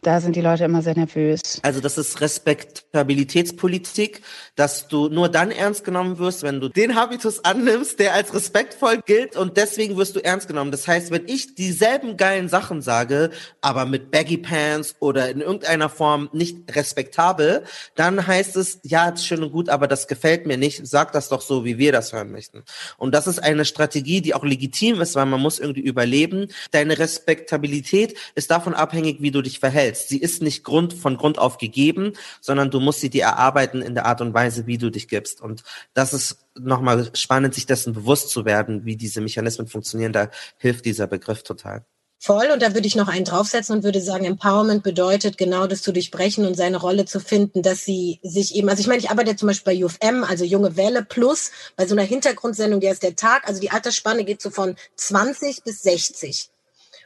da 0.01 0.21
sind 0.21 0.36
die 0.36 0.41
Leute 0.41 0.65
immer 0.65 0.81
sehr 0.81 0.95
nervös. 0.95 1.60
Also 1.63 1.81
das 1.81 1.97
ist 1.97 2.21
Respektabilitätspolitik, 2.21 4.21
dass 4.55 4.88
du 4.88 5.10
nur 5.10 5.29
dann 5.29 5.51
ernst 5.51 5.84
genommen 5.84 6.19
wirst, 6.19 6.43
wenn 6.43 6.60
du 6.60 6.69
den 6.69 6.95
Habitus 6.95 7.43
annimmst, 7.43 7.99
der 7.99 8.13
als 8.13 8.34
respektvoll 8.34 9.01
gilt 9.05 9.36
und 9.36 9.58
deswegen 9.58 9.97
wirst 9.97 10.15
du 10.15 10.23
ernst 10.23 10.47
genommen. 10.47 10.71
Das 10.71 10.88
heißt, 10.88 11.12
wenn 11.12 11.27
ich 11.27 11.55
dieselben 11.55 12.17
geilen 12.17 12.49
Sachen 12.49 12.81
sage, 12.81 13.31
aber 13.62 13.86
mit 13.86 14.12
Baggy 14.12 14.38
Pants 14.38 14.95
oder 14.99 15.29
in 15.29 15.41
irgendeiner 15.41 15.89
Form 15.89 16.29
nicht 16.34 16.75
respektabel, 16.75 17.63
dann 17.95 18.27
heißt 18.27 18.58
es, 18.58 18.79
ja, 18.84 19.10
ist 19.10 19.25
schön 19.25 19.43
und 19.43 19.51
gut, 19.51 19.69
aber 19.69 19.88
das 19.88 20.08
gefällt 20.08 20.45
mir 20.45 20.58
nicht. 20.58 20.86
Sag 20.86 21.13
das 21.13 21.29
doch 21.29 21.41
so, 21.41 21.65
wie 21.65 21.77
wir 21.77 21.91
das 21.91 22.13
hören 22.13 22.31
möchten. 22.31 22.63
Und 22.97 23.15
das 23.15 23.27
ist 23.27 23.39
eine 23.39 23.65
Strategie, 23.65 24.21
die 24.21 24.36
auch 24.36 24.43
legitim 24.43 25.01
ist, 25.01 25.15
weil 25.15 25.25
man 25.25 25.41
muss 25.41 25.58
irgendwie 25.58 25.81
überleben. 25.81 26.47
Deine 26.71 26.99
Respektabilität 26.99 28.15
ist 28.36 28.51
davon 28.51 28.73
abhängig, 28.73 29.21
wie 29.21 29.31
du 29.31 29.41
dich 29.41 29.60
verhältst 29.60 29.84
selbst. 29.85 30.09
Sie 30.09 30.17
ist 30.17 30.41
nicht 30.41 30.63
Grund 30.63 30.93
von 30.93 31.17
Grund 31.17 31.37
auf 31.37 31.57
gegeben, 31.57 32.13
sondern 32.41 32.71
du 32.71 32.79
musst 32.79 33.01
sie 33.01 33.09
dir 33.09 33.23
erarbeiten 33.23 33.81
in 33.81 33.93
der 33.93 34.05
Art 34.05 34.21
und 34.21 34.33
Weise, 34.33 34.65
wie 34.65 34.77
du 34.77 34.89
dich 34.89 35.07
gibst. 35.07 35.41
Und 35.41 35.63
das 35.93 36.13
ist 36.13 36.39
nochmal 36.57 37.11
spannend, 37.13 37.53
sich 37.53 37.67
dessen 37.67 37.93
bewusst 37.93 38.29
zu 38.29 38.45
werden, 38.45 38.85
wie 38.85 38.95
diese 38.95 39.21
Mechanismen 39.21 39.67
funktionieren. 39.67 40.11
Da 40.11 40.29
hilft 40.57 40.85
dieser 40.85 41.07
Begriff 41.07 41.43
total. 41.43 41.85
Voll, 42.17 42.49
und 42.51 42.61
da 42.63 42.73
würde 42.73 42.87
ich 42.87 42.95
noch 42.95 43.07
einen 43.07 43.25
draufsetzen 43.25 43.75
und 43.75 43.83
würde 43.83 44.01
sagen, 44.01 44.25
Empowerment 44.25 44.81
bedeutet 44.81 45.37
genau 45.37 45.67
das 45.67 45.83
zu 45.83 45.91
durchbrechen 45.91 46.47
und 46.47 46.55
seine 46.55 46.77
Rolle 46.77 47.05
zu 47.05 47.19
finden, 47.19 47.61
dass 47.61 47.85
sie 47.85 48.19
sich 48.23 48.55
eben, 48.55 48.67
also 48.67 48.79
ich 48.79 48.87
meine, 48.87 48.99
ich 48.99 49.11
arbeite 49.11 49.35
zum 49.35 49.47
Beispiel 49.47 49.73
bei 49.75 49.85
UFM, 49.85 50.23
also 50.23 50.43
Junge 50.43 50.75
Welle 50.75 51.05
Plus, 51.05 51.51
bei 51.75 51.85
so 51.85 51.93
einer 51.93 52.01
Hintergrundsendung, 52.03 52.79
der 52.79 52.93
ist 52.93 53.03
der 53.03 53.15
Tag, 53.15 53.47
also 53.47 53.61
die 53.61 53.69
Altersspanne 53.69 54.23
geht 54.23 54.41
so 54.41 54.49
von 54.49 54.75
20 54.95 55.63
bis 55.63 55.83
60. 55.83 56.49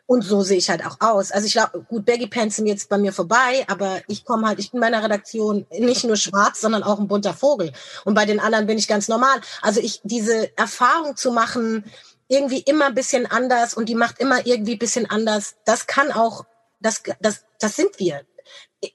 Und 0.10 0.24
so 0.24 0.42
sehe 0.42 0.58
ich 0.58 0.72
halt 0.72 0.84
auch 0.84 0.98
aus. 1.02 1.32
Also 1.32 1.46
ich 1.46 1.54
glaube, 1.54 1.86
gut, 1.88 2.04
Baggy 2.04 2.26
Pants 2.26 2.56
sind 2.56 2.66
jetzt 2.66 2.90
bei 2.90 2.98
mir 2.98 3.14
vorbei, 3.14 3.64
aber 3.68 4.02
ich 4.08 4.26
komme 4.26 4.48
halt, 4.48 4.58
ich 4.58 4.72
bin 4.72 4.80
meiner 4.80 5.04
Redaktion 5.04 5.68
nicht 5.70 6.04
nur 6.04 6.16
schwarz, 6.16 6.62
sondern 6.62 6.82
auch 6.82 6.98
ein 6.98 7.08
bunter 7.08 7.36
Vogel. 7.36 7.72
Und 8.06 8.16
bei 8.16 8.26
den 8.26 8.40
anderen 8.40 8.66
bin 8.66 8.80
ich 8.80 8.88
ganz 8.88 9.08
normal. 9.08 9.40
Also 9.62 9.80
ich, 9.82 10.02
diese 10.04 10.58
Erfahrung 10.58 11.16
zu 11.16 11.32
machen, 11.32 11.84
irgendwie 12.28 12.62
immer 12.62 12.88
ein 12.88 12.96
bisschen 12.96 13.28
anders 13.28 13.76
und 13.76 13.88
die 13.88 13.94
macht 13.94 14.20
immer 14.20 14.48
irgendwie 14.48 14.74
ein 14.74 14.80
bisschen 14.80 15.08
anders, 15.08 15.58
das 15.64 15.86
kann 15.86 16.12
auch, 16.12 16.44
das, 16.80 17.04
das, 17.22 17.44
das 17.60 17.76
sind 17.76 18.00
wir. 18.00 18.22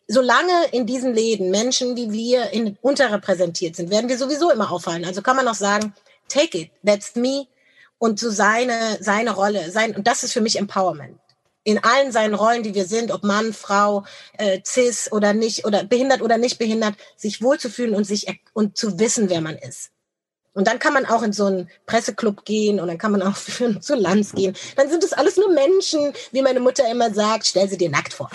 Solange 0.08 0.66
in 0.72 0.84
diesen 0.84 1.14
Läden 1.14 1.52
Menschen, 1.52 1.94
die 1.94 2.10
wir 2.10 2.50
in, 2.50 2.76
unterrepräsentiert 2.82 3.76
sind, 3.76 3.88
werden 3.88 4.08
wir 4.08 4.18
sowieso 4.18 4.50
immer 4.50 4.72
auffallen. 4.72 5.04
Also 5.04 5.22
kann 5.22 5.36
man 5.36 5.46
auch 5.46 5.54
sagen, 5.54 5.94
take 6.26 6.58
it, 6.58 6.70
that's 6.84 7.14
me, 7.14 7.46
und 7.98 8.18
so 8.18 8.30
seine, 8.30 8.98
seine 9.00 9.32
Rolle, 9.32 9.70
sein, 9.70 9.94
und 9.96 10.06
das 10.06 10.24
ist 10.24 10.32
für 10.32 10.40
mich 10.40 10.58
Empowerment. 10.58 11.18
In 11.66 11.82
allen 11.82 12.12
seinen 12.12 12.34
Rollen, 12.34 12.62
die 12.62 12.74
wir 12.74 12.84
sind, 12.84 13.10
ob 13.10 13.24
Mann, 13.24 13.54
Frau, 13.54 14.04
äh, 14.36 14.60
cis 14.64 15.10
oder 15.10 15.32
nicht, 15.32 15.64
oder 15.64 15.84
behindert 15.84 16.20
oder 16.20 16.36
nicht 16.36 16.58
behindert, 16.58 16.94
sich 17.16 17.40
wohlzufühlen 17.40 17.94
und 17.94 18.04
sich, 18.04 18.26
und 18.52 18.76
zu 18.76 18.98
wissen, 18.98 19.30
wer 19.30 19.40
man 19.40 19.56
ist. 19.56 19.90
Und 20.54 20.68
dann 20.68 20.78
kann 20.78 20.92
man 20.92 21.04
auch 21.04 21.22
in 21.22 21.32
so 21.32 21.46
einen 21.46 21.68
Presseclub 21.86 22.44
gehen 22.44 22.80
und 22.80 22.88
dann 22.88 22.98
kann 22.98 23.12
man 23.12 23.22
auch 23.22 23.36
für, 23.36 23.80
zu 23.80 23.94
Lanz 23.94 24.32
gehen. 24.32 24.54
Dann 24.76 24.88
sind 24.88 25.04
es 25.04 25.12
alles 25.12 25.36
nur 25.36 25.52
Menschen, 25.52 26.12
wie 26.32 26.42
meine 26.42 26.60
Mutter 26.60 26.90
immer 26.90 27.12
sagt, 27.12 27.46
stell 27.46 27.68
sie 27.68 27.76
dir 27.76 27.90
nackt 27.90 28.14
vor. 28.14 28.30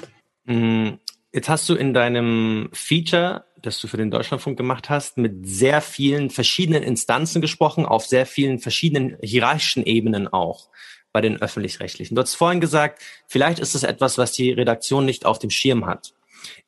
Mm, 0.45 0.93
jetzt 1.31 1.49
hast 1.49 1.67
du 1.69 1.75
in 1.75 1.93
deinem 1.93 2.69
Feature 2.73 3.45
das 3.61 3.79
du 3.79 3.87
für 3.87 3.97
den 3.97 4.11
Deutschlandfunk 4.11 4.57
gemacht 4.57 4.89
hast, 4.89 5.17
mit 5.17 5.47
sehr 5.47 5.81
vielen 5.81 6.29
verschiedenen 6.29 6.83
Instanzen 6.83 7.41
gesprochen, 7.41 7.85
auf 7.85 8.05
sehr 8.05 8.25
vielen 8.25 8.59
verschiedenen 8.59 9.17
hierarchischen 9.21 9.85
Ebenen 9.85 10.27
auch 10.27 10.69
bei 11.11 11.21
den 11.21 11.41
öffentlich-rechtlichen. 11.41 12.15
Du 12.15 12.21
hast 12.21 12.35
vorhin 12.35 12.61
gesagt, 12.61 13.01
vielleicht 13.27 13.59
ist 13.59 13.75
es 13.75 13.83
etwas, 13.83 14.17
was 14.17 14.31
die 14.31 14.51
Redaktion 14.51 15.05
nicht 15.05 15.25
auf 15.25 15.39
dem 15.39 15.49
Schirm 15.49 15.85
hat. 15.85 16.13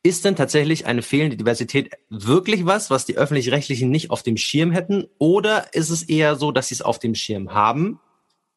Ist 0.03 0.25
denn 0.25 0.35
tatsächlich 0.35 0.85
eine 0.85 1.01
fehlende 1.01 1.37
Diversität 1.37 1.91
wirklich 2.09 2.65
was, 2.65 2.89
was 2.89 3.05
die 3.05 3.17
öffentlich-rechtlichen 3.17 3.89
nicht 3.89 4.09
auf 4.09 4.23
dem 4.23 4.37
Schirm 4.37 4.71
hätten? 4.71 5.07
Oder 5.17 5.73
ist 5.73 5.89
es 5.89 6.03
eher 6.03 6.35
so, 6.35 6.51
dass 6.51 6.69
sie 6.69 6.75
es 6.75 6.81
auf 6.81 6.99
dem 6.99 7.15
Schirm 7.15 7.53
haben, 7.53 7.99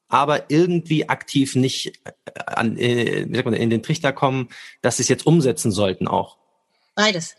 aber 0.09 0.51
irgendwie 0.51 1.09
aktiv 1.09 1.55
nicht 1.55 2.01
äh, 2.05 2.11
an, 2.47 2.77
äh, 2.79 3.27
man, 3.43 3.55
in 3.55 3.71
den 3.71 3.83
Trichter 3.83 4.13
kommen, 4.13 4.49
dass 4.81 4.97
sie 4.97 5.03
es 5.03 5.09
jetzt 5.09 5.27
umsetzen 5.27 5.71
sollten 5.71 6.09
auch? 6.09 6.39
Beides. 6.95 7.37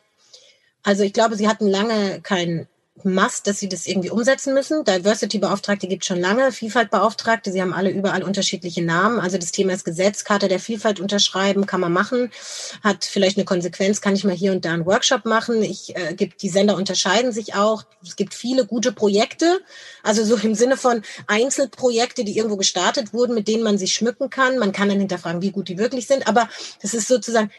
Also 0.85 1.03
ich 1.03 1.13
glaube, 1.13 1.35
sie 1.35 1.47
hatten 1.47 1.67
lange 1.67 2.21
kein 2.21 2.67
Must, 3.03 3.45
dass 3.45 3.59
sie 3.59 3.67
das 3.67 3.87
irgendwie 3.87 4.09
umsetzen 4.09 4.53
müssen. 4.53 4.85
Diversity-Beauftragte 4.85 5.87
gibt 5.87 6.05
schon 6.05 6.19
lange, 6.19 6.53
Vielfalt-Beauftragte, 6.53 7.51
sie 7.51 7.61
haben 7.61 7.73
alle 7.73 7.89
überall 7.89 8.23
unterschiedliche 8.23 8.81
Namen. 8.81 9.19
Also 9.19 9.37
das 9.37 9.51
Thema 9.51 9.73
ist 9.73 9.83
Gesetz, 9.83 10.23
Karte 10.23 10.47
der 10.47 10.61
Vielfalt 10.61 11.01
unterschreiben, 11.01 11.65
kann 11.65 11.81
man 11.81 11.91
machen, 11.91 12.31
hat 12.83 13.03
vielleicht 13.03 13.37
eine 13.37 13.43
Konsequenz, 13.43 13.99
kann 13.99 14.15
ich 14.15 14.23
mal 14.23 14.33
hier 14.33 14.53
und 14.53 14.63
da 14.63 14.71
einen 14.71 14.85
Workshop 14.85 15.25
machen. 15.25 15.61
Ich 15.61 15.93
äh, 15.97 16.13
gibt 16.13 16.41
die 16.41 16.49
Sender 16.49 16.77
unterscheiden 16.77 17.33
sich 17.33 17.53
auch. 17.53 17.83
Es 18.01 18.15
gibt 18.15 18.33
viele 18.33 18.65
gute 18.65 18.93
Projekte, 18.93 19.59
also 20.01 20.23
so 20.23 20.37
im 20.37 20.55
Sinne 20.55 20.77
von 20.77 21.01
Einzelprojekte, 21.27 22.23
die 22.23 22.37
irgendwo 22.37 22.55
gestartet 22.55 23.13
wurden, 23.13 23.35
mit 23.35 23.49
denen 23.49 23.63
man 23.63 23.77
sich 23.77 23.93
schmücken 23.93 24.29
kann. 24.29 24.57
Man 24.57 24.71
kann 24.71 24.87
dann 24.87 24.99
hinterfragen, 24.99 25.41
wie 25.41 25.51
gut 25.51 25.67
die 25.67 25.77
wirklich 25.77 26.07
sind, 26.07 26.27
aber 26.29 26.47
das 26.81 26.93
ist 26.93 27.09
sozusagen 27.09 27.51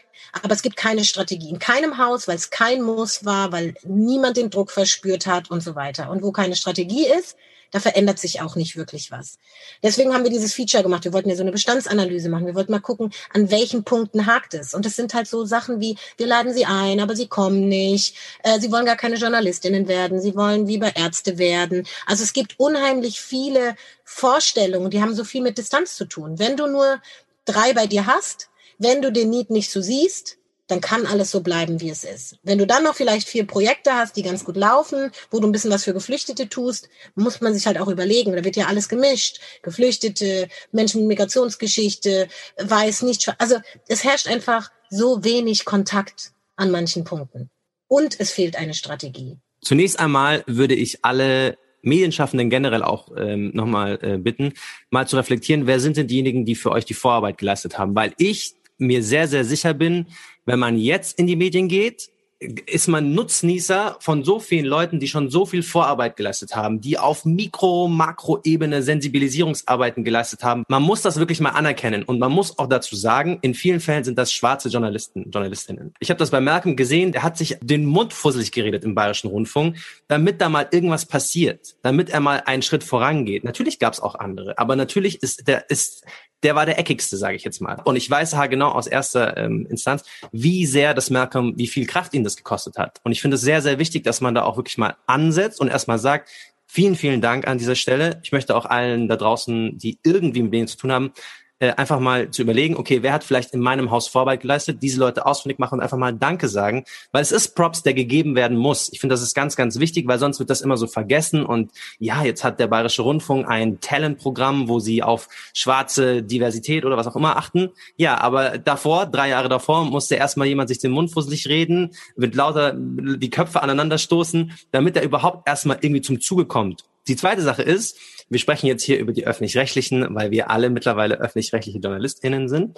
aber 0.43 0.53
es 0.53 0.61
gibt 0.61 0.75
keine 0.75 1.03
Strategie 1.03 1.49
in 1.49 1.59
keinem 1.59 1.97
Haus, 1.97 2.27
weil 2.27 2.35
es 2.35 2.49
kein 2.49 2.81
Muss 2.81 3.25
war, 3.25 3.51
weil 3.51 3.75
niemand 3.83 4.37
den 4.37 4.49
Druck 4.49 4.71
verspürt 4.71 5.26
hat 5.27 5.51
und 5.51 5.61
so 5.61 5.75
weiter. 5.75 6.09
Und 6.09 6.23
wo 6.23 6.31
keine 6.31 6.55
Strategie 6.55 7.07
ist, 7.07 7.37
da 7.71 7.79
verändert 7.79 8.19
sich 8.19 8.41
auch 8.41 8.55
nicht 8.55 8.77
wirklich 8.77 9.11
was. 9.11 9.37
Deswegen 9.83 10.13
haben 10.13 10.23
wir 10.23 10.31
dieses 10.31 10.53
Feature 10.53 10.83
gemacht. 10.83 11.03
Wir 11.03 11.13
wollten 11.13 11.29
ja 11.29 11.35
so 11.35 11.41
eine 11.41 11.51
Bestandsanalyse 11.51 12.29
machen. 12.29 12.45
Wir 12.45 12.55
wollten 12.55 12.71
mal 12.71 12.79
gucken, 12.79 13.11
an 13.33 13.51
welchen 13.51 13.83
Punkten 13.83 14.25
hakt 14.25 14.53
es. 14.53 14.73
Und 14.73 14.85
es 14.85 14.95
sind 14.95 15.13
halt 15.13 15.27
so 15.27 15.45
Sachen 15.45 15.81
wie, 15.81 15.97
wir 16.17 16.27
laden 16.27 16.53
sie 16.53 16.65
ein, 16.65 16.99
aber 16.99 17.15
sie 17.15 17.27
kommen 17.27 17.67
nicht. 17.67 18.15
Äh, 18.43 18.59
sie 18.59 18.71
wollen 18.71 18.85
gar 18.85 18.95
keine 18.95 19.15
Journalistinnen 19.15 19.87
werden. 19.87 20.21
Sie 20.21 20.35
wollen 20.35 20.67
wie 20.67 20.77
bei 20.77 20.91
Ärzte 20.91 21.37
werden. 21.37 21.85
Also 22.05 22.23
es 22.23 22.33
gibt 22.33 22.59
unheimlich 22.59 23.19
viele 23.19 23.75
Vorstellungen, 24.05 24.89
die 24.89 25.01
haben 25.01 25.13
so 25.13 25.25
viel 25.25 25.41
mit 25.41 25.57
Distanz 25.57 25.95
zu 25.95 26.05
tun. 26.05 26.39
Wenn 26.39 26.55
du 26.55 26.67
nur 26.67 27.01
drei 27.45 27.73
bei 27.73 27.87
dir 27.87 28.05
hast, 28.05 28.49
wenn 28.77 29.01
du 29.01 29.11
den 29.11 29.29
Need 29.29 29.49
nicht 29.49 29.71
so 29.71 29.81
siehst, 29.81 30.37
dann 30.67 30.81
kann 30.81 31.05
alles 31.05 31.31
so 31.31 31.41
bleiben, 31.41 31.79
wie 31.81 31.89
es 31.89 32.03
ist. 32.03 32.37
Wenn 32.43 32.57
du 32.57 32.67
dann 32.67 32.83
noch 32.83 32.95
vielleicht 32.95 33.27
vier 33.27 33.47
Projekte 33.47 33.93
hast, 33.93 34.17
die 34.17 34.23
ganz 34.23 34.43
gut 34.43 34.57
laufen, 34.57 35.11
wo 35.31 35.39
du 35.39 35.47
ein 35.47 35.51
bisschen 35.51 35.71
was 35.71 35.85
für 35.85 35.93
Geflüchtete 35.93 36.49
tust, 36.49 36.89
muss 37.15 37.41
man 37.41 37.53
sich 37.53 37.65
halt 37.65 37.79
auch 37.79 37.87
überlegen, 37.87 38.33
da 38.33 38.43
wird 38.43 38.57
ja 38.57 38.67
alles 38.67 38.89
gemischt. 38.89 39.39
Geflüchtete, 39.61 40.49
Menschen 40.71 41.01
mit 41.01 41.07
Migrationsgeschichte, 41.09 42.27
weiß 42.57 43.03
nicht, 43.03 43.33
also 43.37 43.55
es 43.87 44.03
herrscht 44.03 44.27
einfach 44.27 44.71
so 44.89 45.23
wenig 45.23 45.65
Kontakt 45.65 46.31
an 46.55 46.71
manchen 46.71 47.03
Punkten. 47.03 47.49
Und 47.87 48.19
es 48.19 48.31
fehlt 48.31 48.57
eine 48.57 48.73
Strategie. 48.73 49.37
Zunächst 49.61 49.99
einmal 49.99 50.43
würde 50.47 50.75
ich 50.75 51.03
alle 51.05 51.57
Medienschaffenden 51.81 52.49
generell 52.49 52.83
auch 52.83 53.09
ähm, 53.17 53.51
nochmal 53.53 53.99
äh, 54.01 54.17
bitten, 54.17 54.53
mal 54.89 55.07
zu 55.07 55.15
reflektieren, 55.15 55.67
wer 55.67 55.79
sind 55.79 55.97
denn 55.97 56.07
diejenigen, 56.07 56.45
die 56.45 56.55
für 56.55 56.71
euch 56.71 56.85
die 56.85 56.93
Vorarbeit 56.93 57.37
geleistet 57.37 57.77
haben? 57.77 57.95
Weil 57.95 58.13
ich 58.17 58.55
mir 58.77 59.03
sehr, 59.03 59.27
sehr 59.27 59.45
sicher 59.45 59.73
bin, 59.73 60.07
wenn 60.45 60.59
man 60.59 60.77
jetzt 60.77 61.19
in 61.19 61.27
die 61.27 61.35
Medien 61.35 61.67
geht, 61.67 62.09
ist 62.39 62.87
man 62.87 63.15
Nutznießer 63.15 63.97
von 63.99 64.23
so 64.23 64.39
vielen 64.39 64.65
Leuten, 64.65 64.99
die 64.99 65.07
schon 65.07 65.29
so 65.29 65.45
viel 65.45 65.63
Vorarbeit 65.63 66.15
geleistet 66.15 66.55
haben, 66.55 66.81
die 66.81 66.99
auf 66.99 67.25
Mikro-, 67.25 67.87
Makro-Ebene 67.87 68.83
Sensibilisierungsarbeiten 68.83 70.03
geleistet 70.03 70.43
haben. 70.43 70.63
Man 70.67 70.83
muss 70.83 71.01
das 71.01 71.17
wirklich 71.17 71.39
mal 71.39 71.51
anerkennen 71.51 72.03
und 72.03 72.19
man 72.19 72.31
muss 72.31 72.59
auch 72.59 72.67
dazu 72.67 72.95
sagen, 72.95 73.39
in 73.41 73.55
vielen 73.55 73.79
Fällen 73.79 74.03
sind 74.03 74.17
das 74.19 74.31
schwarze 74.31 74.69
Journalisten, 74.69 75.31
Journalistinnen. 75.31 75.93
Ich 75.99 76.09
habe 76.11 76.19
das 76.19 76.29
bei 76.29 76.39
Malcolm 76.39 76.75
gesehen, 76.75 77.11
der 77.11 77.23
hat 77.23 77.37
sich 77.37 77.57
den 77.61 77.85
Mund 77.85 78.13
fusselig 78.13 78.51
geredet 78.51 78.83
im 78.83 78.93
Bayerischen 78.93 79.29
Rundfunk, 79.29 79.77
damit 80.07 80.39
da 80.39 80.49
mal 80.49 80.67
irgendwas 80.71 81.07
passiert, 81.07 81.75
damit 81.81 82.11
er 82.11 82.19
mal 82.19 82.43
einen 82.45 82.61
Schritt 82.61 82.83
vorangeht. 82.83 83.43
Natürlich 83.43 83.79
gab 83.79 83.93
es 83.93 83.99
auch 83.99 84.13
andere, 84.13 84.59
aber 84.59 84.75
natürlich 84.75 85.23
ist 85.23 85.47
der 85.47 85.69
ist 85.71 86.05
der 86.43 86.55
war 86.55 86.65
der 86.65 86.79
eckigste, 86.79 87.17
sage 87.17 87.35
ich 87.35 87.43
jetzt 87.43 87.61
mal. 87.61 87.81
Und 87.83 87.95
ich 87.95 88.09
weiß 88.09 88.35
halt 88.35 88.51
genau 88.51 88.69
aus 88.69 88.87
erster 88.87 89.37
ähm, 89.37 89.65
Instanz, 89.69 90.03
wie 90.31 90.65
sehr 90.65 90.93
das 90.93 91.09
Malcolm, 91.09 91.53
wie 91.57 91.67
viel 91.67 91.85
Kraft 91.87 92.13
ihn 92.13 92.23
das 92.23 92.37
gekostet 92.37 92.77
hat. 92.77 92.99
Und 93.03 93.11
ich 93.11 93.21
finde 93.21 93.35
es 93.35 93.41
sehr, 93.41 93.61
sehr 93.61 93.79
wichtig, 93.79 94.03
dass 94.03 94.21
man 94.21 94.35
da 94.35 94.43
auch 94.43 94.57
wirklich 94.57 94.77
mal 94.77 94.95
ansetzt 95.07 95.59
und 95.59 95.67
erstmal 95.67 95.99
sagt, 95.99 96.29
vielen, 96.67 96.95
vielen 96.95 97.21
Dank 97.21 97.47
an 97.47 97.57
dieser 97.57 97.75
Stelle. 97.75 98.19
Ich 98.23 98.31
möchte 98.31 98.55
auch 98.55 98.65
allen 98.65 99.07
da 99.07 99.15
draußen, 99.15 99.77
die 99.77 99.97
irgendwie 100.03 100.43
mit 100.43 100.53
denen 100.53 100.67
zu 100.67 100.77
tun 100.77 100.91
haben, 100.91 101.11
äh, 101.59 101.71
einfach 101.71 101.99
mal 101.99 102.29
zu 102.29 102.41
überlegen, 102.41 102.75
okay, 102.75 103.01
wer 103.01 103.13
hat 103.13 103.23
vielleicht 103.23 103.53
in 103.53 103.59
meinem 103.59 103.89
Haus 103.89 104.07
Vorarbeit 104.07 104.41
geleistet, 104.41 104.83
diese 104.83 104.99
Leute 104.99 105.25
ausfindig 105.25 105.59
machen 105.59 105.75
und 105.75 105.81
einfach 105.81 105.97
mal 105.97 106.13
Danke 106.13 106.47
sagen, 106.47 106.83
weil 107.11 107.21
es 107.21 107.31
ist 107.31 107.55
Props, 107.55 107.83
der 107.83 107.93
gegeben 107.93 108.35
werden 108.35 108.57
muss. 108.57 108.89
Ich 108.91 108.99
finde, 108.99 109.13
das 109.13 109.21
ist 109.21 109.33
ganz, 109.33 109.55
ganz 109.55 109.79
wichtig, 109.79 110.07
weil 110.07 110.19
sonst 110.19 110.39
wird 110.39 110.49
das 110.49 110.61
immer 110.61 110.77
so 110.77 110.87
vergessen 110.87 111.45
und 111.45 111.71
ja, 111.99 112.23
jetzt 112.23 112.43
hat 112.43 112.59
der 112.59 112.67
Bayerische 112.67 113.01
Rundfunk 113.01 113.47
ein 113.47 113.79
Talentprogramm, 113.79 114.69
wo 114.69 114.79
sie 114.79 115.01
auf 115.01 115.29
schwarze 115.53 116.21
Diversität 116.21 116.85
oder 116.85 116.97
was 116.97 117.07
auch 117.07 117.15
immer 117.15 117.37
achten. 117.37 117.69
Ja, 117.95 118.19
aber 118.19 118.57
davor, 118.57 119.05
drei 119.07 119.29
Jahre 119.29 119.49
davor, 119.49 119.85
musste 119.85 120.15
erstmal 120.15 120.47
jemand 120.47 120.69
sich 120.69 120.79
den 120.79 120.91
Mund 120.91 121.11
fusselig 121.11 121.47
reden, 121.47 121.91
mit 122.15 122.35
lauter 122.35 122.73
die 122.75 123.29
Köpfe 123.29 123.63
aneinander 123.63 123.97
stoßen, 123.97 124.51
damit 124.71 124.95
er 124.95 125.03
überhaupt 125.03 125.47
erstmal 125.47 125.77
irgendwie 125.81 126.01
zum 126.01 126.21
Zuge 126.21 126.45
kommt. 126.45 126.83
Die 127.07 127.15
zweite 127.15 127.41
Sache 127.41 127.63
ist, 127.63 127.97
wir 128.29 128.39
sprechen 128.39 128.67
jetzt 128.67 128.83
hier 128.83 128.99
über 128.99 129.13
die 129.13 129.25
öffentlich-rechtlichen, 129.25 130.13
weil 130.13 130.31
wir 130.31 130.49
alle 130.49 130.69
mittlerweile 130.69 131.19
öffentlich-rechtliche 131.19 131.79
JournalistInnen 131.79 132.49
sind. 132.49 132.77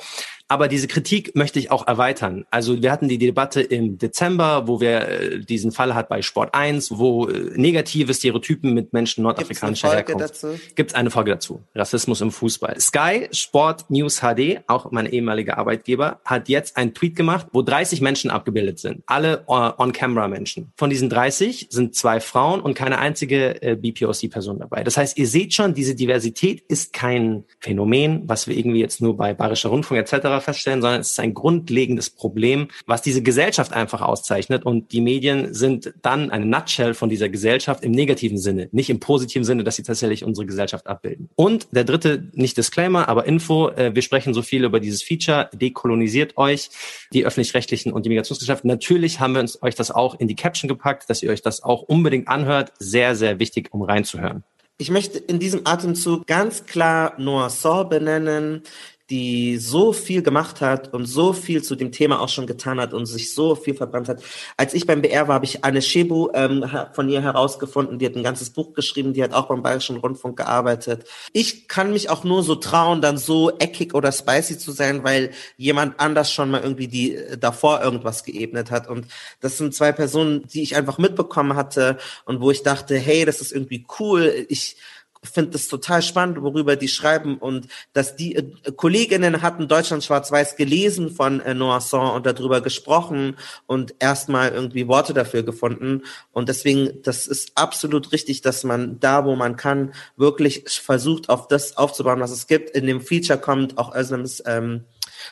Aber 0.52 0.68
diese 0.68 0.88
Kritik 0.88 1.36
möchte 1.36 1.60
ich 1.60 1.70
auch 1.70 1.86
erweitern. 1.86 2.44
Also 2.50 2.82
wir 2.82 2.92
hatten 2.92 3.08
die 3.08 3.20
Debatte 3.20 3.62
im 3.62 4.00
Dezember, 4.00 4.68
wo 4.68 4.82
wir 4.82 5.08
äh, 5.08 5.40
diesen 5.40 5.72
Fall 5.72 5.94
hat 5.94 6.10
bei 6.10 6.24
Sport 6.24 6.56
1, 6.56 6.98
wo 6.98 7.28
äh, 7.28 7.52
negative 7.56 8.16
Stereotypen 8.16 8.74
mit 8.74 8.92
Menschen 8.92 9.22
nordafrikanischer 9.22 9.92
Herkunft. 9.92 10.44
Gibt 10.76 10.90
es 10.90 10.96
eine 10.96 11.12
Folge 11.12 11.32
dazu? 11.32 11.62
Rassismus 11.76 12.22
im 12.22 12.32
Fußball. 12.32 12.80
Sky 12.80 13.28
Sport 13.32 13.92
News 13.92 14.22
HD, 14.22 14.62
auch 14.66 14.90
mein 14.90 15.06
ehemaliger 15.06 15.60
Arbeitgeber, 15.60 16.20
hat 16.26 16.50
jetzt 16.50 16.78
einen 16.78 16.96
Tweet 16.96 17.16
gemacht, 17.16 17.46
wo 17.54 17.62
30 17.62 18.02
Menschen 18.02 18.32
abgebildet 18.32 18.80
sind. 18.80 19.04
Alle 19.06 19.44
uh, 19.48 19.72
On-Camera-Menschen. 19.78 20.72
Von 20.76 20.90
diesen 20.90 21.10
30 21.10 21.68
sind 21.70 21.94
zwei 21.94 22.20
Frauen 22.20 22.60
und 22.62 22.74
keine 22.74 22.98
einzige 22.98 23.62
äh, 23.62 23.76
BPOC-Person 23.76 24.58
dabei. 24.58 24.84
Das 24.84 24.98
heißt, 24.98 25.16
ihr 25.20 25.28
seht 25.28 25.54
schon, 25.54 25.76
diese 25.76 25.94
Diversität 25.94 26.62
ist 26.68 26.92
kein 26.92 27.44
Phänomen, 27.60 28.24
was 28.26 28.48
wir 28.48 28.58
irgendwie 28.58 28.80
jetzt 28.80 29.00
nur 29.00 29.16
bei 29.16 29.36
Bayerischer 29.36 29.70
Rundfunk 29.70 30.00
etc 30.00 30.39
feststellen, 30.42 30.82
sondern 30.82 31.02
es 31.02 31.12
ist 31.12 31.20
ein 31.20 31.34
grundlegendes 31.34 32.10
Problem, 32.10 32.68
was 32.86 33.02
diese 33.02 33.22
Gesellschaft 33.22 33.74
einfach 33.74 34.02
auszeichnet. 34.02 34.66
Und 34.66 34.92
die 34.92 35.02
Medien 35.02 35.54
sind 35.54 35.94
dann 36.02 36.32
eine 36.32 36.46
Nutshell 36.46 36.94
von 36.94 37.10
dieser 37.10 37.30
Gesellschaft 37.30 37.84
im 37.84 37.92
negativen 37.92 38.38
Sinne, 38.38 38.70
nicht 38.72 38.90
im 38.90 39.00
positiven 39.00 39.44
Sinne, 39.44 39.64
dass 39.64 39.76
sie 39.76 39.84
tatsächlich 39.84 40.24
unsere 40.24 40.46
Gesellschaft 40.46 40.88
abbilden. 40.88 41.30
Und 41.36 41.68
der 41.72 41.84
dritte, 41.84 42.30
nicht 42.34 42.58
Disclaimer, 42.58 43.08
aber 43.10 43.26
Info, 43.26 43.70
äh, 43.70 43.94
wir 43.94 44.02
sprechen 44.02 44.34
so 44.34 44.42
viel 44.42 44.64
über 44.64 44.80
dieses 44.80 45.04
Feature, 45.04 45.50
dekolonisiert 45.54 46.38
euch, 46.38 46.70
die 47.14 47.26
öffentlich-rechtlichen 47.26 47.92
und 47.92 48.06
die 48.06 48.10
Migrationsgesellschaft. 48.10 48.66
Natürlich 48.66 49.20
haben 49.20 49.34
wir 49.34 49.42
uns 49.42 49.62
euch 49.62 49.76
das 49.76 49.92
auch 49.92 50.20
in 50.20 50.28
die 50.28 50.36
Caption 50.36 50.68
gepackt, 50.68 51.10
dass 51.10 51.24
ihr 51.24 51.32
euch 51.32 51.42
das 51.42 51.64
auch 51.64 51.84
unbedingt 51.84 52.28
anhört. 52.28 52.72
Sehr, 52.80 53.16
sehr 53.16 53.40
wichtig, 53.40 53.70
um 53.72 53.82
reinzuhören. 53.82 54.44
Ich 54.82 54.90
möchte 54.90 55.18
in 55.18 55.40
diesem 55.40 55.62
Atemzug 55.66 56.26
ganz 56.26 56.66
klar 56.66 57.14
Noah 57.18 57.50
Saw 57.50 57.84
benennen, 57.84 58.64
die 59.10 59.58
so 59.58 59.92
viel 59.92 60.22
gemacht 60.22 60.62
hat 60.62 60.94
und 60.94 61.06
so 61.06 61.34
viel 61.34 61.64
zu 61.64 61.76
dem 61.76 61.92
Thema 61.92 62.22
auch 62.22 62.30
schon 62.30 62.46
getan 62.46 62.80
hat 62.80 62.94
und 62.94 63.08
sich 63.08 63.34
so 63.34 63.56
viel 63.56 63.74
verbrannt 63.74 64.08
hat. 64.08 64.22
Als 64.56 64.74
ich 64.74 64.86
beim 64.86 65.02
BR 65.02 65.28
war, 65.28 65.36
habe 65.36 65.46
ich 65.46 65.64
Anne 65.64 65.82
Shebu 65.82 66.30
ähm, 66.34 66.64
von 66.94 67.10
ihr 67.10 67.22
herausgefunden. 67.22 67.98
Die 67.98 68.06
hat 68.06 68.16
ein 68.16 68.24
ganzes 68.24 68.52
Buch 68.52 68.74
geschrieben, 68.74 69.14
die 69.14 69.24
hat 69.24 69.34
auch 69.34 69.48
beim 69.48 69.64
Bayerischen 69.64 69.98
Rundfunk 69.98 70.38
gearbeitet. 70.38 71.06
Ich 71.34 71.68
kann 71.68 71.92
mich 71.92 72.10
auch 72.10 72.24
nur 72.24 72.44
so 72.44 72.56
trauen, 72.56 73.02
dann 73.02 73.18
so 73.18 73.52
eckig 73.58 73.96
oder 73.96 74.12
spicy 74.12 74.60
zu 74.60 74.72
sein, 74.72 75.04
weil 75.04 75.32
jemand 75.58 76.00
anders 76.00 76.32
schon 76.32 76.52
mal 76.52 76.62
irgendwie 76.62 76.88
die 76.88 77.16
äh, 77.16 77.38
davor 77.38 77.82
irgendwas 77.82 78.24
geebnet 78.24 78.70
hat. 78.70 78.88
Und 78.88 79.08
das 79.40 79.58
sind 79.58 79.74
zwei 79.74 79.92
Personen, 79.92 80.46
die 80.48 80.62
ich 80.62 80.76
einfach 80.76 81.00
mitbekommen 81.00 81.56
hatte 81.56 81.98
und 82.26 82.42
wo 82.42 82.52
ich 82.52 82.62
dachte, 82.62 82.96
hey, 82.98 83.26
das 83.26 83.42
ist 83.42 83.52
irgendwie 83.52 83.86
cool. 84.00 84.46
Ich 84.50 84.78
finde 85.24 85.58
es 85.58 85.68
total 85.68 86.02
spannend, 86.02 86.42
worüber 86.42 86.76
die 86.76 86.88
schreiben 86.88 87.38
und 87.38 87.68
dass 87.94 88.16
die 88.16 88.36
äh, 88.36 88.52
Kolleginnen 88.76 89.42
hatten 89.42 89.68
Deutschland 89.68 90.04
schwarz-weiß 90.04 90.56
gelesen 90.56 91.12
von 91.12 91.42
äh, 91.42 91.54
Noisson 91.54 92.12
und 92.12 92.26
darüber 92.26 92.62
gesprochen 92.62 93.36
und 93.66 93.96
erstmal 94.00 94.52
irgendwie 94.52 94.88
Worte 94.88 95.14
dafür 95.14 95.44
gefunden 95.44 96.04
und 96.32 96.50
deswegen, 96.50 97.02
das 97.04 97.28
ist 97.28 97.52
absolut 97.56 98.12
richtig, 98.12 98.42
dass 98.42 98.64
man 98.64 99.00
da, 99.00 99.26
wo 99.26 99.36
man 99.36 99.56
kann, 99.56 99.94
wirklich 100.16 100.64
versucht, 100.82 101.30
auf 101.30 101.48
das 101.48 101.76
aufzubauen, 101.78 102.20
was 102.20 102.32
es 102.32 102.48
gibt. 102.48 102.70
In 102.72 102.88
dem 102.88 103.02
Feature 103.02 103.40
kommt 103.40 103.78
auch 103.78 103.94
Özlems 103.96 104.42
ähm, 104.46 104.86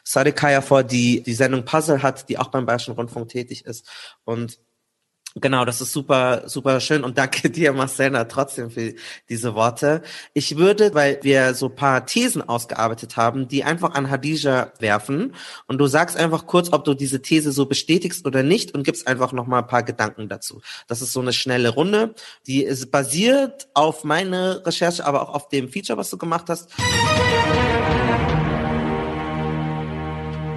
Sadekaya 0.04 0.62
vor, 0.62 0.84
die 0.84 1.22
die 1.24 1.34
Sendung 1.34 1.64
Puzzle 1.66 2.04
hat, 2.04 2.30
die 2.30 2.38
auch 2.38 2.48
beim 2.48 2.66
Bayerischen 2.66 2.94
Rundfunk 2.94 3.30
tätig 3.30 3.66
ist 3.66 3.88
und 4.26 4.60
Genau, 5.40 5.66
das 5.66 5.82
ist 5.82 5.94
super, 5.94 6.44
super 6.48 6.80
schön 6.80 7.04
und 7.04 7.18
danke 7.18 7.50
dir, 7.52 7.72
Marcella, 7.72 8.26
trotzdem 8.26 8.72
für 8.72 8.94
diese 9.30 9.54
Worte. 9.54 10.02
Ich 10.34 10.58
würde, 10.58 10.94
weil 10.96 11.20
wir 11.22 11.54
so 11.54 11.70
paar 11.70 12.06
Thesen 12.06 12.48
ausgearbeitet 12.48 13.18
haben, 13.18 13.48
die 13.48 13.64
einfach 13.64 13.94
an 13.94 14.10
Hadija 14.10 14.72
werfen 14.80 15.36
und 15.68 15.78
du 15.78 15.88
sagst 15.88 16.18
einfach 16.18 16.48
kurz, 16.48 16.74
ob 16.74 16.86
du 16.86 16.94
diese 16.96 17.22
These 17.22 17.52
so 17.52 17.68
bestätigst 17.68 18.26
oder 18.26 18.42
nicht 18.42 18.74
und 18.74 18.84
gibst 18.84 19.08
einfach 19.08 19.32
noch 19.32 19.46
mal 19.46 19.60
ein 19.60 19.68
paar 19.68 19.84
Gedanken 19.84 20.28
dazu. 20.28 20.62
Das 20.88 21.02
ist 21.02 21.14
so 21.14 21.20
eine 21.20 21.34
schnelle 21.34 21.70
Runde, 21.70 22.16
die 22.48 22.64
ist 22.64 22.92
basiert 22.92 23.68
auf 23.74 24.04
meine 24.04 24.66
Recherche, 24.66 25.06
aber 25.06 25.22
auch 25.22 25.34
auf 25.34 25.50
dem 25.50 25.70
Feature, 25.70 25.98
was 25.98 26.10
du 26.10 26.18
gemacht 26.18 26.46
hast. 26.50 26.70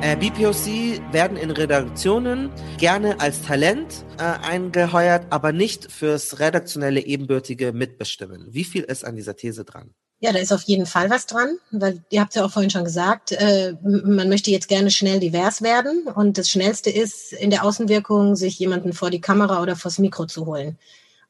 Äh, 0.03 0.17
BPOC 0.17 0.90
werden 1.13 1.37
in 1.37 1.51
Redaktionen 1.51 2.51
gerne 2.79 3.21
als 3.21 3.43
Talent 3.43 4.05
äh, 4.19 4.23
eingeheuert, 4.23 5.27
aber 5.31 5.53
nicht 5.53 5.91
fürs 5.91 6.39
redaktionelle 6.39 7.01
ebenbürtige 7.01 7.73
Mitbestimmen. 7.73 8.47
Wie 8.51 8.65
viel 8.65 8.83
ist 8.85 9.05
an 9.05 9.17
dieser 9.17 9.37
These 9.37 9.65
dran? 9.65 9.95
Ja, 10.23 10.33
da 10.33 10.39
ist 10.39 10.53
auf 10.53 10.63
jeden 10.63 10.85
Fall 10.85 11.09
was 11.09 11.25
dran, 11.27 11.57
weil 11.71 12.03
ihr 12.11 12.21
habt 12.21 12.35
ja 12.35 12.45
auch 12.45 12.51
vorhin 12.51 12.71
schon 12.71 12.85
gesagt, 12.85 13.33
äh, 13.33 13.75
man 13.83 14.29
möchte 14.29 14.51
jetzt 14.51 14.69
gerne 14.69 14.91
schnell 14.91 15.19
divers 15.19 15.63
werden 15.63 16.09
und 16.15 16.37
das 16.37 16.51
Schnellste 16.51 16.91
ist 16.91 17.33
in 17.33 17.49
der 17.49 17.65
Außenwirkung, 17.65 18.37
sich 18.37 18.59
jemanden 18.59 18.93
vor 18.93 19.09
die 19.09 19.23
Kamera 19.23 19.63
oder 19.63 19.77
vors 19.77 19.99
Mikro 19.99 20.27
zu 20.27 20.45
holen. 20.45 20.79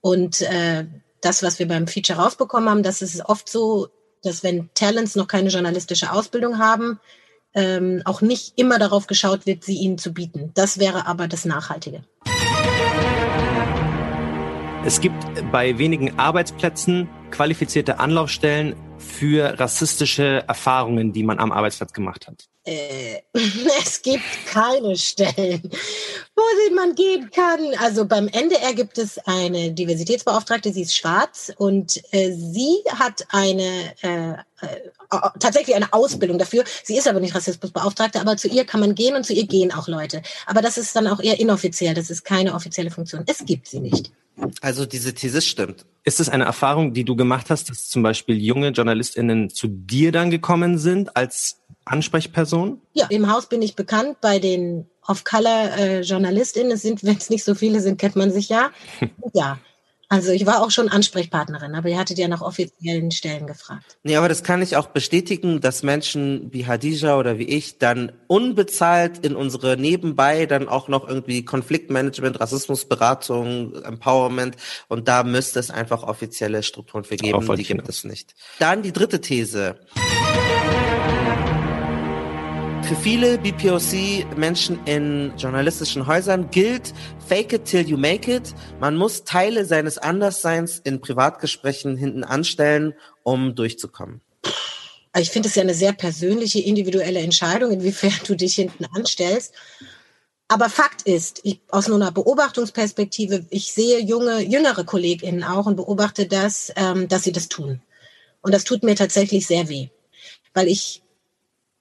Und 0.01 0.41
äh, 0.41 0.87
das, 1.21 1.45
was 1.45 1.61
wir 1.61 1.69
beim 1.69 1.87
Feature 1.87 2.19
rausbekommen 2.19 2.69
haben, 2.69 2.83
das 2.83 3.01
ist 3.01 3.25
oft 3.25 3.49
so, 3.49 3.89
dass 4.23 4.43
wenn 4.43 4.71
Talents 4.75 5.15
noch 5.15 5.29
keine 5.29 5.51
journalistische 5.51 6.11
Ausbildung 6.13 6.59
haben, 6.59 6.99
ähm, 7.55 8.03
auch 8.05 8.21
nicht 8.21 8.53
immer 8.57 8.79
darauf 8.79 9.07
geschaut 9.07 9.47
wird, 9.47 9.65
sie 9.65 9.77
ihnen 9.77 9.99
zu 9.99 10.13
bieten. 10.13 10.51
Das 10.55 10.79
wäre 10.79 11.07
aber 11.07 11.29
das 11.29 11.45
Nachhaltige. 11.45 12.03
Es 14.83 15.03
gibt 15.03 15.23
bei 15.53 15.77
wenigen 15.77 16.19
Arbeitsplätzen 16.19 17.07
qualifizierte 17.31 17.99
Anlaufstellen 17.99 18.75
für 18.99 19.61
rassistische 19.61 20.43
Erfahrungen, 20.49 21.13
die 21.13 21.23
man 21.23 21.39
am 21.39 21.53
Arbeitsplatz 21.53 21.93
gemacht 21.93 22.27
hat? 22.27 22.49
Äh, 22.65 23.21
es 23.83 24.01
gibt 24.01 24.25
keine 24.47 24.97
Stellen, 24.97 25.71
wo 26.35 26.75
man 26.75 26.95
gehen 26.95 27.31
kann. 27.31 27.61
Also 27.79 28.07
beim 28.07 28.29
NDR 28.29 28.73
gibt 28.73 28.97
es 28.97 29.19
eine 29.27 29.73
Diversitätsbeauftragte, 29.73 30.73
sie 30.73 30.83
ist 30.83 30.97
schwarz 30.97 31.53
und 31.59 32.01
äh, 32.13 32.33
sie 32.33 32.79
hat 32.99 33.27
eine 33.29 33.95
äh, 34.01 34.33
äh, 34.33 34.91
tatsächlich 35.39 35.77
eine 35.77 35.93
Ausbildung 35.93 36.39
dafür. 36.39 36.65
Sie 36.85 36.97
ist 36.97 37.07
aber 37.07 37.21
nicht 37.21 37.35
Rassismusbeauftragte, 37.35 38.19
aber 38.19 38.39
zu 38.39 38.49
ihr 38.49 38.65
kann 38.65 38.81
man 38.81 38.95
gehen 38.95 39.15
und 39.15 39.25
zu 39.25 39.35
ihr 39.35 39.47
gehen 39.47 39.73
auch 39.73 39.89
Leute. 39.89 40.23
Aber 40.47 40.63
das 40.63 40.79
ist 40.79 40.97
dann 40.97 41.07
auch 41.07 41.21
eher 41.21 41.39
inoffiziell, 41.39 41.93
das 41.93 42.09
ist 42.09 42.25
keine 42.25 42.55
offizielle 42.55 42.91
Funktion. 42.91 43.25
Es 43.27 43.45
gibt 43.45 43.69
sie 43.69 43.81
nicht. 43.81 44.11
Also 44.61 44.87
diese 44.87 45.15
These 45.15 45.43
stimmt. 45.43 45.87
Ist 46.05 46.21
es 46.21 46.29
eine 46.29 46.45
Erfahrung, 46.45 46.95
die 46.95 47.05
du 47.05 47.17
gemacht 47.17 47.51
hast, 47.51 47.71
dass 47.71 47.89
zum 47.89 48.03
Beispiel 48.03 48.41
junge 48.41 48.69
JournalistInnen 48.69 49.51
zu 49.51 49.69
dir 49.69 50.13
dann 50.13 50.31
gekommen 50.31 50.79
sind 50.79 51.17
als 51.17 51.61
Ansprechperson? 51.85 52.81
Ja, 52.95 53.07
im 53.11 53.31
Haus 53.31 53.49
bin 53.49 53.63
ich 53.63 53.77
bekannt 53.77 54.21
bei 54.21 54.39
den 54.39 54.89
Off-Color-JournalistInnen. 55.07 56.71
Äh, 56.71 56.75
es 56.75 56.83
sind, 56.83 57.05
wenn 57.05 57.17
es 57.17 57.31
nicht 57.31 57.45
so 57.45 57.55
viele 57.55 57.81
sind, 57.81 57.99
kennt 57.99 58.17
man 58.17 58.31
sich 58.31 58.49
ja. 58.49 58.71
ja, 59.35 59.59
also 60.13 60.33
ich 60.33 60.45
war 60.45 60.61
auch 60.61 60.73
schon 60.73 60.89
Ansprechpartnerin, 60.89 61.77
aber 61.77 61.89
ihr 61.89 61.97
hattet 61.97 62.19
ja 62.19 62.27
nach 62.27 62.43
offiziellen 62.43 63.13
Stellen 63.13 63.47
gefragt. 63.47 63.97
Nee, 64.03 64.17
aber 64.17 64.29
das 64.29 64.43
kann 64.43 64.61
ich 64.61 64.77
auch 64.77 64.89
bestätigen, 64.89 65.61
dass 65.61 65.85
Menschen 65.85 66.53
wie 66.53 66.67
Hadija 66.67 67.17
oder 67.17 67.39
wie 67.39 67.45
ich 67.45 67.79
dann 67.79 68.11
unbezahlt 68.27 69.25
in 69.25 69.37
unsere 69.37 69.77
nebenbei 69.77 70.47
dann 70.47 70.69
auch 70.69 70.89
noch 70.89 71.09
irgendwie 71.09 71.45
Konfliktmanagement, 71.45 72.41
Rassismusberatung, 72.41 73.81
Empowerment 73.85 74.57
und 74.89 75.07
da 75.07 75.23
müsste 75.23 75.61
es 75.61 75.71
einfach 75.71 76.03
offizielle 76.03 76.65
Strukturen 76.65 77.05
für 77.05 77.17
geben, 77.17 77.47
die 77.57 77.63
gibt 77.63 77.89
es 77.89 78.03
nicht. 78.03 78.35
Dann 78.59 78.83
die 78.83 78.93
dritte 78.93 79.21
These. 79.21 79.79
Für 82.91 82.97
viele 82.97 83.39
BPOC-Menschen 83.39 84.85
in 84.85 85.33
journalistischen 85.39 86.09
Häusern 86.09 86.51
gilt 86.51 86.93
Fake 87.25 87.53
it 87.53 87.65
till 87.65 87.89
you 87.89 87.97
make 87.97 88.29
it. 88.29 88.53
Man 88.81 88.97
muss 88.97 89.23
Teile 89.23 89.65
seines 89.65 89.97
Andersseins 89.97 90.81
in 90.83 91.01
Privatgesprächen 91.01 91.97
hinten 91.97 92.25
anstellen, 92.25 92.95
um 93.23 93.55
durchzukommen. 93.55 94.23
Ich 95.17 95.31
finde 95.31 95.49
es 95.49 95.55
ja 95.55 95.63
eine 95.63 95.75
sehr 95.75 95.93
persönliche, 95.93 96.59
individuelle 96.59 97.21
Entscheidung, 97.21 97.71
inwiefern 97.71 98.13
du 98.27 98.35
dich 98.35 98.57
hinten 98.57 98.85
anstellst. 98.87 99.55
Aber 100.49 100.69
Fakt 100.69 101.03
ist, 101.03 101.43
ich, 101.45 101.61
aus 101.69 101.87
nur 101.87 101.97
einer 101.97 102.11
Beobachtungsperspektive, 102.11 103.47
ich 103.51 103.73
sehe 103.73 104.01
junge, 104.01 104.41
jüngere 104.41 104.83
KollegInnen 104.83 105.45
auch 105.45 105.67
und 105.67 105.77
beobachte 105.77 106.27
das, 106.27 106.73
ähm, 106.75 107.07
dass 107.07 107.23
sie 107.23 107.31
das 107.31 107.49
tun. 107.49 107.81
Und 108.43 108.53
das 108.53 108.65
tut 108.65 108.83
mir 108.83 108.97
tatsächlich 108.97 109.47
sehr 109.47 109.69
weh. 109.69 109.91
Weil 110.55 110.67
ich, 110.67 111.03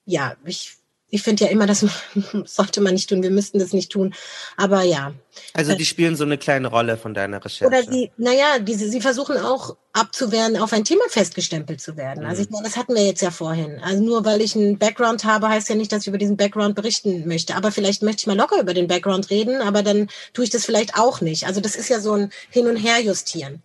ja, 0.06 0.36
ich 0.46 0.76
ich 1.12 1.22
finde 1.24 1.46
ja 1.46 1.52
immer, 1.52 1.66
das 1.66 1.86
sollte 2.46 2.82
man 2.82 2.94
nicht 2.94 3.10
tun. 3.10 3.24
Wir 3.24 3.32
müssten 3.32 3.60
das 3.60 3.74
nicht 3.74 3.92
tun. 3.92 4.14
Aber 4.58 4.84
ja. 4.84 5.14
Also 5.54 5.74
die 5.76 5.86
spielen 5.86 6.16
so 6.16 6.24
eine 6.24 6.38
kleine 6.38 6.68
Rolle 6.68 6.98
von 6.98 7.14
deiner 7.14 7.44
Recherche. 7.44 7.66
Oder 7.66 7.84
sie, 7.84 8.12
naja, 8.18 8.60
diese, 8.60 8.90
sie 8.90 9.02
versuchen 9.02 9.38
auch 9.38 9.76
abzuwehren, 9.94 10.58
auf 10.58 10.74
ein 10.74 10.84
Thema 10.84 11.04
festgestempelt 11.10 11.82
zu 11.82 11.98
werden. 11.98 12.26
Also 12.26 12.42
ich 12.42 12.50
mhm. 12.50 12.56
meine, 12.56 12.68
das 12.68 12.78
hatten 12.78 12.94
wir 12.94 13.06
jetzt 13.06 13.22
ja 13.22 13.32
vorhin. 13.32 13.80
Also 13.82 14.04
nur 14.04 14.26
weil 14.26 14.42
ich 14.42 14.56
einen 14.56 14.78
Background 14.78 15.24
habe, 15.24 15.50
heißt 15.50 15.70
ja 15.70 15.76
nicht, 15.76 15.92
dass 15.92 16.02
ich 16.02 16.08
über 16.08 16.18
diesen 16.18 16.38
Background 16.38 16.76
berichten 16.76 17.28
möchte. 17.28 17.56
Aber 17.56 17.72
vielleicht 17.72 18.04
möchte 18.04 18.22
ich 18.22 18.28
mal 18.28 18.38
locker 18.38 18.60
über 18.60 18.74
den 18.74 18.88
Background 18.88 19.30
reden, 19.30 19.62
aber 19.62 19.82
dann 19.82 20.10
tue 20.34 20.44
ich 20.44 20.50
das 20.50 20.66
vielleicht 20.66 20.98
auch 20.98 21.22
nicht. 21.22 21.48
Also 21.48 21.62
das 21.62 21.76
ist 21.76 21.90
ja 21.90 22.00
so 22.00 22.14
ein 22.14 22.32
Hin- 22.50 22.68
und 22.68 22.76
Her-Justieren. 22.76 23.64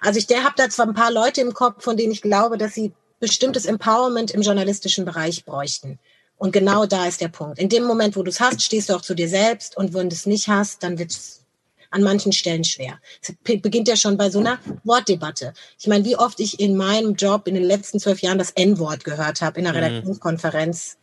Also 0.00 0.18
ich 0.18 0.26
der 0.26 0.44
habe 0.44 0.54
da 0.56 0.68
zwar 0.68 0.86
ein 0.86 0.94
paar 0.94 1.12
Leute 1.12 1.40
im 1.40 1.54
Kopf, 1.54 1.82
von 1.82 1.96
denen 1.96 2.12
ich 2.12 2.20
glaube, 2.20 2.58
dass 2.58 2.74
sie 2.74 2.92
bestimmtes 3.20 3.64
Empowerment 3.64 4.32
im 4.32 4.42
journalistischen 4.42 5.06
Bereich 5.06 5.44
bräuchten. 5.46 5.98
Und 6.36 6.52
genau 6.52 6.86
da 6.86 7.06
ist 7.06 7.20
der 7.20 7.28
Punkt. 7.28 7.58
In 7.58 7.68
dem 7.68 7.84
Moment, 7.84 8.16
wo 8.16 8.22
du 8.22 8.30
es 8.30 8.40
hast, 8.40 8.62
stehst 8.62 8.88
du 8.88 8.94
auch 8.94 9.02
zu 9.02 9.14
dir 9.14 9.28
selbst. 9.28 9.76
Und 9.76 9.94
wenn 9.94 10.10
du 10.10 10.14
es 10.14 10.26
nicht 10.26 10.48
hast, 10.48 10.82
dann 10.82 10.98
wird 10.98 11.10
es 11.10 11.44
an 11.90 12.02
manchen 12.02 12.32
Stellen 12.32 12.64
schwer. 12.64 12.98
Es 13.22 13.34
beginnt 13.42 13.86
ja 13.86 13.96
schon 13.96 14.16
bei 14.16 14.28
so 14.28 14.40
einer 14.40 14.58
Wortdebatte. 14.82 15.54
Ich 15.78 15.86
meine, 15.86 16.04
wie 16.04 16.16
oft 16.16 16.40
ich 16.40 16.58
in 16.58 16.76
meinem 16.76 17.14
Job 17.14 17.46
in 17.46 17.54
den 17.54 17.62
letzten 17.62 18.00
zwölf 18.00 18.20
Jahren 18.20 18.38
das 18.38 18.50
N-Wort 18.50 19.04
gehört 19.04 19.40
habe 19.40 19.60
in 19.60 19.66
einer 19.66 19.78
mhm. 19.78 19.84
Redaktionskonferenz. 19.84 20.96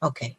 Okay. 0.00 0.36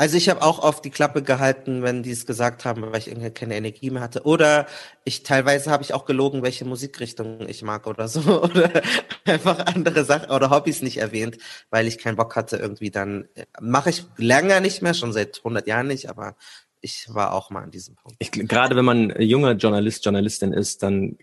Also 0.00 0.16
ich 0.16 0.28
habe 0.28 0.42
auch 0.42 0.60
oft 0.60 0.84
die 0.84 0.90
Klappe 0.90 1.24
gehalten, 1.24 1.82
wenn 1.82 2.04
die 2.04 2.12
es 2.12 2.24
gesagt 2.24 2.64
haben, 2.64 2.82
weil 2.82 2.98
ich 2.98 3.08
irgendwie 3.08 3.30
keine 3.30 3.56
Energie 3.56 3.90
mehr 3.90 4.00
hatte. 4.00 4.22
Oder 4.22 4.66
ich 5.02 5.24
teilweise 5.24 5.72
habe 5.72 5.82
ich 5.82 5.92
auch 5.92 6.04
gelogen, 6.04 6.44
welche 6.44 6.64
Musikrichtung 6.64 7.48
ich 7.48 7.62
mag 7.62 7.88
oder 7.88 8.06
so. 8.06 8.42
Oder 8.42 8.82
einfach 9.24 9.66
andere 9.66 10.04
Sachen 10.04 10.30
oder 10.30 10.50
Hobbys 10.50 10.82
nicht 10.82 10.98
erwähnt, 10.98 11.38
weil 11.70 11.88
ich 11.88 11.98
keinen 11.98 12.14
Bock 12.16 12.36
hatte 12.36 12.56
irgendwie 12.56 12.90
dann. 12.90 13.28
Mache 13.60 13.90
ich 13.90 14.04
länger 14.16 14.60
nicht 14.60 14.82
mehr, 14.82 14.94
schon 14.94 15.12
seit 15.12 15.38
100 15.38 15.66
Jahren 15.66 15.88
nicht, 15.88 16.08
aber 16.08 16.36
ich 16.80 17.06
war 17.08 17.32
auch 17.32 17.50
mal 17.50 17.64
an 17.64 17.72
diesem 17.72 17.96
Punkt. 17.96 18.16
Ich, 18.20 18.30
gerade 18.30 18.76
wenn 18.76 18.84
man 18.84 19.20
junger 19.20 19.52
Journalist, 19.52 20.04
Journalistin 20.04 20.52
ist, 20.52 20.84
dann 20.84 21.18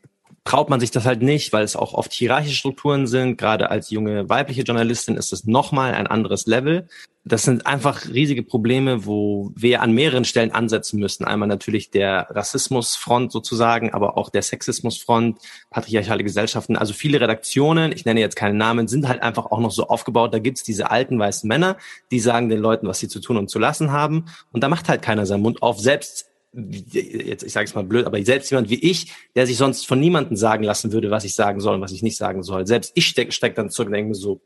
traut 0.45 0.69
man 0.69 0.79
sich 0.79 0.91
das 0.91 1.05
halt 1.05 1.23
nicht, 1.23 1.51
weil 1.51 1.63
es 1.63 1.75
auch 1.75 1.93
oft 1.93 2.13
hierarchische 2.13 2.55
Strukturen 2.55 3.07
sind. 3.07 3.37
Gerade 3.37 3.71
als 3.71 3.89
junge 3.89 4.29
weibliche 4.29 4.61
Journalistin 4.61 5.17
ist 5.17 5.33
es 5.33 5.45
nochmal 5.45 5.93
ein 5.95 6.07
anderes 6.07 6.45
Level. 6.45 6.87
Das 7.27 7.41
sind 7.41 7.65
einfach 7.65 8.05
riesige 8.05 8.43
Probleme, 8.43 9.07
wo 9.07 9.51
wir 9.55 9.81
an 9.81 9.93
mehreren 9.93 10.23
Stellen 10.23 10.51
ansetzen 10.51 10.99
müssen. 10.99 11.25
Einmal 11.25 11.47
natürlich 11.47 11.89
der 11.89 12.27
Rassismusfront 12.29 13.31
sozusagen, 13.31 13.91
aber 13.91 14.15
auch 14.15 14.29
der 14.29 14.43
Sexismusfront, 14.43 15.39
patriarchale 15.71 16.23
Gesellschaften. 16.23 16.77
Also 16.77 16.93
viele 16.93 17.19
Redaktionen, 17.19 17.91
ich 17.91 18.05
nenne 18.05 18.19
jetzt 18.19 18.35
keine 18.35 18.53
Namen, 18.53 18.87
sind 18.87 19.07
halt 19.07 19.23
einfach 19.23 19.47
auch 19.47 19.59
noch 19.59 19.71
so 19.71 19.87
aufgebaut. 19.87 20.35
Da 20.35 20.37
gibt's 20.37 20.61
diese 20.61 20.91
alten 20.91 21.17
weißen 21.17 21.47
Männer, 21.47 21.77
die 22.11 22.19
sagen 22.19 22.49
den 22.49 22.59
Leuten, 22.59 22.87
was 22.87 22.99
sie 22.99 23.07
zu 23.07 23.19
tun 23.19 23.37
und 23.37 23.49
zu 23.49 23.57
lassen 23.57 23.91
haben. 23.91 24.25
Und 24.51 24.63
da 24.63 24.69
macht 24.69 24.87
halt 24.87 25.01
keiner 25.01 25.25
seinen 25.25 25.41
Mund 25.41 25.63
auf. 25.63 25.79
Selbst 25.79 26.29
jetzt 26.55 27.43
ich 27.43 27.53
sage 27.53 27.65
es 27.65 27.75
mal 27.75 27.83
blöd, 27.83 28.05
aber 28.05 28.23
selbst 28.23 28.49
jemand 28.51 28.69
wie 28.69 28.79
ich, 28.79 29.11
der 29.35 29.47
sich 29.47 29.57
sonst 29.57 29.85
von 29.87 29.99
niemandem 29.99 30.37
sagen 30.37 30.63
lassen 30.63 30.91
würde, 30.91 31.11
was 31.11 31.25
ich 31.25 31.35
sagen 31.35 31.59
soll 31.59 31.75
und 31.75 31.81
was 31.81 31.91
ich 31.91 32.03
nicht 32.03 32.17
sagen 32.17 32.43
soll, 32.43 32.65
selbst 32.65 32.91
ich 32.95 33.07
stecke 33.07 33.31
steck 33.31 33.55
dann 33.55 33.69
zurück 33.69 33.87
und 33.87 33.93
denke 33.93 34.09
mir 34.09 34.15
so, 34.15 34.41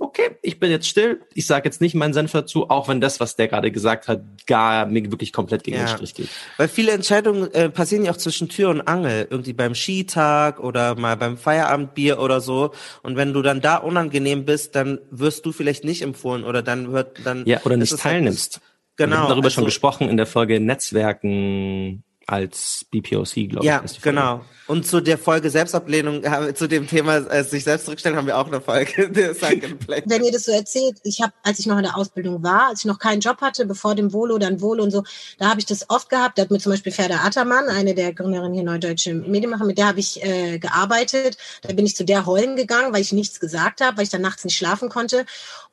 okay, 0.00 0.30
ich 0.40 0.58
bin 0.58 0.70
jetzt 0.70 0.88
still, 0.88 1.20
ich 1.34 1.46
sage 1.46 1.66
jetzt 1.66 1.80
nicht 1.80 1.94
meinen 1.94 2.14
Senf 2.14 2.32
dazu, 2.32 2.70
auch 2.70 2.88
wenn 2.88 3.00
das, 3.00 3.20
was 3.20 3.36
der 3.36 3.48
gerade 3.48 3.70
gesagt 3.70 4.08
hat, 4.08 4.22
gar 4.46 4.86
mir 4.86 5.10
wirklich 5.10 5.32
komplett 5.32 5.62
gegen 5.62 5.76
ja. 5.76 5.84
den 5.84 5.88
Strich 5.88 6.14
geht. 6.14 6.28
Weil 6.56 6.68
viele 6.68 6.92
Entscheidungen 6.92 7.52
äh, 7.52 7.68
passieren 7.68 8.04
ja 8.04 8.12
auch 8.12 8.16
zwischen 8.16 8.48
Tür 8.48 8.70
und 8.70 8.80
Angel, 8.80 9.28
irgendwie 9.30 9.52
beim 9.52 9.74
Skitag 9.74 10.58
oder 10.58 10.94
mal 10.94 11.16
beim 11.16 11.36
Feierabendbier 11.36 12.18
oder 12.18 12.40
so. 12.40 12.72
Und 13.02 13.16
wenn 13.16 13.34
du 13.34 13.42
dann 13.42 13.60
da 13.60 13.76
unangenehm 13.76 14.46
bist, 14.46 14.74
dann 14.74 15.00
wirst 15.10 15.44
du 15.44 15.52
vielleicht 15.52 15.84
nicht 15.84 16.02
empfohlen 16.02 16.44
oder 16.44 16.62
dann 16.62 16.92
wird 16.92 17.20
dann 17.24 17.44
ja 17.46 17.60
oder 17.64 17.76
nicht 17.76 17.92
halt 17.92 18.00
teilnimmst. 18.00 18.54
Halt 18.54 18.69
Genau. 19.00 19.16
Wir 19.16 19.20
haben 19.20 19.28
darüber 19.30 19.46
also, 19.46 19.54
schon 19.54 19.64
gesprochen 19.64 20.10
in 20.10 20.18
der 20.18 20.26
Folge 20.26 20.60
Netzwerken 20.60 22.04
als 22.26 22.84
BPOC, 22.90 23.48
glaube 23.48 23.64
ja, 23.64 23.82
ich. 23.82 23.94
Ja, 23.94 23.98
genau. 24.02 24.44
Und 24.66 24.86
zu 24.86 25.00
der 25.00 25.16
Folge 25.16 25.48
Selbstablehnung, 25.48 26.22
zu 26.54 26.68
dem 26.68 26.86
Thema 26.86 27.16
äh, 27.16 27.42
sich 27.42 27.64
selbst 27.64 27.86
zurückstellen, 27.86 28.18
haben 28.18 28.26
wir 28.26 28.36
auch 28.36 28.46
eine 28.46 28.60
Folge. 28.60 29.10
Wenn 30.04 30.22
ihr 30.22 30.30
das 30.30 30.44
so 30.44 30.52
erzählt, 30.52 30.98
ich 31.02 31.22
habe, 31.22 31.32
als 31.42 31.58
ich 31.58 31.66
noch 31.66 31.78
in 31.78 31.84
der 31.84 31.96
Ausbildung 31.96 32.42
war, 32.42 32.68
als 32.68 32.80
ich 32.80 32.84
noch 32.84 32.98
keinen 32.98 33.20
Job 33.20 33.40
hatte, 33.40 33.64
bevor 33.64 33.94
dem 33.94 34.12
Volo, 34.12 34.36
dann 34.36 34.60
Volo 34.60 34.84
und 34.84 34.90
so, 34.90 35.02
da 35.38 35.48
habe 35.48 35.60
ich 35.60 35.66
das 35.66 35.88
oft 35.88 36.10
gehabt. 36.10 36.36
Da 36.36 36.42
hat 36.42 36.50
mir 36.50 36.58
zum 36.58 36.72
Beispiel 36.72 36.92
Ferda 36.92 37.24
Attermann, 37.24 37.70
eine 37.70 37.94
der 37.94 38.12
Gründerinnen 38.12 38.52
hier 38.52 38.64
Neudeutsche 38.64 39.14
Medienmacher, 39.14 39.64
mit 39.64 39.78
der 39.78 39.88
habe 39.88 40.00
ich 40.00 40.22
äh, 40.22 40.58
gearbeitet. 40.58 41.38
Da 41.62 41.72
bin 41.72 41.86
ich 41.86 41.96
zu 41.96 42.04
der 42.04 42.26
heulen 42.26 42.54
gegangen, 42.54 42.92
weil 42.92 43.00
ich 43.00 43.12
nichts 43.12 43.40
gesagt 43.40 43.80
habe, 43.80 43.96
weil 43.96 44.04
ich 44.04 44.10
dann 44.10 44.20
nachts 44.20 44.44
nicht 44.44 44.58
schlafen 44.58 44.90
konnte. 44.90 45.24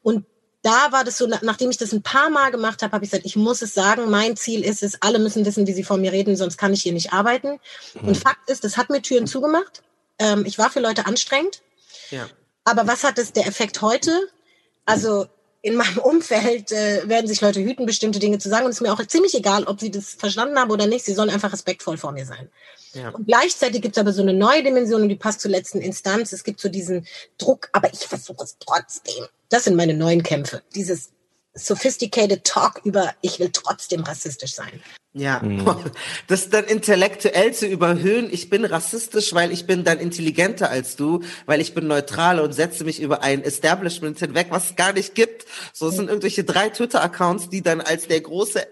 Und 0.01 0.23
da 0.67 0.91
war 0.91 1.05
das 1.05 1.17
so, 1.17 1.27
nachdem 1.27 1.69
ich 1.69 1.77
das 1.77 1.93
ein 1.93 2.01
paar 2.01 2.29
Mal 2.29 2.51
gemacht 2.51 2.83
habe, 2.83 2.91
habe 2.91 3.05
ich 3.05 3.11
gesagt, 3.11 3.25
ich 3.25 3.37
muss 3.37 3.61
es 3.61 3.73
sagen, 3.73 4.09
mein 4.09 4.35
Ziel 4.35 4.65
ist 4.65 4.83
es, 4.83 5.01
alle 5.01 5.17
müssen 5.17 5.45
wissen, 5.45 5.65
wie 5.65 5.71
sie 5.71 5.85
vor 5.85 5.95
mir 5.97 6.11
reden, 6.11 6.35
sonst 6.35 6.57
kann 6.57 6.73
ich 6.73 6.83
hier 6.83 6.91
nicht 6.91 7.13
arbeiten. 7.13 7.59
Mhm. 7.93 8.09
Und 8.09 8.17
Fakt 8.17 8.49
ist, 8.49 8.65
das 8.65 8.75
hat 8.75 8.89
mir 8.89 9.01
Türen 9.01 9.27
zugemacht. 9.27 9.81
Ähm, 10.19 10.43
ich 10.45 10.57
war 10.57 10.69
für 10.69 10.81
Leute 10.81 11.05
anstrengend. 11.05 11.61
Ja. 12.09 12.27
Aber 12.65 12.85
was 12.85 13.05
hat 13.05 13.17
es 13.17 13.31
der 13.31 13.47
Effekt 13.47 13.81
heute? 13.81 14.11
Also 14.85 15.27
in 15.61 15.75
meinem 15.75 15.99
Umfeld 15.99 16.73
äh, 16.73 17.07
werden 17.07 17.27
sich 17.27 17.39
Leute 17.39 17.61
hüten, 17.61 17.85
bestimmte 17.85 18.19
Dinge 18.19 18.37
zu 18.37 18.49
sagen. 18.49 18.65
Und 18.65 18.71
es 18.71 18.77
ist 18.77 18.81
mir 18.81 18.91
auch 18.91 19.05
ziemlich 19.07 19.35
egal, 19.35 19.63
ob 19.63 19.79
sie 19.79 19.89
das 19.89 20.15
verstanden 20.15 20.59
haben 20.59 20.71
oder 20.71 20.85
nicht. 20.85 21.05
Sie 21.05 21.13
sollen 21.13 21.29
einfach 21.29 21.53
respektvoll 21.53 21.97
vor 21.97 22.11
mir 22.11 22.25
sein. 22.25 22.49
Ja. 22.93 23.09
Und 23.09 23.25
gleichzeitig 23.25 23.81
gibt 23.81 23.95
es 23.95 24.01
aber 24.01 24.11
so 24.11 24.21
eine 24.21 24.33
neue 24.33 24.63
Dimension 24.63 25.01
und 25.01 25.09
die 25.09 25.15
passt 25.15 25.39
zur 25.39 25.51
letzten 25.51 25.79
Instanz. 25.79 26.33
Es 26.33 26.43
gibt 26.43 26.59
so 26.59 26.67
diesen 26.67 27.07
Druck, 27.37 27.69
aber 27.71 27.91
ich 27.93 27.99
versuche 27.99 28.43
es 28.43 28.57
trotzdem. 28.59 29.27
Das 29.49 29.63
sind 29.63 29.75
meine 29.75 29.93
neuen 29.93 30.23
Kämpfe. 30.23 30.61
Dieses 30.75 31.11
sophisticated 31.53 32.43
Talk 32.43 32.81
über, 32.83 33.13
ich 33.21 33.39
will 33.39 33.49
trotzdem 33.51 34.03
rassistisch 34.03 34.53
sein. 34.53 34.81
Ja, 35.13 35.41
mhm. 35.41 35.65
das 36.27 36.49
dann 36.49 36.65
intellektuell 36.65 37.53
zu 37.53 37.65
überhöhen, 37.65 38.29
ich 38.31 38.49
bin 38.49 38.65
rassistisch, 38.65 39.33
weil 39.33 39.51
ich 39.51 39.65
bin 39.65 39.83
dann 39.83 39.99
intelligenter 39.99 40.69
als 40.69 40.95
du, 40.95 41.21
weil 41.45 41.59
ich 41.59 41.73
bin 41.73 41.87
neutral 41.87 42.39
und 42.39 42.53
setze 42.53 42.83
mich 42.83 43.01
über 43.01 43.23
ein 43.23 43.43
Establishment 43.43 44.19
hinweg, 44.19 44.47
was 44.49 44.71
es 44.71 44.75
gar 44.75 44.93
nicht 44.93 45.15
gibt. 45.15 45.45
So, 45.73 45.87
es 45.87 45.95
sind 45.95 46.09
irgendwelche 46.09 46.43
drei 46.43 46.69
Twitter-Accounts, 46.69 47.49
die 47.49 47.63
dann 47.63 47.81
als 47.81 48.07
der 48.07 48.21
große, 48.21 48.67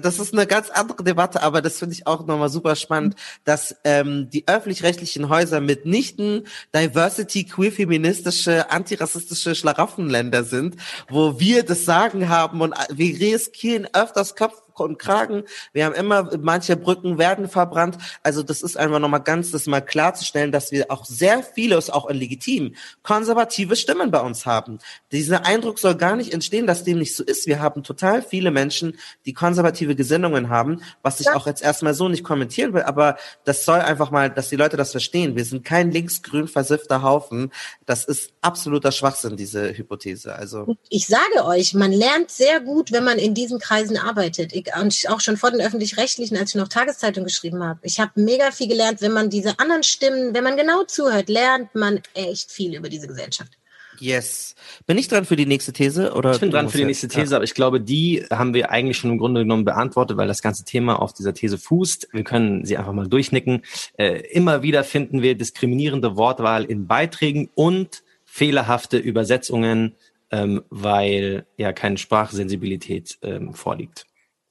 das 0.00 0.18
ist 0.18 0.32
eine 0.32 0.46
ganz 0.46 0.70
andere 0.70 1.02
Debatte, 1.04 1.42
aber 1.42 1.62
das 1.62 1.78
finde 1.78 1.94
ich 1.94 2.06
auch 2.06 2.26
nochmal 2.26 2.48
super 2.48 2.76
spannend, 2.76 3.16
dass 3.44 3.76
ähm, 3.84 4.28
die 4.30 4.46
öffentlich-rechtlichen 4.46 5.28
Häuser 5.28 5.60
mitnichten 5.60 6.46
Diversity, 6.74 7.44
queer, 7.44 7.72
feministische, 7.72 8.70
antirassistische 8.70 9.54
Schlaraffenländer 9.54 10.44
sind, 10.44 10.76
wo 11.08 11.40
wir 11.40 11.64
das 11.64 11.84
Sagen 11.84 12.28
haben 12.28 12.60
und 12.60 12.72
äh, 12.72 12.76
wir 12.90 13.20
riskieren 13.20 13.88
öfters 13.92 14.34
Kopf 14.36 14.62
und 14.80 14.98
Kragen. 14.98 15.44
Wir 15.72 15.84
haben 15.84 15.94
immer, 15.94 16.30
manche 16.38 16.76
Brücken 16.76 17.18
werden 17.18 17.48
verbrannt. 17.48 17.98
Also 18.22 18.42
das 18.42 18.62
ist 18.62 18.76
einfach 18.76 18.98
nochmal 18.98 19.22
ganz, 19.22 19.50
das 19.50 19.66
mal 19.66 19.80
klarzustellen, 19.80 20.52
dass 20.52 20.72
wir 20.72 20.90
auch 20.90 21.04
sehr 21.04 21.42
viele, 21.42 21.76
ist 21.76 21.92
auch 21.92 22.10
legitim, 22.10 22.74
konservative 23.02 23.76
Stimmen 23.76 24.10
bei 24.10 24.20
uns 24.20 24.46
haben. 24.46 24.78
Dieser 25.12 25.46
Eindruck 25.46 25.78
soll 25.78 25.94
gar 25.96 26.16
nicht 26.16 26.32
entstehen, 26.32 26.66
dass 26.66 26.84
dem 26.84 26.98
nicht 26.98 27.14
so 27.14 27.22
ist. 27.22 27.46
Wir 27.46 27.60
haben 27.60 27.82
total 27.82 28.22
viele 28.22 28.50
Menschen, 28.50 28.98
die 29.26 29.34
konservative 29.50 29.96
Gesinnungen 29.96 30.48
haben, 30.48 30.80
was 31.02 31.18
ich 31.18 31.26
ja. 31.26 31.34
auch 31.34 31.44
jetzt 31.48 31.60
erstmal 31.60 31.92
so 31.92 32.08
nicht 32.08 32.22
kommentieren 32.22 32.72
will, 32.72 32.82
aber 32.82 33.16
das 33.44 33.64
soll 33.64 33.80
einfach 33.80 34.12
mal, 34.12 34.30
dass 34.30 34.48
die 34.48 34.54
Leute 34.54 34.76
das 34.76 34.92
verstehen. 34.92 35.34
Wir 35.34 35.44
sind 35.44 35.64
kein 35.64 35.90
linksgrün 35.90 36.46
versiffter 36.46 37.02
Haufen. 37.02 37.50
Das 37.84 38.04
ist 38.04 38.32
absoluter 38.42 38.92
Schwachsinn, 38.92 39.36
diese 39.36 39.76
Hypothese. 39.76 40.36
Also 40.36 40.76
ich 40.88 41.08
sage 41.08 41.44
euch, 41.44 41.74
man 41.74 41.90
lernt 41.90 42.30
sehr 42.30 42.60
gut, 42.60 42.92
wenn 42.92 43.02
man 43.02 43.18
in 43.18 43.34
diesen 43.34 43.58
Kreisen 43.58 43.96
arbeitet. 43.96 44.52
Ich 44.52 44.70
und 44.80 44.94
auch 45.08 45.20
schon 45.20 45.36
vor 45.36 45.50
den 45.50 45.60
öffentlich-rechtlichen, 45.60 46.36
als 46.36 46.50
ich 46.50 46.54
noch 46.54 46.68
Tageszeitung 46.68 47.24
geschrieben 47.24 47.64
habe. 47.64 47.80
Ich 47.82 47.98
habe 47.98 48.12
mega 48.14 48.52
viel 48.52 48.68
gelernt, 48.68 49.02
wenn 49.02 49.12
man 49.12 49.30
diese 49.30 49.58
anderen 49.58 49.82
Stimmen, 49.82 50.32
wenn 50.32 50.44
man 50.44 50.56
genau 50.56 50.84
zuhört, 50.84 51.28
lernt 51.28 51.74
man 51.74 52.00
echt 52.14 52.52
viel 52.52 52.76
über 52.76 52.88
diese 52.88 53.08
Gesellschaft. 53.08 53.59
Yes. 54.00 54.54
Bin 54.86 54.98
ich 54.98 55.08
dran 55.08 55.24
für 55.24 55.36
die 55.36 55.46
nächste 55.46 55.72
These? 55.72 56.14
Oder 56.14 56.32
ich 56.32 56.40
bin 56.40 56.50
dran 56.50 56.68
für 56.68 56.78
die 56.78 56.84
nächste 56.84 57.08
These, 57.08 57.32
ja. 57.32 57.36
aber 57.36 57.44
ich 57.44 57.54
glaube, 57.54 57.80
die 57.80 58.24
haben 58.30 58.54
wir 58.54 58.70
eigentlich 58.70 58.96
schon 58.96 59.10
im 59.10 59.18
Grunde 59.18 59.42
genommen 59.42 59.64
beantwortet, 59.64 60.16
weil 60.16 60.26
das 60.28 60.42
ganze 60.42 60.64
Thema 60.64 61.00
auf 61.00 61.12
dieser 61.12 61.34
These 61.34 61.58
fußt. 61.58 62.08
Wir 62.12 62.24
können 62.24 62.64
sie 62.64 62.76
einfach 62.76 62.92
mal 62.92 63.06
durchnicken. 63.06 63.62
Äh, 63.98 64.22
immer 64.30 64.62
wieder 64.62 64.84
finden 64.84 65.22
wir 65.22 65.34
diskriminierende 65.34 66.16
Wortwahl 66.16 66.64
in 66.64 66.86
Beiträgen 66.86 67.50
und 67.54 68.02
fehlerhafte 68.24 68.96
Übersetzungen, 68.96 69.94
ähm, 70.30 70.62
weil 70.70 71.46
ja 71.56 71.72
keine 71.72 71.98
Sprachsensibilität 71.98 73.18
ähm, 73.22 73.54
vorliegt. 73.54 74.06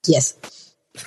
Yes. 0.05 0.37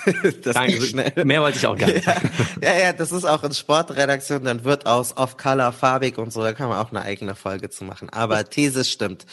das 0.43 0.53
Danke, 0.55 1.25
mehr 1.25 1.41
wollte 1.41 1.57
ich 1.57 1.67
auch 1.67 1.77
gar 1.77 1.87
nicht. 1.87 2.05
Ja, 2.05 2.15
ja, 2.61 2.77
ja, 2.77 2.93
das 2.93 3.11
ist 3.11 3.25
auch 3.25 3.43
in 3.43 3.53
Sportredaktion, 3.53 4.43
dann 4.43 4.63
wird 4.63 4.85
aus 4.85 5.15
Off-Color 5.17 5.71
farbig 5.71 6.17
und 6.17 6.31
so, 6.31 6.41
da 6.41 6.53
kann 6.53 6.69
man 6.69 6.77
auch 6.79 6.91
eine 6.91 7.01
eigene 7.01 7.35
Folge 7.35 7.69
zu 7.69 7.83
machen. 7.83 8.09
Aber 8.09 8.43
These 8.49 8.83
stimmt. 8.85 9.25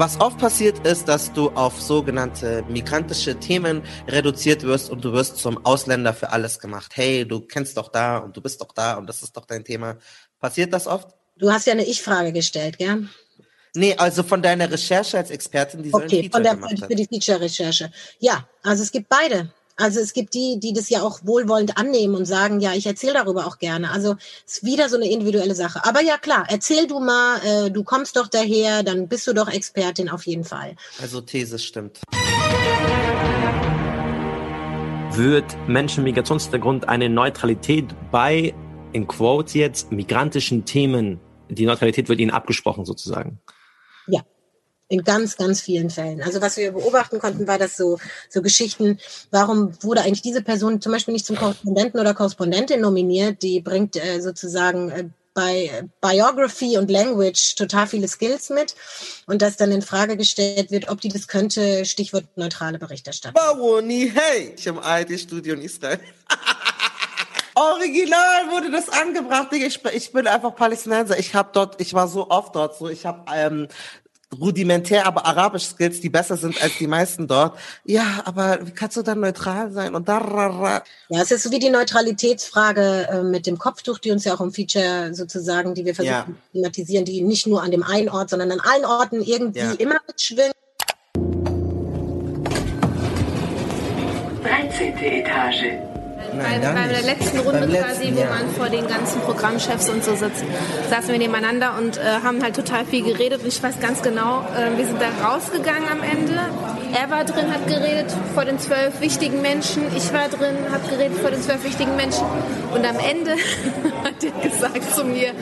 Was 0.00 0.18
oft 0.18 0.38
passiert 0.38 0.86
ist, 0.86 1.08
dass 1.08 1.30
du 1.30 1.50
auf 1.50 1.78
sogenannte 1.78 2.64
migrantische 2.70 3.38
Themen 3.38 3.82
reduziert 4.08 4.62
wirst 4.62 4.88
und 4.88 5.04
du 5.04 5.12
wirst 5.12 5.36
zum 5.36 5.62
Ausländer 5.66 6.14
für 6.14 6.30
alles 6.30 6.58
gemacht. 6.58 6.92
Hey, 6.94 7.28
du 7.28 7.40
kennst 7.40 7.76
doch 7.76 7.92
da 7.92 8.16
und 8.16 8.34
du 8.34 8.40
bist 8.40 8.62
doch 8.62 8.72
da 8.72 8.94
und 8.94 9.06
das 9.06 9.22
ist 9.22 9.36
doch 9.36 9.44
dein 9.44 9.62
Thema. 9.62 9.98
Passiert 10.38 10.72
das 10.72 10.86
oft? 10.86 11.10
Du 11.36 11.52
hast 11.52 11.66
ja 11.66 11.74
eine 11.74 11.84
Ich-Frage 11.84 12.32
gestellt, 12.32 12.78
gell? 12.78 13.08
Nee, 13.74 13.94
also 13.96 14.22
von 14.22 14.42
deiner 14.42 14.70
Recherche 14.70 15.16
als 15.16 15.30
Expertin, 15.30 15.82
die 15.82 15.90
so 15.90 15.96
okay, 15.96 16.04
ein 16.04 16.10
Feature 16.10 16.30
von 16.32 16.42
der, 16.42 16.54
gemacht 16.54 16.82
hat. 16.82 16.88
für 16.90 16.96
die 16.96 17.06
Feature-Recherche. 17.06 17.92
Ja, 18.18 18.48
also 18.62 18.82
es 18.82 18.90
gibt 18.90 19.08
beide. 19.08 19.50
Also 19.76 20.00
es 20.00 20.12
gibt 20.12 20.34
die, 20.34 20.58
die 20.60 20.74
das 20.74 20.90
ja 20.90 21.00
auch 21.00 21.20
wohlwollend 21.22 21.78
annehmen 21.78 22.14
und 22.14 22.26
sagen, 22.26 22.60
ja, 22.60 22.74
ich 22.74 22.86
erzähle 22.86 23.14
darüber 23.14 23.46
auch 23.46 23.58
gerne. 23.58 23.90
Also 23.90 24.16
es 24.46 24.58
ist 24.58 24.64
wieder 24.64 24.90
so 24.90 24.96
eine 24.96 25.08
individuelle 25.08 25.54
Sache. 25.54 25.84
Aber 25.84 26.02
ja 26.02 26.18
klar, 26.18 26.44
erzähl 26.48 26.86
du 26.86 27.00
mal, 27.00 27.38
äh, 27.44 27.70
du 27.70 27.82
kommst 27.82 28.16
doch 28.16 28.28
daher, 28.28 28.82
dann 28.82 29.08
bist 29.08 29.26
du 29.26 29.32
doch 29.32 29.48
Expertin 29.48 30.10
auf 30.10 30.26
jeden 30.26 30.44
Fall. 30.44 30.74
Also 31.00 31.22
These 31.22 31.58
stimmt. 31.58 32.00
Wird 35.12 35.56
Menschenmigrationshintergrund 35.66 36.88
eine 36.88 37.08
Neutralität 37.08 37.86
bei, 38.10 38.52
in 38.92 39.06
Quotes 39.06 39.54
jetzt, 39.54 39.92
migrantischen 39.92 40.66
Themen, 40.66 41.20
die 41.48 41.64
Neutralität 41.64 42.08
wird 42.08 42.20
ihnen 42.20 42.30
abgesprochen 42.32 42.84
sozusagen? 42.84 43.40
In 44.90 45.04
ganz, 45.04 45.36
ganz 45.36 45.60
vielen 45.60 45.88
Fällen. 45.88 46.20
Also 46.20 46.40
was 46.40 46.56
wir 46.56 46.72
beobachten 46.72 47.20
konnten, 47.20 47.46
war 47.46 47.58
das 47.58 47.76
so, 47.76 47.98
so 48.28 48.42
Geschichten, 48.42 48.98
warum 49.30 49.72
wurde 49.82 50.00
eigentlich 50.00 50.20
diese 50.20 50.42
Person 50.42 50.80
zum 50.80 50.90
Beispiel 50.90 51.14
nicht 51.14 51.26
zum 51.26 51.36
Korrespondenten 51.36 52.00
oder 52.00 52.12
Korrespondentin 52.12 52.80
nominiert? 52.80 53.40
Die 53.42 53.60
bringt 53.60 53.94
äh, 53.94 54.20
sozusagen 54.20 54.90
äh, 54.90 55.04
bei 55.32 55.84
Biography 56.00 56.76
und 56.76 56.90
Language 56.90 57.54
total 57.54 57.86
viele 57.86 58.08
Skills 58.08 58.50
mit 58.50 58.74
und 59.26 59.42
dass 59.42 59.56
dann 59.56 59.70
in 59.70 59.82
Frage 59.82 60.16
gestellt 60.16 60.72
wird, 60.72 60.88
ob 60.88 61.00
die 61.00 61.08
das 61.08 61.28
könnte, 61.28 61.84
Stichwort 61.84 62.24
neutrale 62.36 62.78
Berichterstattung. 62.78 63.40
Bawoni, 63.40 64.12
hey, 64.12 64.54
ich 64.56 64.66
im 64.66 64.78
ARD-Studio 64.78 65.54
in 65.54 65.62
Israel. 65.62 66.00
Original 67.54 68.50
wurde 68.50 68.70
das 68.70 68.88
angebracht. 68.88 69.52
Ich, 69.52 69.84
ich 69.92 70.12
bin 70.12 70.26
einfach 70.26 70.54
Palästinenser. 70.54 71.18
Ich 71.18 71.34
habe 71.34 71.50
dort, 71.52 71.80
ich 71.80 71.94
war 71.94 72.08
so 72.08 72.30
oft 72.30 72.56
dort, 72.56 72.76
so 72.76 72.88
ich 72.88 73.06
habe 73.06 73.24
ähm, 73.34 73.68
rudimentär, 74.38 75.06
aber 75.06 75.26
arabisch 75.26 75.64
Skills, 75.64 76.00
die 76.00 76.08
besser 76.08 76.36
sind 76.36 76.62
als 76.62 76.78
die 76.78 76.86
meisten 76.86 77.26
dort. 77.26 77.58
Ja, 77.84 78.22
aber 78.24 78.66
wie 78.66 78.70
kannst 78.70 78.96
du 78.96 79.02
dann 79.02 79.20
neutral 79.20 79.72
sein 79.72 79.94
und 79.94 80.08
da? 80.08 80.20
Ja, 81.08 81.22
es 81.22 81.30
ist 81.30 81.42
so 81.42 81.50
wie 81.50 81.58
die 81.58 81.70
Neutralitätsfrage 81.70 83.08
äh, 83.10 83.22
mit 83.22 83.46
dem 83.46 83.58
Kopftuch, 83.58 83.98
die 83.98 84.12
uns 84.12 84.24
ja 84.24 84.34
auch 84.34 84.40
im 84.40 84.52
Feature 84.52 85.14
sozusagen, 85.14 85.74
die 85.74 85.84
wir 85.84 85.94
versuchen 85.94 86.14
ja. 86.14 86.26
zu 86.26 86.52
thematisieren, 86.52 87.04
die 87.04 87.22
nicht 87.22 87.46
nur 87.46 87.62
an 87.62 87.70
dem 87.70 87.82
einen 87.82 88.08
Ort, 88.08 88.30
sondern 88.30 88.52
an 88.52 88.60
allen 88.60 88.84
Orten 88.84 89.20
irgendwie 89.20 89.60
ja. 89.60 89.72
immer 89.72 89.98
mitschwingt. 90.06 90.52
13. 94.42 94.96
Etage. 94.96 95.89
Bei, 96.40 96.58
bei 96.58 96.88
der 96.88 97.02
letzten 97.02 97.38
Runde 97.40 97.66
letzten, 97.66 97.84
quasi, 97.84 98.12
wo 98.14 98.20
ja. 98.20 98.30
man 98.30 98.48
vor 98.56 98.68
den 98.68 98.86
ganzen 98.86 99.20
Programmchefs 99.20 99.88
und 99.88 100.04
so 100.04 100.14
sitzt, 100.14 100.44
saßen 100.88 101.10
wir 101.10 101.18
nebeneinander 101.18 101.76
und 101.78 101.98
äh, 101.98 102.02
haben 102.22 102.42
halt 102.42 102.56
total 102.56 102.84
viel 102.84 103.04
geredet. 103.04 103.42
Und 103.42 103.48
ich 103.48 103.62
weiß 103.62 103.80
ganz 103.80 104.02
genau, 104.02 104.46
äh, 104.56 104.76
wir 104.76 104.86
sind 104.86 105.00
da 105.00 105.26
rausgegangen 105.26 105.88
am 105.90 106.02
Ende. 106.02 106.38
Er 106.92 107.10
war 107.10 107.24
drin, 107.24 107.52
hat 107.52 107.66
geredet 107.66 108.12
vor 108.34 108.44
den 108.44 108.58
zwölf 108.58 109.00
wichtigen 109.00 109.42
Menschen. 109.42 109.84
Ich 109.96 110.12
war 110.12 110.28
drin, 110.28 110.56
habe 110.72 110.88
geredet 110.88 111.18
vor 111.18 111.30
den 111.30 111.42
zwölf 111.42 111.64
wichtigen 111.64 111.96
Menschen. 111.96 112.24
Und 112.74 112.84
am 112.84 112.98
Ende 112.98 113.32
hat 114.04 114.24
er 114.24 114.48
gesagt 114.48 114.94
zu 114.94 115.04
mir, 115.04 115.32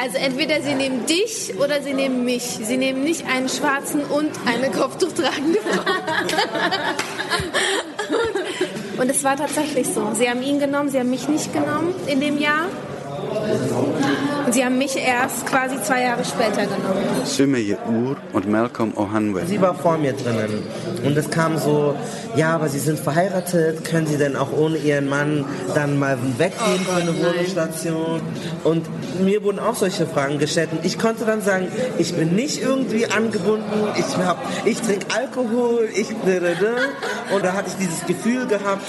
also 0.00 0.18
entweder 0.18 0.62
sie 0.62 0.74
nehmen 0.74 1.06
dich 1.06 1.54
oder 1.58 1.82
sie 1.82 1.94
nehmen 1.94 2.24
mich. 2.24 2.42
Sie 2.42 2.76
nehmen 2.76 3.02
nicht 3.02 3.26
einen 3.26 3.48
schwarzen 3.48 4.02
und 4.02 4.30
eine 4.46 4.70
Kopftuchtragende 4.70 5.58
Frau. 5.60 5.82
Und 8.98 9.10
es 9.10 9.22
war 9.22 9.36
tatsächlich 9.36 9.86
so. 9.86 10.10
Sie 10.14 10.28
haben 10.28 10.42
ihn 10.42 10.58
genommen, 10.58 10.88
sie 10.88 10.98
haben 10.98 11.10
mich 11.10 11.28
nicht 11.28 11.52
genommen 11.52 11.94
in 12.06 12.20
dem 12.20 12.38
Jahr. 12.38 12.66
Und 14.46 14.54
sie 14.54 14.64
haben 14.64 14.78
mich 14.78 14.96
erst 14.96 15.46
quasi 15.46 15.80
zwei 15.82 16.02
Jahre 16.02 16.24
später 16.24 16.62
genommen. 16.62 17.04
Sümeye 17.24 17.76
Ur 17.86 18.16
und 18.32 18.48
Malcolm 18.48 18.92
Ohanwe. 18.96 19.44
Sie 19.46 19.60
war 19.60 19.74
vor 19.74 19.98
mir 19.98 20.14
drinnen. 20.14 20.62
Und 21.04 21.16
es 21.16 21.28
kam 21.30 21.58
so, 21.58 21.94
ja, 22.34 22.54
aber 22.54 22.68
Sie 22.68 22.78
sind 22.78 22.98
verheiratet, 22.98 23.84
können 23.84 24.06
Sie 24.06 24.16
denn 24.16 24.36
auch 24.36 24.52
ohne 24.52 24.78
Ihren 24.78 25.08
Mann 25.08 25.44
dann 25.74 25.98
mal 25.98 26.16
weggehen 26.38 26.80
oh, 26.80 26.92
für 26.92 27.02
eine 27.02 27.14
Wohnstation? 27.22 28.20
Und 28.64 28.86
mir 29.22 29.42
wurden 29.42 29.58
auch 29.58 29.74
solche 29.74 30.06
Fragen 30.06 30.38
gestellt. 30.38 30.70
Und 30.72 30.84
ich 30.84 30.98
konnte 30.98 31.24
dann 31.24 31.42
sagen, 31.42 31.68
ich 31.98 32.14
bin 32.14 32.34
nicht 32.34 32.62
irgendwie 32.62 33.06
angebunden, 33.06 33.88
ich, 33.96 34.16
hab, 34.16 34.38
ich 34.64 34.80
trinke 34.80 35.06
Alkohol, 35.14 35.88
ich... 35.94 36.08
Und 36.08 37.44
da 37.44 37.52
hatte 37.52 37.68
ich 37.68 37.86
dieses 37.86 38.06
Gefühl 38.06 38.46
gehabt, 38.46 38.82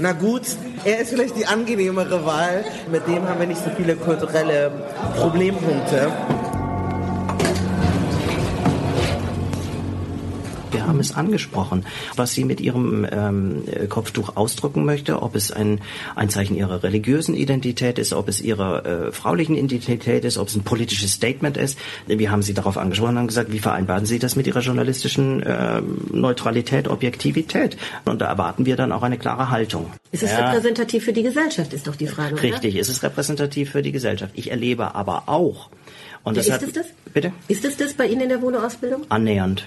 na 0.00 0.12
gut, 0.12 0.42
er 0.84 1.00
ist 1.00 1.10
vielleicht 1.10 1.36
die 1.36 1.46
angenehmere 1.46 2.24
Wahl. 2.24 2.64
Mit 2.90 3.06
dem 3.06 3.28
haben 3.28 3.38
wir 3.38 3.46
nicht 3.46 3.62
so 3.62 3.70
viele 3.76 3.96
kulturelle 3.96 4.70
Problempunkte. 5.16 6.10
Wir 10.72 10.86
haben 10.86 11.00
es 11.00 11.14
angesprochen, 11.14 11.84
was 12.16 12.32
sie 12.32 12.44
mit 12.44 12.60
ihrem 12.60 13.06
ähm, 13.10 13.64
Kopftuch 13.88 14.36
ausdrücken 14.36 14.84
möchte, 14.84 15.22
ob 15.22 15.34
es 15.34 15.50
ein, 15.50 15.80
ein 16.14 16.28
Zeichen 16.28 16.56
ihrer 16.56 16.82
religiösen 16.82 17.34
Identität 17.34 17.98
ist, 17.98 18.12
ob 18.12 18.28
es 18.28 18.40
ihrer 18.40 18.86
äh, 18.86 19.12
fraulichen 19.12 19.56
Identität 19.56 20.24
ist, 20.24 20.38
ob 20.38 20.48
es 20.48 20.56
ein 20.56 20.62
politisches 20.62 21.12
Statement 21.12 21.56
ist. 21.56 21.78
Wir 22.06 22.30
haben 22.30 22.42
sie 22.42 22.54
darauf 22.54 22.76
angesprochen 22.76 23.10
und 23.10 23.18
haben 23.18 23.26
gesagt, 23.28 23.52
wie 23.52 23.58
vereinbaren 23.58 24.06
Sie 24.06 24.18
das 24.18 24.36
mit 24.36 24.46
Ihrer 24.46 24.60
journalistischen 24.60 25.42
äh, 25.42 25.82
Neutralität, 26.12 26.88
Objektivität? 26.88 27.76
Und 28.04 28.20
da 28.20 28.26
erwarten 28.26 28.66
wir 28.66 28.76
dann 28.76 28.92
auch 28.92 29.02
eine 29.02 29.18
klare 29.18 29.50
Haltung. 29.50 29.90
Ist 30.12 30.22
es 30.22 30.30
ja. 30.30 30.50
repräsentativ 30.50 31.04
für 31.04 31.12
die 31.12 31.22
Gesellschaft, 31.22 31.72
ist 31.72 31.86
doch 31.86 31.96
die 31.96 32.06
Frage. 32.06 32.40
Richtig, 32.42 32.74
oder? 32.74 32.80
ist 32.80 32.88
es 32.88 33.02
repräsentativ 33.02 33.70
für 33.70 33.82
die 33.82 33.92
Gesellschaft. 33.92 34.32
Ich 34.36 34.50
erlebe 34.50 34.94
aber 34.94 35.24
auch, 35.26 35.70
und 36.22 36.36
das 36.36 36.46
ist 36.46 36.52
hat, 36.52 36.62
es 36.62 36.72
das? 36.72 36.86
Bitte? 37.12 37.32
Ist 37.48 37.64
es 37.64 37.76
das 37.76 37.94
bei 37.94 38.06
Ihnen 38.06 38.22
in 38.22 38.28
der 38.28 38.42
Wohnausbildung? 38.42 39.06
Annähernd. 39.08 39.66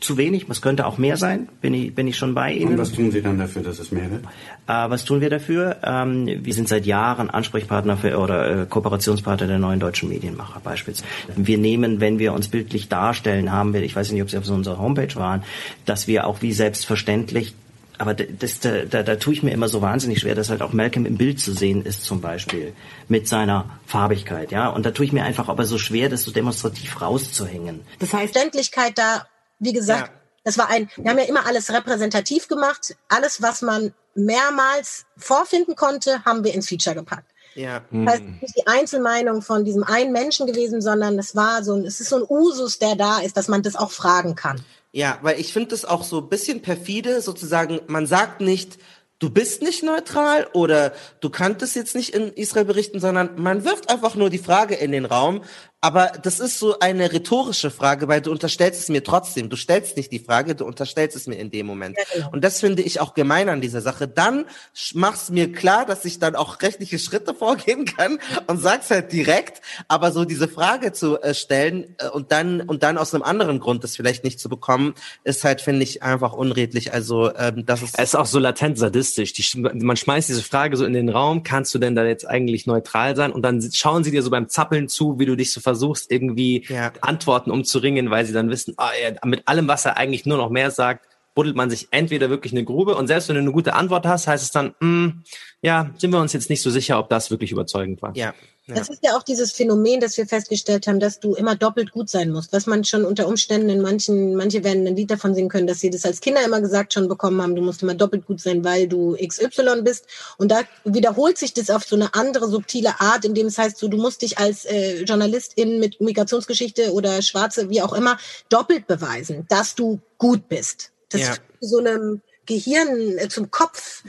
Zu 0.00 0.16
wenig, 0.16 0.46
es 0.48 0.62
könnte 0.62 0.86
auch 0.86 0.98
mehr 0.98 1.16
sein, 1.16 1.48
bin 1.60 1.74
ich, 1.74 1.94
bin 1.94 2.06
ich 2.06 2.16
schon 2.16 2.34
bei 2.34 2.52
Ihnen. 2.52 2.72
Und 2.72 2.78
was 2.78 2.92
tun 2.92 3.10
Sie 3.10 3.22
dann 3.22 3.38
dafür, 3.38 3.62
dass 3.62 3.78
es 3.78 3.90
mehr 3.90 4.10
wird? 4.10 4.24
Äh, 4.66 4.90
was 4.90 5.04
tun 5.04 5.20
wir 5.20 5.30
dafür? 5.30 5.76
Ähm, 5.82 6.26
wir 6.42 6.54
sind 6.54 6.68
seit 6.68 6.86
Jahren 6.86 7.30
Ansprechpartner 7.30 7.96
für, 7.96 8.18
oder 8.18 8.62
äh, 8.62 8.66
Kooperationspartner 8.66 9.46
der 9.46 9.58
neuen 9.58 9.80
deutschen 9.80 10.08
Medienmacher 10.08 10.60
beispielsweise. 10.60 11.08
Wir 11.36 11.58
nehmen, 11.58 12.00
wenn 12.00 12.18
wir 12.18 12.32
uns 12.32 12.48
bildlich 12.48 12.88
darstellen, 12.88 13.52
haben 13.52 13.74
wir, 13.74 13.82
ich 13.82 13.96
weiß 13.96 14.12
nicht, 14.12 14.22
ob 14.22 14.30
Sie 14.30 14.38
auf 14.38 14.48
unserer 14.48 14.78
Homepage 14.78 15.14
waren, 15.16 15.42
dass 15.84 16.06
wir 16.06 16.26
auch 16.26 16.42
wie 16.42 16.52
selbstverständlich 16.52 17.54
aber 17.98 18.14
das, 18.14 18.60
da, 18.60 18.84
da, 18.84 19.02
da 19.02 19.16
tue 19.16 19.32
ich 19.32 19.42
mir 19.42 19.50
immer 19.50 19.68
so 19.68 19.82
wahnsinnig 19.82 20.20
schwer, 20.20 20.36
dass 20.36 20.50
halt 20.50 20.62
auch 20.62 20.72
Malcolm 20.72 21.04
im 21.04 21.16
Bild 21.16 21.40
zu 21.40 21.52
sehen 21.52 21.84
ist 21.84 22.04
zum 22.04 22.20
Beispiel 22.20 22.72
mit 23.08 23.26
seiner 23.26 23.68
Farbigkeit, 23.86 24.52
ja. 24.52 24.68
Und 24.68 24.86
da 24.86 24.92
tue 24.92 25.04
ich 25.06 25.12
mir 25.12 25.24
einfach 25.24 25.48
aber 25.48 25.64
so 25.64 25.78
schwer, 25.78 26.08
das 26.08 26.22
so 26.22 26.30
demonstrativ 26.30 27.00
rauszuhängen. 27.00 27.80
Das 27.98 28.14
heißt, 28.14 28.36
Endlichkeit 28.36 28.96
da 28.96 29.26
wie 29.58 29.72
gesagt, 29.72 30.08
ja. 30.08 30.20
das 30.44 30.58
war 30.58 30.68
ein, 30.68 30.88
wir 30.96 31.10
haben 31.10 31.18
ja 31.18 31.24
immer 31.24 31.46
alles 31.46 31.72
repräsentativ 31.72 32.48
gemacht. 32.48 32.96
Alles, 33.08 33.42
was 33.42 33.62
man 33.62 33.92
mehrmals 34.14 35.06
vorfinden 35.16 35.76
konnte, 35.76 36.24
haben 36.24 36.44
wir 36.44 36.54
ins 36.54 36.68
Feature 36.68 36.96
gepackt. 36.96 37.32
Ja. 37.54 37.82
Das 37.90 38.14
heißt, 38.14 38.22
nicht 38.40 38.56
die 38.56 38.66
Einzelmeinung 38.66 39.42
von 39.42 39.64
diesem 39.64 39.82
einen 39.82 40.12
Menschen 40.12 40.46
gewesen, 40.46 40.80
sondern 40.80 41.18
es 41.18 41.34
war 41.34 41.64
so 41.64 41.74
ein, 41.74 41.84
es 41.84 42.00
ist 42.00 42.10
so 42.10 42.16
ein 42.16 42.26
Usus, 42.28 42.78
der 42.78 42.94
da 42.94 43.18
ist, 43.18 43.36
dass 43.36 43.48
man 43.48 43.62
das 43.62 43.74
auch 43.74 43.90
fragen 43.90 44.34
kann. 44.34 44.60
Ja, 44.92 45.18
weil 45.22 45.40
ich 45.40 45.52
finde 45.52 45.70
das 45.70 45.84
auch 45.84 46.04
so 46.04 46.18
ein 46.18 46.28
bisschen 46.28 46.62
perfide, 46.62 47.20
sozusagen, 47.20 47.80
man 47.88 48.06
sagt 48.06 48.40
nicht, 48.40 48.78
du 49.18 49.30
bist 49.30 49.62
nicht 49.62 49.82
neutral 49.82 50.46
oder 50.52 50.92
du 51.20 51.30
kanntest 51.30 51.76
jetzt 51.76 51.94
nicht 51.94 52.14
in 52.14 52.32
Israel 52.32 52.64
berichten, 52.64 53.00
sondern 53.00 53.30
man 53.36 53.64
wirft 53.64 53.90
einfach 53.90 54.14
nur 54.14 54.30
die 54.30 54.38
Frage 54.38 54.74
in 54.76 54.92
den 54.92 55.04
Raum, 55.04 55.42
aber 55.80 56.10
das 56.22 56.40
ist 56.40 56.58
so 56.58 56.80
eine 56.80 57.12
rhetorische 57.12 57.70
Frage, 57.70 58.08
weil 58.08 58.20
du 58.20 58.32
unterstellst 58.32 58.80
es 58.80 58.88
mir 58.88 59.04
trotzdem. 59.04 59.48
Du 59.48 59.54
stellst 59.54 59.96
nicht 59.96 60.10
die 60.10 60.18
Frage, 60.18 60.56
du 60.56 60.64
unterstellst 60.64 61.14
es 61.14 61.28
mir 61.28 61.36
in 61.36 61.52
dem 61.52 61.66
Moment. 61.66 61.96
Ja, 61.96 62.04
genau. 62.12 62.30
Und 62.32 62.42
das 62.42 62.58
finde 62.58 62.82
ich 62.82 62.98
auch 62.98 63.14
gemein 63.14 63.48
an 63.48 63.60
dieser 63.60 63.80
Sache. 63.80 64.08
Dann 64.08 64.46
machst 64.94 65.30
mir 65.30 65.52
klar, 65.52 65.86
dass 65.86 66.04
ich 66.04 66.18
dann 66.18 66.34
auch 66.34 66.60
rechtliche 66.62 66.98
Schritte 66.98 67.32
vorgehen 67.32 67.84
kann 67.84 68.18
und 68.48 68.60
sag's 68.60 68.90
halt 68.90 69.12
direkt. 69.12 69.62
Aber 69.86 70.10
so 70.10 70.24
diese 70.24 70.48
Frage 70.48 70.92
zu 70.92 71.20
äh, 71.22 71.32
stellen 71.32 71.94
äh, 71.98 72.08
und 72.08 72.32
dann 72.32 72.60
und 72.60 72.82
dann 72.82 72.98
aus 72.98 73.14
einem 73.14 73.22
anderen 73.22 73.60
Grund 73.60 73.84
das 73.84 73.94
vielleicht 73.94 74.24
nicht 74.24 74.40
zu 74.40 74.48
bekommen, 74.48 74.94
ist 75.22 75.44
halt 75.44 75.60
finde 75.60 75.84
ich 75.84 76.02
einfach 76.02 76.32
unredlich. 76.32 76.92
Also 76.92 77.32
ähm, 77.36 77.66
das 77.66 77.82
ist. 77.82 77.96
Es 77.96 78.08
ist 78.10 78.14
auch 78.16 78.26
so 78.26 78.40
latent 78.40 78.78
sadistisch. 78.78 79.32
Die, 79.32 79.60
man 79.60 79.96
schmeißt 79.96 80.28
diese 80.28 80.42
Frage 80.42 80.76
so 80.76 80.84
in 80.84 80.92
den 80.92 81.08
Raum. 81.08 81.44
Kannst 81.44 81.72
du 81.72 81.78
denn 81.78 81.94
da 81.94 82.04
jetzt 82.04 82.26
eigentlich 82.26 82.66
neutral 82.66 83.14
sein? 83.14 83.30
Und 83.30 83.42
dann 83.42 83.62
schauen 83.72 84.02
sie 84.02 84.10
dir 84.10 84.24
so 84.24 84.30
beim 84.30 84.48
Zappeln 84.48 84.88
zu, 84.88 85.20
wie 85.20 85.26
du 85.26 85.36
dich 85.36 85.52
so 85.52 85.60
versuchst, 85.68 86.10
irgendwie 86.10 86.64
ja. 86.68 86.92
Antworten 87.00 87.50
umzuringen, 87.50 88.10
weil 88.10 88.24
sie 88.24 88.32
dann 88.32 88.50
wissen, 88.50 88.74
ja, 88.78 89.14
mit 89.24 89.46
allem, 89.46 89.68
was 89.68 89.84
er 89.84 89.96
eigentlich 89.96 90.26
nur 90.26 90.38
noch 90.38 90.50
mehr 90.50 90.70
sagt, 90.70 91.06
buddelt 91.34 91.56
man 91.56 91.70
sich 91.70 91.88
entweder 91.92 92.30
wirklich 92.30 92.52
eine 92.52 92.64
Grube 92.64 92.96
und 92.96 93.06
selbst 93.06 93.28
wenn 93.28 93.36
du 93.36 93.42
eine 93.42 93.52
gute 93.52 93.74
Antwort 93.74 94.06
hast, 94.06 94.26
heißt 94.26 94.42
es 94.42 94.50
dann, 94.50 94.74
mh, 94.80 95.04
hm, 95.04 95.22
ja, 95.62 95.90
sind 95.96 96.12
wir 96.12 96.20
uns 96.20 96.32
jetzt 96.32 96.50
nicht 96.50 96.62
so 96.62 96.70
sicher, 96.70 96.98
ob 96.98 97.08
das 97.10 97.30
wirklich 97.30 97.52
überzeugend 97.52 98.02
war. 98.02 98.16
Ja, 98.16 98.34
ja. 98.68 98.74
Das 98.74 98.90
ist 98.90 99.02
ja 99.02 99.16
auch 99.16 99.22
dieses 99.22 99.52
Phänomen, 99.52 99.98
das 99.98 100.18
wir 100.18 100.26
festgestellt 100.26 100.86
haben, 100.86 101.00
dass 101.00 101.20
du 101.20 101.34
immer 101.34 101.56
doppelt 101.56 101.90
gut 101.90 102.10
sein 102.10 102.30
musst. 102.30 102.52
Was 102.52 102.66
man 102.66 102.84
schon 102.84 103.06
unter 103.06 103.26
Umständen 103.26 103.70
in 103.70 103.80
manchen, 103.80 104.34
manche 104.34 104.62
werden 104.62 104.86
ein 104.86 104.94
Lied 104.94 105.10
davon 105.10 105.34
singen 105.34 105.48
können, 105.48 105.66
dass 105.66 105.80
sie 105.80 105.88
das 105.88 106.04
als 106.04 106.20
Kinder 106.20 106.44
immer 106.44 106.60
gesagt 106.60 106.92
schon 106.92 107.08
bekommen 107.08 107.40
haben, 107.40 107.56
du 107.56 107.62
musst 107.62 107.82
immer 107.82 107.94
doppelt 107.94 108.26
gut 108.26 108.40
sein, 108.40 108.64
weil 108.64 108.86
du 108.86 109.16
XY 109.16 109.82
bist. 109.82 110.06
Und 110.36 110.50
da 110.50 110.60
wiederholt 110.84 111.38
sich 111.38 111.54
das 111.54 111.70
auf 111.70 111.84
so 111.84 111.96
eine 111.96 112.12
andere 112.14 112.48
subtile 112.48 113.00
Art, 113.00 113.24
indem 113.24 113.46
es 113.46 113.56
heißt, 113.56 113.78
so, 113.78 113.88
du 113.88 113.96
musst 113.96 114.20
dich 114.20 114.36
als 114.36 114.66
äh, 114.66 115.02
Journalistin 115.04 115.80
mit 115.80 116.00
Migrationsgeschichte 116.02 116.92
oder 116.92 117.22
Schwarze, 117.22 117.70
wie 117.70 117.80
auch 117.80 117.94
immer, 117.94 118.18
doppelt 118.50 118.86
beweisen, 118.86 119.46
dass 119.48 119.74
du 119.76 120.00
gut 120.18 120.48
bist. 120.48 120.92
Das 121.08 121.22
ja. 121.22 121.32
ist 121.32 121.40
so 121.60 121.78
einem 121.78 122.20
Gehirn, 122.44 123.16
äh, 123.16 123.28
zum 123.28 123.50
Kopf 123.50 124.02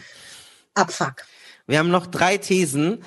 Abfuck. 0.74 1.24
Wir 1.68 1.80
haben 1.80 1.91
noch 1.91 2.07
drei 2.07 2.38
Thesen. 2.38 3.03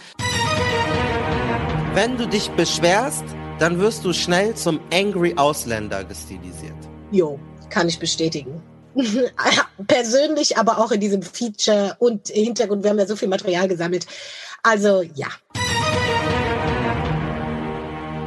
Wenn 1.95 2.17
du 2.17 2.27
dich 2.27 2.51
beschwerst, 2.53 3.25
dann 3.59 3.79
wirst 3.79 4.03
du 4.07 4.15
schnell 4.15 4.55
zum 4.55 4.81
Angry 4.91 5.35
Ausländer 5.37 6.05
gestilisiert. 6.05 6.73
Jo, 7.11 7.39
kann 7.69 7.87
ich 7.87 7.99
bestätigen. 7.99 8.63
Persönlich, 9.87 10.57
aber 10.57 10.79
auch 10.79 10.91
in 10.91 11.01
diesem 11.01 11.21
Feature 11.21 11.95
und 11.99 12.29
Hintergrund. 12.29 12.83
Wir 12.83 12.93
haben 12.93 12.99
ja 12.99 13.05
so 13.05 13.15
viel 13.15 13.29
Material 13.29 13.69
gesammelt. 13.69 14.07
Also 14.63 15.03
ja. 15.03 15.27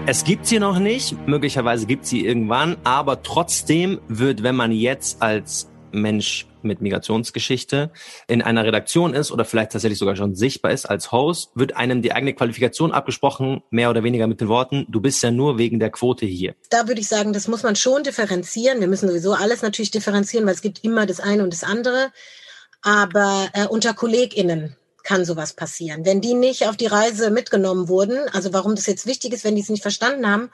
Es 0.05 0.23
gibt 0.23 0.45
sie 0.45 0.59
noch 0.59 0.77
nicht, 0.77 1.27
möglicherweise 1.27 1.87
gibt 1.87 2.05
sie 2.05 2.23
irgendwann, 2.23 2.77
aber 2.83 3.23
trotzdem 3.23 3.99
wird, 4.07 4.43
wenn 4.43 4.55
man 4.55 4.71
jetzt 4.71 5.23
als 5.23 5.71
Mensch 6.01 6.47
mit 6.61 6.81
Migrationsgeschichte 6.81 7.91
in 8.27 8.41
einer 8.41 8.63
Redaktion 8.63 9.13
ist 9.13 9.31
oder 9.31 9.45
vielleicht 9.45 9.71
tatsächlich 9.71 9.99
sogar 9.99 10.15
schon 10.15 10.35
sichtbar 10.35 10.71
ist 10.71 10.85
als 10.85 11.11
Host, 11.11 11.51
wird 11.55 11.75
einem 11.75 12.01
die 12.01 12.11
eigene 12.11 12.33
Qualifikation 12.33 12.91
abgesprochen, 12.91 13.63
mehr 13.69 13.89
oder 13.89 14.03
weniger 14.03 14.27
mit 14.27 14.41
den 14.41 14.47
Worten, 14.47 14.85
du 14.89 15.01
bist 15.01 15.21
ja 15.23 15.31
nur 15.31 15.57
wegen 15.57 15.79
der 15.79 15.89
Quote 15.89 16.25
hier. 16.25 16.55
Da 16.69 16.87
würde 16.87 17.01
ich 17.01 17.07
sagen, 17.07 17.33
das 17.33 17.47
muss 17.47 17.63
man 17.63 17.75
schon 17.75 18.03
differenzieren. 18.03 18.79
Wir 18.79 18.87
müssen 18.87 19.09
sowieso 19.09 19.33
alles 19.33 19.61
natürlich 19.61 19.91
differenzieren, 19.91 20.45
weil 20.45 20.53
es 20.53 20.61
gibt 20.61 20.83
immer 20.83 21.05
das 21.05 21.19
eine 21.19 21.43
und 21.43 21.53
das 21.53 21.63
andere. 21.63 22.11
Aber 22.81 23.49
äh, 23.53 23.65
unter 23.67 23.93
KollegInnen 23.93 24.75
kann 25.03 25.23
sowas 25.23 25.53
passieren. 25.53 26.05
Wenn 26.05 26.19
die 26.19 26.33
nicht 26.33 26.67
auf 26.67 26.75
die 26.75 26.87
Reise 26.87 27.29
mitgenommen 27.29 27.87
wurden, 27.87 28.27
also 28.33 28.51
warum 28.53 28.75
das 28.75 28.87
jetzt 28.87 29.05
wichtig 29.05 29.33
ist, 29.33 29.43
wenn 29.43 29.55
die 29.55 29.61
es 29.61 29.69
nicht 29.69 29.83
verstanden 29.83 30.27
haben, 30.27 30.49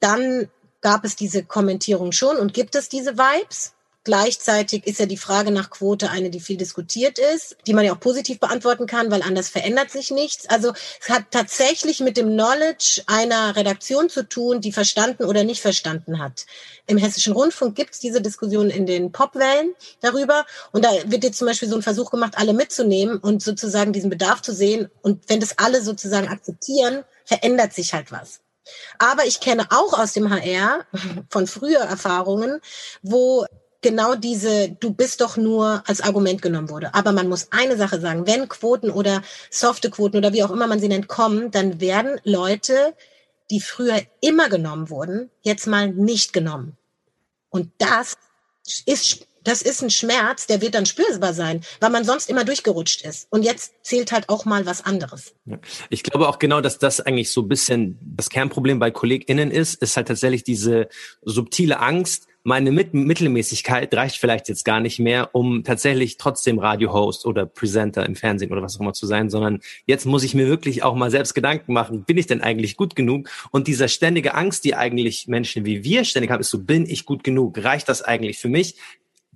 dann 0.00 0.48
gab 0.80 1.04
es 1.04 1.16
diese 1.16 1.44
Kommentierung 1.44 2.12
schon 2.12 2.36
und 2.36 2.54
gibt 2.54 2.74
es 2.74 2.88
diese 2.88 3.16
Vibes. 3.16 3.74
Gleichzeitig 4.08 4.86
ist 4.86 5.00
ja 5.00 5.04
die 5.04 5.18
Frage 5.18 5.50
nach 5.50 5.68
Quote 5.68 6.08
eine, 6.08 6.30
die 6.30 6.40
viel 6.40 6.56
diskutiert 6.56 7.18
ist, 7.18 7.58
die 7.66 7.74
man 7.74 7.84
ja 7.84 7.92
auch 7.92 8.00
positiv 8.00 8.40
beantworten 8.40 8.86
kann, 8.86 9.10
weil 9.10 9.20
anders 9.20 9.50
verändert 9.50 9.90
sich 9.90 10.10
nichts. 10.10 10.48
Also 10.48 10.72
es 10.98 11.10
hat 11.10 11.24
tatsächlich 11.30 12.00
mit 12.00 12.16
dem 12.16 12.28
Knowledge 12.28 13.02
einer 13.06 13.54
Redaktion 13.54 14.08
zu 14.08 14.26
tun, 14.26 14.62
die 14.62 14.72
verstanden 14.72 15.26
oder 15.26 15.44
nicht 15.44 15.60
verstanden 15.60 16.20
hat. 16.20 16.46
Im 16.86 16.96
Hessischen 16.96 17.34
Rundfunk 17.34 17.74
gibt 17.76 17.92
es 17.92 17.98
diese 17.98 18.22
Diskussion 18.22 18.70
in 18.70 18.86
den 18.86 19.12
Popwellen 19.12 19.74
darüber. 20.00 20.46
Und 20.72 20.86
da 20.86 20.90
wird 21.04 21.22
jetzt 21.22 21.36
zum 21.36 21.46
Beispiel 21.46 21.68
so 21.68 21.76
ein 21.76 21.82
Versuch 21.82 22.10
gemacht, 22.10 22.38
alle 22.38 22.54
mitzunehmen 22.54 23.18
und 23.18 23.42
sozusagen 23.42 23.92
diesen 23.92 24.08
Bedarf 24.08 24.40
zu 24.40 24.54
sehen. 24.54 24.88
Und 25.02 25.28
wenn 25.28 25.40
das 25.40 25.58
alle 25.58 25.82
sozusagen 25.82 26.28
akzeptieren, 26.28 27.04
verändert 27.26 27.74
sich 27.74 27.92
halt 27.92 28.10
was. 28.10 28.40
Aber 28.98 29.26
ich 29.26 29.40
kenne 29.40 29.66
auch 29.70 29.98
aus 29.98 30.12
dem 30.12 30.30
HR 30.30 30.86
von 31.30 31.46
früher 31.46 31.80
Erfahrungen, 31.80 32.60
wo 33.02 33.46
genau 33.80 34.14
diese, 34.14 34.70
du 34.70 34.92
bist 34.92 35.20
doch 35.20 35.36
nur 35.36 35.82
als 35.86 36.00
Argument 36.00 36.42
genommen 36.42 36.70
wurde. 36.70 36.94
Aber 36.94 37.12
man 37.12 37.28
muss 37.28 37.48
eine 37.50 37.76
Sache 37.76 38.00
sagen, 38.00 38.26
wenn 38.26 38.48
Quoten 38.48 38.90
oder 38.90 39.22
softe 39.50 39.90
Quoten 39.90 40.16
oder 40.16 40.32
wie 40.32 40.42
auch 40.42 40.50
immer 40.50 40.66
man 40.66 40.80
sie 40.80 40.88
nennt, 40.88 41.08
kommen, 41.08 41.50
dann 41.50 41.80
werden 41.80 42.20
Leute, 42.24 42.94
die 43.50 43.60
früher 43.60 44.00
immer 44.20 44.48
genommen 44.48 44.90
wurden, 44.90 45.30
jetzt 45.42 45.66
mal 45.66 45.88
nicht 45.88 46.32
genommen. 46.32 46.76
Und 47.50 47.70
das 47.78 48.16
ist 48.84 49.26
das 49.44 49.62
ist 49.62 49.82
ein 49.82 49.90
Schmerz, 49.90 50.46
der 50.46 50.60
wird 50.60 50.74
dann 50.74 50.84
spürbar 50.84 51.32
sein, 51.32 51.62
weil 51.80 51.88
man 51.88 52.04
sonst 52.04 52.28
immer 52.28 52.44
durchgerutscht 52.44 53.02
ist. 53.02 53.28
Und 53.30 53.44
jetzt 53.44 53.72
zählt 53.82 54.12
halt 54.12 54.28
auch 54.28 54.44
mal 54.44 54.66
was 54.66 54.84
anderes. 54.84 55.34
Ich 55.88 56.02
glaube 56.02 56.28
auch 56.28 56.38
genau, 56.38 56.60
dass 56.60 56.78
das 56.78 57.00
eigentlich 57.00 57.30
so 57.30 57.42
ein 57.42 57.48
bisschen 57.48 57.98
das 58.02 58.28
Kernproblem 58.28 58.78
bei 58.78 58.90
KollegInnen 58.90 59.50
ist, 59.50 59.80
ist 59.80 59.96
halt 59.96 60.08
tatsächlich 60.08 60.44
diese 60.44 60.88
subtile 61.22 61.80
Angst, 61.80 62.27
meine 62.48 62.72
Mit 62.72 62.94
Mittelmäßigkeit 62.94 63.92
reicht 63.94 64.16
vielleicht 64.16 64.48
jetzt 64.48 64.64
gar 64.64 64.80
nicht 64.80 64.98
mehr, 64.98 65.34
um 65.34 65.64
tatsächlich 65.64 66.16
trotzdem 66.16 66.58
Radiohost 66.58 67.26
oder 67.26 67.44
Presenter 67.44 68.06
im 68.06 68.16
Fernsehen 68.16 68.50
oder 68.50 68.62
was 68.62 68.76
auch 68.76 68.80
immer 68.80 68.94
zu 68.94 69.06
sein, 69.06 69.28
sondern 69.28 69.60
jetzt 69.84 70.06
muss 70.06 70.24
ich 70.24 70.34
mir 70.34 70.48
wirklich 70.48 70.82
auch 70.82 70.94
mal 70.94 71.10
selbst 71.10 71.34
Gedanken 71.34 71.74
machen, 71.74 72.04
bin 72.04 72.16
ich 72.16 72.26
denn 72.26 72.40
eigentlich 72.40 72.78
gut 72.78 72.96
genug? 72.96 73.28
Und 73.50 73.66
dieser 73.66 73.86
ständige 73.86 74.34
Angst, 74.34 74.64
die 74.64 74.74
eigentlich 74.74 75.28
Menschen 75.28 75.66
wie 75.66 75.84
wir 75.84 76.04
ständig 76.04 76.30
haben, 76.30 76.40
ist 76.40 76.48
so, 76.48 76.64
bin 76.64 76.86
ich 76.88 77.04
gut 77.04 77.22
genug? 77.22 77.62
Reicht 77.62 77.86
das 77.86 78.00
eigentlich 78.00 78.38
für 78.38 78.48
mich? 78.48 78.76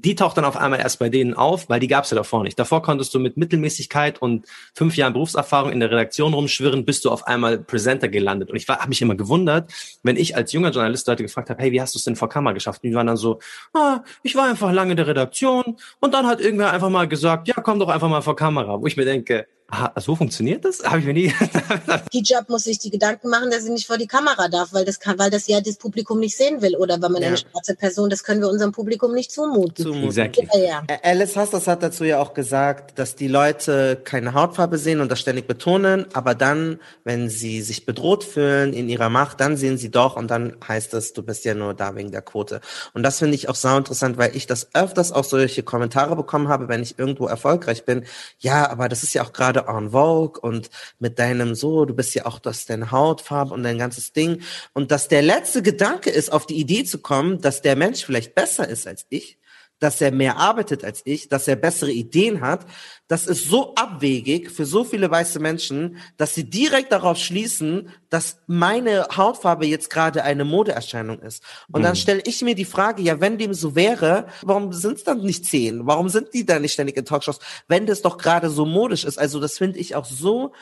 Die 0.05 0.15
taucht 0.15 0.37
dann 0.37 0.45
auf 0.45 0.57
einmal 0.57 0.81
erst 0.81 0.99
bei 0.99 1.09
denen 1.09 1.35
auf, 1.35 1.69
weil 1.69 1.81
die 1.81 1.87
gab 1.87 2.05
es 2.05 2.11
ja 2.11 2.17
davor 2.17 2.43
nicht. 2.43 2.59
Davor 2.59 2.83
konntest 2.83 3.15
du 3.15 3.21
mit 3.21 3.37
Mittelmäßigkeit 3.37 4.21
und 4.21 4.47
fünf 4.75 4.97
Jahren 4.97 5.13
Berufserfahrung 5.13 5.71
in 5.71 5.81
der 5.81 5.91
Redaktion 5.91 6.35
rumschwirren, 6.35 6.85
bist 6.85 7.05
du 7.05 7.11
auf 7.11 7.27
einmal 7.27 7.59
Presenter 7.59 8.09
gelandet. 8.09 8.51
Und 8.51 8.57
ich 8.57 8.69
habe 8.69 8.89
mich 8.89 9.01
immer 9.01 9.15
gewundert, 9.15 9.73
wenn 10.03 10.17
ich 10.17 10.37
als 10.37 10.53
junger 10.53 10.71
Journalist 10.71 11.07
Leute 11.07 11.23
gefragt 11.23 11.51
habe, 11.51 11.63
hey, 11.63 11.73
wie 11.73 11.81
hast 11.81 11.95
du 11.95 11.99
es 11.99 12.05
denn 12.05 12.17
vor 12.17 12.29
Kamera 12.29 12.53
geschafft? 12.53 12.83
Und 12.83 12.91
die 12.91 12.97
waren 12.97 13.07
dann 13.07 13.17
so, 13.17 13.39
ah, 13.75 14.01
ich 14.23 14.35
war 14.35 14.49
einfach 14.49 14.73
lange 14.73 14.93
in 14.93 14.97
der 14.97 15.07
Redaktion 15.07 15.77
und 16.01 16.15
dann 16.15 16.27
hat 16.27 16.41
irgendwer 16.41 16.73
einfach 16.73 16.91
mal 16.91 17.07
gesagt, 17.07 17.49
ja, 17.49 17.55
komm 17.55 17.79
doch 17.79 17.89
einfach 17.89 18.09
mal 18.09 18.23
vor 18.23 18.37
Kamera. 18.37 18.81
Wo 18.81 18.87
ich 18.87 18.97
mir 18.97 19.05
denke, 19.05 19.47
Aha, 19.73 19.91
so 19.99 20.15
funktioniert 20.15 20.67
das? 20.67 20.85
Habe 20.85 20.99
ich 20.99 21.07
mir 21.07 21.15
nie. 21.15 21.33
Hijab 22.13 22.51
muss 22.51 22.65
sich 22.65 22.79
die 22.79 22.91
Gedanken 22.91 23.31
machen, 23.31 23.51
dass 23.51 23.65
sie 23.65 23.71
nicht 23.71 23.87
vor 23.87 23.97
die 23.97 24.07
Kamera 24.07 24.49
darf, 24.49 24.75
weil 24.75 24.85
das 24.85 25.01
kann, 25.01 25.19
weil 25.19 25.31
das 25.31 25.47
ja 25.47 25.63
das 25.63 25.77
Publikum 25.77 26.21
nicht 26.21 26.37
sehen 26.37 26.61
will. 26.61 26.77
Oder 26.77 27.01
wenn 27.01 27.11
man 27.11 27.23
ja. 27.23 27.29
eine 27.29 27.39
schwarze 27.39 27.75
Person, 27.75 28.11
das 28.11 28.23
können 28.23 28.43
wir 28.43 28.51
unserem 28.51 28.73
Publikum 28.73 29.15
nicht 29.15 29.33
zumuten. 29.33 29.83
zumuten. 29.83 30.09
Exactly. 30.09 30.47
Ja, 30.53 30.83
ja. 30.87 30.99
Alice 31.03 31.35
Hastas 31.37 31.67
hat 31.69 31.83
dazu 31.83 32.05
ja 32.05 32.21
auch 32.21 32.35
gesagt, 32.35 32.99
dass 32.99 33.17
die 33.17 33.29
Leute 33.29 33.97
keine 34.05 34.35
Hautfarbe 34.35 34.77
sehen 34.77 35.01
und 35.01 35.11
das 35.11 35.21
ständig 35.21 35.47
betonen, 35.47 36.05
aber 36.13 36.35
dann, 36.35 36.79
wenn 37.05 37.31
sie 37.31 37.63
sich 37.63 37.87
bedroht 37.87 38.25
fühlen 38.25 38.75
in 38.75 38.91
ihrer 38.91 39.09
Macht, 39.09 39.41
dann 39.41 39.57
sehen 39.57 39.79
sie 39.79 39.91
doch 39.91 40.17
und 40.17 40.31
dann 40.31 40.55
heißt 40.69 40.93
es, 40.93 41.15
du 41.15 41.23
bist 41.23 41.47
ja 41.47 41.55
nur 41.55 41.73
da 41.73 41.95
wegen 41.95 42.11
der 42.11 42.21
Quote. 42.21 42.61
Und 42.93 43.05
das 43.05 43.21
finde 43.21 43.37
ich 43.37 43.49
auch 43.49 43.55
sau 43.55 43.79
interessant, 43.79 44.19
weil 44.19 44.37
ich 44.37 44.47
das 44.47 44.69
öfters 44.75 45.13
auch 45.13 45.25
solche 45.25 45.63
Kommentare 45.63 46.15
bekommen 46.15 46.49
habe, 46.49 46.69
wenn 46.69 46.83
ich 46.83 46.99
irgendwo 46.99 47.27
erfolgreich 47.27 47.87
bin. 47.87 48.05
Ja, 48.39 48.69
aber 48.69 48.91
das 48.91 49.03
ist 49.03 49.15
ja 49.15 49.23
auch 49.23 49.33
gerade 49.33 49.62
en 49.69 49.91
vogue 49.91 50.41
und 50.41 50.71
mit 50.99 51.19
deinem 51.19 51.55
so, 51.55 51.85
du 51.85 51.95
bist 51.95 52.15
ja 52.15 52.27
auch 52.27 52.39
das 52.39 52.67
deine 52.67 52.91
Hautfarbe 52.91 53.55
und 53.55 53.63
dein 53.63 53.79
ganzes 53.79 54.13
Ding. 54.13 54.43
Und 54.73 54.91
dass 54.91 55.09
der 55.09 55.23
letzte 55.23 55.63
Gedanke 55.63 56.11
ist, 56.11 56.33
auf 56.33 56.47
die 56.47 56.57
Idee 56.57 56.85
zu 56.85 56.99
kommen, 56.99 57.41
dass 57.41 57.63
der 57.63 57.77
Mensch 57.77 58.05
vielleicht 58.05 58.35
besser 58.35 58.69
ist 58.69 58.87
als 58.87 59.07
ich, 59.09 59.39
dass 59.83 60.01
er 60.01 60.13
mehr 60.13 60.37
arbeitet 60.37 60.85
als 60.85 61.03
ich, 61.05 61.29
dass 61.29 61.49
er 61.49 61.57
bessere 61.57 61.91
Ideen 61.91 62.41
hat, 62.41 62.65
das 63.09 63.27
ist 63.27 63.49
so 63.49 63.75
abwegig 63.75 64.51
für 64.53 64.65
so 64.65 64.85
viele 64.85 65.11
weiße 65.11 65.41
Menschen, 65.41 65.97
dass 66.17 66.37
sie 66.37 66.49
direkt 66.49 66.93
darauf 66.93 67.19
schließen, 67.19 67.91
dass 68.09 68.39
meine 68.47 69.09
Hautfarbe 69.17 69.67
jetzt 69.67 69.91
gerade 69.91 70.23
eine 70.23 70.45
Modeerscheinung 70.45 71.19
ist. 71.19 71.43
Und 71.73 71.81
mhm. 71.81 71.87
dann 71.87 71.97
stelle 71.97 72.23
ich 72.25 72.43
mir 72.43 72.55
die 72.55 72.65
Frage, 72.65 73.03
ja, 73.03 73.21
wenn 73.21 73.39
dem 73.39 73.55
so 73.55 73.75
wäre, 73.75 74.29
warum 74.43 74.73
sind 74.73 74.99
es 74.99 75.05
dann 75.05 75.21
nicht 75.23 75.47
zehn? 75.47 75.85
Warum 75.85 76.09
sind 76.09 76.33
die 76.33 76.47
dann 76.47 76.63
nicht 76.63 76.75
ständig 76.75 76.97
in 76.97 77.05
Talkshows, 77.05 77.41
wenn 77.67 77.87
das 77.87 78.03
doch 78.03 78.19
gerade 78.19 78.51
so 78.51 78.65
modisch 78.65 79.03
ist? 79.03 79.19
Also 79.19 79.41
das 79.41 79.59
finde 79.59 79.81
ich 79.81 79.97
auch 79.97 80.05
so 80.05 80.53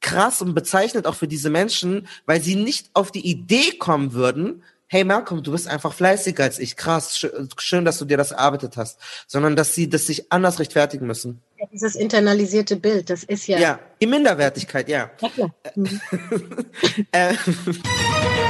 krass 0.00 0.40
und 0.40 0.54
bezeichnet 0.54 1.06
auch 1.06 1.16
für 1.16 1.28
diese 1.28 1.50
Menschen, 1.50 2.08
weil 2.24 2.40
sie 2.40 2.56
nicht 2.56 2.88
auf 2.94 3.12
die 3.12 3.28
Idee 3.28 3.72
kommen 3.78 4.14
würden, 4.14 4.62
hey 4.88 5.04
Malcolm, 5.04 5.42
du 5.42 5.52
bist 5.52 5.68
einfach 5.68 5.92
fleißiger 5.92 6.44
als 6.44 6.58
ich, 6.58 6.76
krass, 6.76 7.24
schön, 7.58 7.84
dass 7.84 7.98
du 7.98 8.04
dir 8.04 8.16
das 8.16 8.32
erarbeitet 8.32 8.76
hast, 8.76 8.98
sondern 9.26 9.54
dass 9.54 9.74
sie 9.74 9.88
das 9.88 10.06
sich 10.06 10.32
anders 10.32 10.58
rechtfertigen 10.58 11.06
müssen. 11.06 11.42
Ja, 11.58 11.66
dieses 11.72 11.94
internalisierte 11.94 12.76
Bild, 12.76 13.10
das 13.10 13.22
ist 13.22 13.46
ja. 13.46 13.58
Ja, 13.58 13.78
die 14.00 14.06
Minderwertigkeit, 14.06 14.88
ja. 14.88 15.10
ja 15.20 15.28
klar. 15.28 15.54
Mhm. 15.74 16.00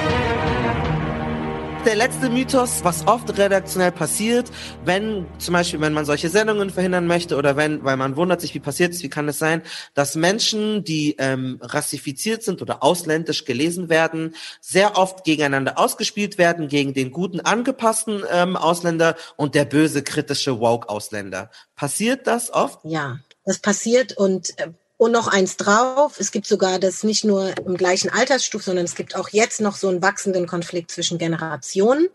der 1.88 1.96
letzte 1.96 2.28
Mythos, 2.28 2.84
was 2.84 3.06
oft 3.06 3.38
redaktionell 3.38 3.92
passiert, 3.92 4.50
wenn 4.84 5.24
zum 5.38 5.54
Beispiel, 5.54 5.80
wenn 5.80 5.94
man 5.94 6.04
solche 6.04 6.28
Sendungen 6.28 6.68
verhindern 6.68 7.06
möchte 7.06 7.34
oder 7.34 7.56
wenn, 7.56 7.82
weil 7.82 7.96
man 7.96 8.14
wundert 8.14 8.42
sich, 8.42 8.52
wie 8.52 8.60
passiert 8.60 8.92
es, 8.92 9.02
wie 9.02 9.08
kann 9.08 9.26
es 9.26 9.38
sein, 9.38 9.62
dass 9.94 10.14
Menschen, 10.14 10.84
die 10.84 11.16
ähm, 11.18 11.58
rassifiziert 11.62 12.42
sind 12.42 12.60
oder 12.60 12.82
ausländisch 12.82 13.46
gelesen 13.46 13.88
werden, 13.88 14.34
sehr 14.60 14.98
oft 14.98 15.24
gegeneinander 15.24 15.78
ausgespielt 15.78 16.36
werden, 16.36 16.68
gegen 16.68 16.92
den 16.92 17.10
guten 17.10 17.40
angepassten 17.40 18.22
ähm, 18.30 18.58
Ausländer 18.58 19.16
und 19.36 19.54
der 19.54 19.64
böse 19.64 20.02
kritische 20.02 20.60
Woke-Ausländer. 20.60 21.50
Passiert 21.74 22.26
das 22.26 22.52
oft? 22.52 22.80
Ja, 22.84 23.20
das 23.46 23.60
passiert 23.60 24.14
und 24.14 24.58
äh, 24.58 24.72
und 24.98 25.12
noch 25.12 25.28
eins 25.28 25.56
drauf, 25.56 26.18
es 26.18 26.32
gibt 26.32 26.46
sogar 26.46 26.78
das 26.80 27.04
nicht 27.04 27.24
nur 27.24 27.56
im 27.56 27.76
gleichen 27.76 28.10
Altersstufe, 28.10 28.64
sondern 28.64 28.84
es 28.84 28.96
gibt 28.96 29.14
auch 29.14 29.28
jetzt 29.30 29.60
noch 29.60 29.76
so 29.76 29.88
einen 29.88 30.02
wachsenden 30.02 30.46
Konflikt 30.46 30.90
zwischen 30.90 31.18
Generationen. 31.18 32.08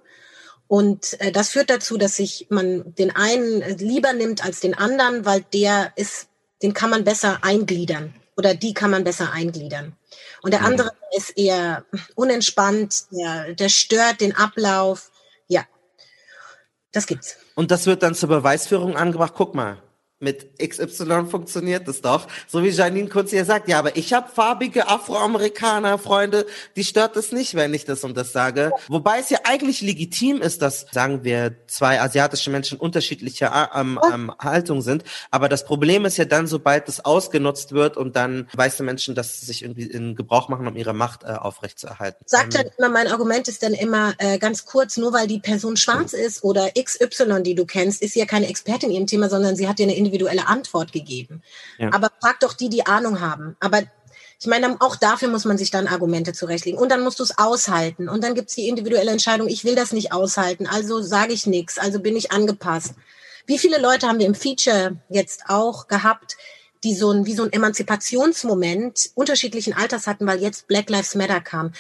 Und 0.68 1.20
äh, 1.22 1.32
das 1.32 1.50
führt 1.50 1.70
dazu, 1.70 1.98
dass 1.98 2.18
sich 2.18 2.48
man 2.50 2.94
den 2.96 3.16
einen 3.16 3.62
lieber 3.78 4.12
nimmt 4.12 4.44
als 4.46 4.60
den 4.60 4.78
anderen, 4.78 5.26
weil 5.26 5.46
der 5.54 5.94
ist, 5.96 6.28
den 6.62 6.74
kann 6.74 6.90
man 6.90 7.06
besser 7.06 7.40
eingliedern 7.42 8.14
oder 8.36 8.54
die 8.54 8.74
kann 8.74 8.92
man 8.92 9.06
besser 9.06 9.32
eingliedern. 9.32 9.96
Und 10.42 10.52
der 10.52 10.60
mhm. 10.60 10.68
andere 10.68 10.92
ist 11.16 11.38
eher 11.38 11.86
unentspannt, 12.16 13.06
der, 13.12 13.54
der 13.54 13.70
stört 13.70 14.20
den 14.20 14.36
Ablauf. 14.36 15.10
Ja, 15.48 15.66
das 16.92 17.08
gibt's. 17.08 17.38
Und 17.56 17.72
das 17.72 17.86
wird 17.86 18.04
dann 18.04 18.14
zur 18.14 18.28
Beweisführung 18.28 18.98
angebracht. 18.98 19.36
Guck 19.38 19.56
mal, 19.56 19.82
mit 20.24 20.58
XY 20.58 21.26
funktioniert 21.30 21.88
das 21.88 22.02
doch. 22.02 22.28
So 22.48 22.64
wie 22.64 22.70
Janine 22.70 23.10
kurz 23.10 23.30
hier 23.30 23.46
sagt, 23.46 23.68
ja, 23.68 23.78
aber 23.78 23.96
ich 23.96 24.14
habe 24.14 24.30
farbige 24.34 24.88
Afroamerikaner, 24.88 26.00
Freunde, 26.00 26.46
die 26.76 26.84
stört 26.84 27.16
es 27.18 27.32
nicht, 27.32 27.56
wenn 27.56 27.74
ich 27.74 27.86
das 27.86 28.04
und 28.04 28.18
das 28.18 28.32
sage. 28.32 28.72
Wobei 28.88 29.20
es 29.20 29.30
ja 29.30 29.40
eigentlich 29.44 29.82
legitim 29.82 30.42
ist, 30.42 30.62
dass, 30.62 30.88
sagen 30.92 31.24
wir, 31.24 31.56
zwei 31.68 32.02
asiatische 32.02 32.50
Menschen 32.50 32.80
unterschiedlicher 32.80 33.72
ähm, 33.76 34.00
ähm, 34.12 34.32
Haltung 34.40 34.82
sind. 34.82 35.04
Aber 35.30 35.50
das 35.50 35.66
Problem 35.66 36.06
ist 36.06 36.18
ja 36.18 36.26
dann, 36.26 36.48
sobald 36.48 36.88
es 36.88 37.04
ausgenutzt 37.04 37.74
wird 37.74 37.98
und 37.98 38.16
dann 38.16 38.48
weiße 38.54 38.84
Menschen 38.84 39.16
das 39.16 39.42
sich 39.42 39.64
irgendwie 39.64 39.84
in 39.84 40.16
Gebrauch 40.16 40.48
machen, 40.48 40.68
um 40.68 40.76
ihre 40.76 40.94
Macht 40.94 41.24
äh, 41.24 41.28
aufrechtzuerhalten. 41.34 42.24
Sagt 42.26 42.56
dann 42.56 42.68
immer, 42.78 42.90
mein 42.90 43.08
Argument 43.08 43.48
ist 43.48 43.62
dann 43.62 43.74
immer 43.74 44.14
äh, 44.20 44.38
ganz 44.38 44.66
kurz, 44.66 44.98
nur 44.98 45.12
weil 45.12 45.28
die 45.28 45.40
Person 45.40 45.76
schwarz 45.76 46.14
ist 46.14 46.44
oder 46.44 46.72
XY, 46.72 47.44
die 47.44 47.56
du 47.56 47.66
kennst, 47.66 48.02
ist 48.02 48.14
sie 48.14 48.20
ja 48.20 48.26
keine 48.26 48.48
Expertin 48.48 48.90
in 48.90 48.96
ihrem 48.96 49.08
Thema, 49.08 49.30
sondern 49.30 49.56
sie 49.56 49.68
hat 49.68 49.80
dir 49.80 49.84
eine 49.84 49.96
individuelle 49.96 50.13
Antwort 50.48 50.92
gegeben. 50.92 51.44
Ja. 51.78 51.92
Aber 51.94 52.12
frag 52.22 52.40
doch 52.40 52.54
die, 52.54 52.70
die 52.70 52.86
Ahnung 52.86 53.20
haben. 53.20 53.56
Aber 53.60 53.84
ich 54.40 54.48
meine, 54.48 54.76
auch 54.82 54.96
dafür 54.96 55.30
muss 55.30 55.46
man 55.46 55.58
sich 55.58 55.72
dann 55.72 55.88
Argumente 55.88 56.34
zurechtlegen. 56.34 56.80
Und 56.80 56.90
dann 56.90 57.02
musst 57.02 57.20
du 57.20 57.24
es 57.24 57.38
aushalten. 57.38 58.10
Und 58.10 58.24
dann 58.24 58.36
gibt 58.36 58.50
es 58.50 58.56
die 58.56 58.68
individuelle 58.68 59.12
Entscheidung, 59.12 59.48
ich 59.48 59.64
will 59.64 59.76
das 59.76 59.94
nicht 59.94 60.12
aushalten, 60.12 60.68
also 60.68 61.02
sage 61.02 61.34
ich 61.34 61.48
nichts, 61.48 61.78
also 61.78 62.00
bin 62.00 62.16
ich 62.16 62.32
angepasst. 62.32 62.94
Wie 63.46 63.58
viele 63.58 63.80
Leute 63.80 64.08
haben 64.08 64.20
wir 64.20 64.26
im 64.26 64.36
Feature 64.36 64.98
jetzt 65.10 65.44
auch 65.48 65.88
gehabt, 65.88 66.38
die 66.84 66.96
so 66.96 67.12
ein, 67.12 67.26
wie 67.26 67.36
so 67.36 67.44
ein 67.44 67.54
Emanzipationsmoment 67.54 69.12
unterschiedlichen 69.16 69.74
Alters 69.74 70.08
hatten, 70.08 70.28
weil 70.28 70.42
jetzt 70.42 70.68
Black 70.68 70.90
Lives 70.90 71.16
Matter 71.16 71.40
kam. 71.40 71.72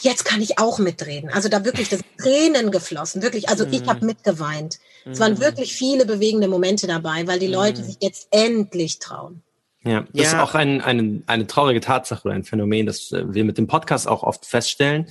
Jetzt 0.00 0.24
kann 0.24 0.40
ich 0.40 0.58
auch 0.58 0.78
mitreden. 0.78 1.30
Also 1.30 1.48
da 1.48 1.64
wirklich 1.64 1.88
das 1.88 2.00
Tränen 2.20 2.70
geflossen, 2.70 3.22
wirklich. 3.22 3.48
Also 3.48 3.66
ich 3.66 3.86
habe 3.86 4.00
mhm. 4.00 4.06
mitgeweint. 4.06 4.78
Es 5.04 5.18
waren 5.18 5.34
mhm. 5.34 5.40
wirklich 5.40 5.74
viele 5.74 6.06
bewegende 6.06 6.48
Momente 6.48 6.86
dabei, 6.86 7.26
weil 7.26 7.38
die 7.38 7.48
Leute 7.48 7.82
mhm. 7.82 7.86
sich 7.86 7.96
jetzt 8.00 8.28
endlich 8.30 8.98
trauen. 8.98 9.42
Ja, 9.84 10.04
das 10.12 10.32
ja. 10.32 10.32
ist 10.32 10.34
auch 10.34 10.54
ein, 10.54 10.80
eine, 10.80 11.22
eine 11.26 11.46
traurige 11.46 11.80
Tatsache 11.80 12.26
oder 12.26 12.34
ein 12.34 12.44
Phänomen, 12.44 12.86
das 12.86 13.12
äh, 13.12 13.24
wir 13.32 13.44
mit 13.44 13.58
dem 13.58 13.66
Podcast 13.66 14.06
auch 14.06 14.22
oft 14.22 14.44
feststellen. 14.44 15.06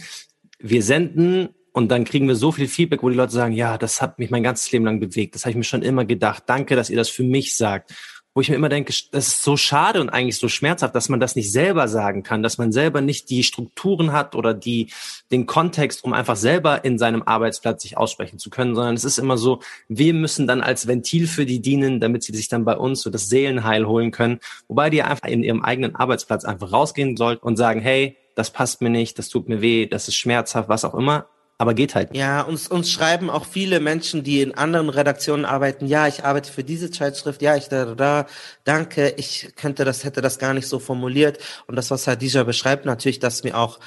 Wir 0.60 0.84
senden 0.84 1.50
und 1.72 1.90
dann 1.90 2.06
kriegen 2.06 2.28
wir 2.28 2.36
so 2.36 2.52
viel 2.52 2.68
Feedback, 2.68 3.04
wo 3.04 3.10
die 3.10 3.16
Leute 3.16 3.34
sagen, 3.34 3.54
ja, 3.54 3.78
das 3.78 4.02
hat 4.02 4.20
mich 4.20 4.30
mein 4.30 4.44
ganzes 4.44 4.72
Leben 4.72 4.86
lang 4.86 5.00
bewegt. 5.00 5.36
Das 5.36 5.44
habe 5.44 5.52
ich 5.52 5.58
mir 5.58 5.64
schon 5.64 5.84
immer 5.84 6.06
gedacht. 6.06 6.44
Danke, 6.48 6.76
dass 6.76 6.90
ihr 6.90 6.98
das 6.98 7.10
für 7.10 7.24
mich 7.24 7.56
sagt 7.56 7.94
wo 8.38 8.42
ich 8.42 8.50
mir 8.50 8.56
immer 8.56 8.70
denke, 8.70 8.94
das 9.10 9.30
ist 9.30 9.42
so 9.42 9.58
schade 9.58 10.00
und 10.00 10.12
eigentlich 10.12 10.38
so 10.38 10.48
schmerzhaft, 10.48 10.94
dass 10.94 11.10
man 11.10 11.20
das 11.20 11.36
nicht 11.36 11.52
selber 11.52 11.88
sagen 11.88 12.22
kann, 12.22 12.44
dass 12.44 12.60
man 12.60 12.72
selber 12.72 13.02
nicht 13.02 13.32
die 13.32 13.42
Strukturen 13.42 14.12
hat 14.12 14.36
oder 14.36 14.54
die, 14.54 14.92
den 15.32 15.48
Kontext, 15.48 16.04
um 16.04 16.14
einfach 16.14 16.36
selber 16.36 16.86
in 16.86 17.00
seinem 17.00 17.24
Arbeitsplatz 17.24 17.82
sich 17.82 17.98
aussprechen 17.98 18.38
zu 18.38 18.52
können, 18.52 18.76
sondern 18.76 18.94
es 18.94 19.06
ist 19.06 19.18
immer 19.18 19.38
so, 19.38 19.62
wir 19.88 20.14
müssen 20.14 20.46
dann 20.46 20.62
als 20.62 20.86
Ventil 20.86 21.26
für 21.26 21.48
die 21.48 21.64
dienen, 21.64 22.00
damit 22.00 22.22
sie 22.22 22.36
sich 22.36 22.48
dann 22.48 22.64
bei 22.64 22.78
uns 22.78 23.02
so 23.02 23.10
das 23.10 23.28
Seelenheil 23.28 23.88
holen 23.88 24.12
können, 24.12 24.40
wobei 24.68 24.92
die 24.92 25.02
einfach 25.02 25.28
in 25.28 25.42
ihrem 25.42 25.64
eigenen 25.64 25.96
Arbeitsplatz 25.96 26.46
einfach 26.46 26.72
rausgehen 26.72 27.18
sollten 27.18 27.44
und 27.44 27.58
sagen, 27.58 27.82
hey, 27.82 28.18
das 28.36 28.52
passt 28.52 28.82
mir 28.82 28.92
nicht, 28.92 29.18
das 29.18 29.30
tut 29.30 29.50
mir 29.50 29.62
weh, 29.62 29.88
das 29.88 30.10
ist 30.10 30.16
schmerzhaft, 30.16 30.70
was 30.70 30.86
auch 30.86 30.94
immer 30.94 31.26
aber 31.58 31.74
geht 31.74 31.96
halt. 31.96 32.16
Ja, 32.16 32.42
uns, 32.42 32.68
uns 32.68 32.92
schreiben 32.92 33.30
auch 33.30 33.46
viele 33.46 33.80
Menschen, 33.80 34.24
die 34.24 34.42
in 34.42 34.54
anderen 34.54 34.90
Redaktionen 34.90 35.46
arbeiten, 35.46 35.88
ja, 35.88 36.08
ich 36.08 36.24
arbeite 36.24 36.52
für 36.52 36.64
diese 36.64 36.92
Zeitschrift, 36.92 37.42
ja, 37.42 37.56
ich 37.56 37.68
da, 37.68 37.86
da, 37.86 37.96
da, 37.96 38.26
danke, 38.64 39.14
ich 39.18 39.54
könnte 39.56 39.84
das, 39.84 40.04
hätte 40.04 40.22
das 40.22 40.38
gar 40.38 40.54
nicht 40.54 40.68
so 40.68 40.80
formuliert. 40.80 41.40
Und 41.66 41.76
das, 41.76 41.90
was 41.90 42.08
Hadija 42.08 42.44
beschreibt, 42.44 42.86
natürlich, 42.86 43.20
dass 43.20 43.44
mir 43.44 43.58
auch 43.58 43.80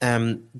ähm, 0.00 0.50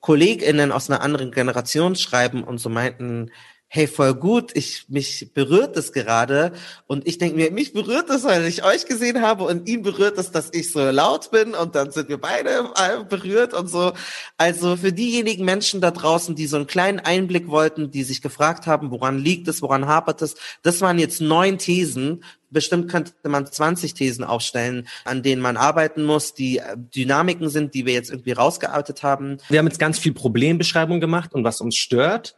KollegInnen 0.00 0.70
aus 0.70 0.90
einer 0.90 1.00
anderen 1.00 1.30
Generation 1.30 1.96
schreiben 1.96 2.44
und 2.44 2.58
so 2.58 2.68
meinten, 2.68 3.30
hey, 3.74 3.86
voll 3.86 4.12
gut, 4.14 4.50
ich, 4.54 4.84
mich 4.90 5.30
berührt 5.32 5.78
es 5.78 5.94
gerade. 5.94 6.52
Und 6.86 7.08
ich 7.08 7.16
denke 7.16 7.36
mir, 7.36 7.50
mich 7.50 7.72
berührt 7.72 8.10
es, 8.10 8.22
weil 8.22 8.44
ich 8.44 8.64
euch 8.64 8.84
gesehen 8.84 9.22
habe 9.22 9.44
und 9.44 9.66
ihn 9.66 9.80
berührt 9.80 10.18
es, 10.18 10.30
dass 10.30 10.50
ich 10.52 10.70
so 10.70 10.90
laut 10.90 11.30
bin 11.30 11.54
und 11.54 11.74
dann 11.74 11.90
sind 11.90 12.10
wir 12.10 12.18
beide 12.18 12.70
berührt 13.08 13.54
und 13.54 13.68
so. 13.68 13.94
Also 14.36 14.76
für 14.76 14.92
diejenigen 14.92 15.46
Menschen 15.46 15.80
da 15.80 15.90
draußen, 15.90 16.34
die 16.34 16.46
so 16.48 16.56
einen 16.56 16.66
kleinen 16.66 17.00
Einblick 17.00 17.48
wollten, 17.48 17.90
die 17.90 18.02
sich 18.02 18.20
gefragt 18.20 18.66
haben, 18.66 18.90
woran 18.90 19.18
liegt 19.18 19.48
es, 19.48 19.62
woran 19.62 19.86
hapert 19.86 20.20
es, 20.20 20.34
das 20.62 20.82
waren 20.82 20.98
jetzt 20.98 21.22
neun 21.22 21.56
Thesen, 21.56 22.24
bestimmt 22.50 22.90
könnte 22.90 23.14
man 23.26 23.46
20 23.46 23.94
Thesen 23.94 24.22
aufstellen, 24.22 24.86
an 25.06 25.22
denen 25.22 25.40
man 25.40 25.56
arbeiten 25.56 26.04
muss, 26.04 26.34
die 26.34 26.58
äh, 26.58 26.76
Dynamiken 26.76 27.48
sind, 27.48 27.72
die 27.72 27.86
wir 27.86 27.94
jetzt 27.94 28.10
irgendwie 28.10 28.32
rausgearbeitet 28.32 29.02
haben. 29.02 29.38
Wir 29.48 29.60
haben 29.60 29.66
jetzt 29.66 29.78
ganz 29.78 29.98
viel 29.98 30.12
Problembeschreibung 30.12 31.00
gemacht 31.00 31.32
und 31.32 31.42
was 31.42 31.62
uns 31.62 31.76
stört 31.76 32.36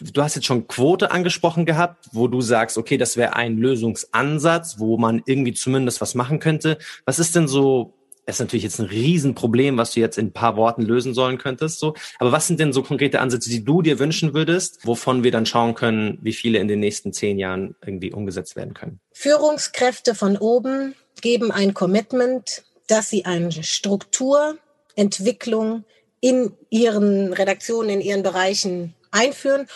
du 0.00 0.22
hast 0.22 0.34
jetzt 0.34 0.46
schon 0.46 0.66
Quote 0.66 1.10
angesprochen 1.10 1.66
gehabt, 1.66 2.06
wo 2.12 2.28
du 2.28 2.40
sagst, 2.40 2.78
okay, 2.78 2.96
das 2.96 3.16
wäre 3.16 3.36
ein 3.36 3.58
Lösungsansatz, 3.58 4.76
wo 4.78 4.98
man 4.98 5.22
irgendwie 5.26 5.52
zumindest 5.52 6.00
was 6.00 6.14
machen 6.14 6.38
könnte. 6.38 6.78
Was 7.04 7.18
ist 7.18 7.36
denn 7.36 7.48
so 7.48 7.94
das 8.30 8.36
ist 8.36 8.40
natürlich 8.40 8.64
jetzt 8.64 8.78
ein 8.78 8.86
Riesenproblem, 8.86 9.76
was 9.76 9.92
du 9.92 10.00
jetzt 10.00 10.16
in 10.16 10.26
ein 10.26 10.32
paar 10.32 10.56
Worten 10.56 10.82
lösen 10.82 11.14
sollen 11.14 11.36
könntest. 11.36 11.80
So. 11.80 11.94
Aber 12.20 12.30
was 12.30 12.46
sind 12.46 12.60
denn 12.60 12.72
so 12.72 12.84
konkrete 12.84 13.18
Ansätze, 13.18 13.50
die 13.50 13.64
du 13.64 13.82
dir 13.82 13.98
wünschen 13.98 14.34
würdest, 14.34 14.86
wovon 14.86 15.24
wir 15.24 15.32
dann 15.32 15.46
schauen 15.46 15.74
können, 15.74 16.16
wie 16.22 16.32
viele 16.32 16.60
in 16.60 16.68
den 16.68 16.78
nächsten 16.78 17.12
zehn 17.12 17.40
Jahren 17.40 17.74
irgendwie 17.84 18.12
umgesetzt 18.12 18.54
werden 18.54 18.72
können? 18.72 19.00
Führungskräfte 19.12 20.14
von 20.14 20.36
oben 20.36 20.94
geben 21.20 21.50
ein 21.50 21.74
Commitment, 21.74 22.62
dass 22.86 23.10
sie 23.10 23.24
eine 23.24 23.50
Strukturentwicklung 23.50 25.82
in 26.20 26.52
ihren 26.68 27.32
Redaktionen, 27.32 27.90
in 27.90 28.00
ihren 28.00 28.22
Bereichen 28.22 28.94
einführen 29.10 29.66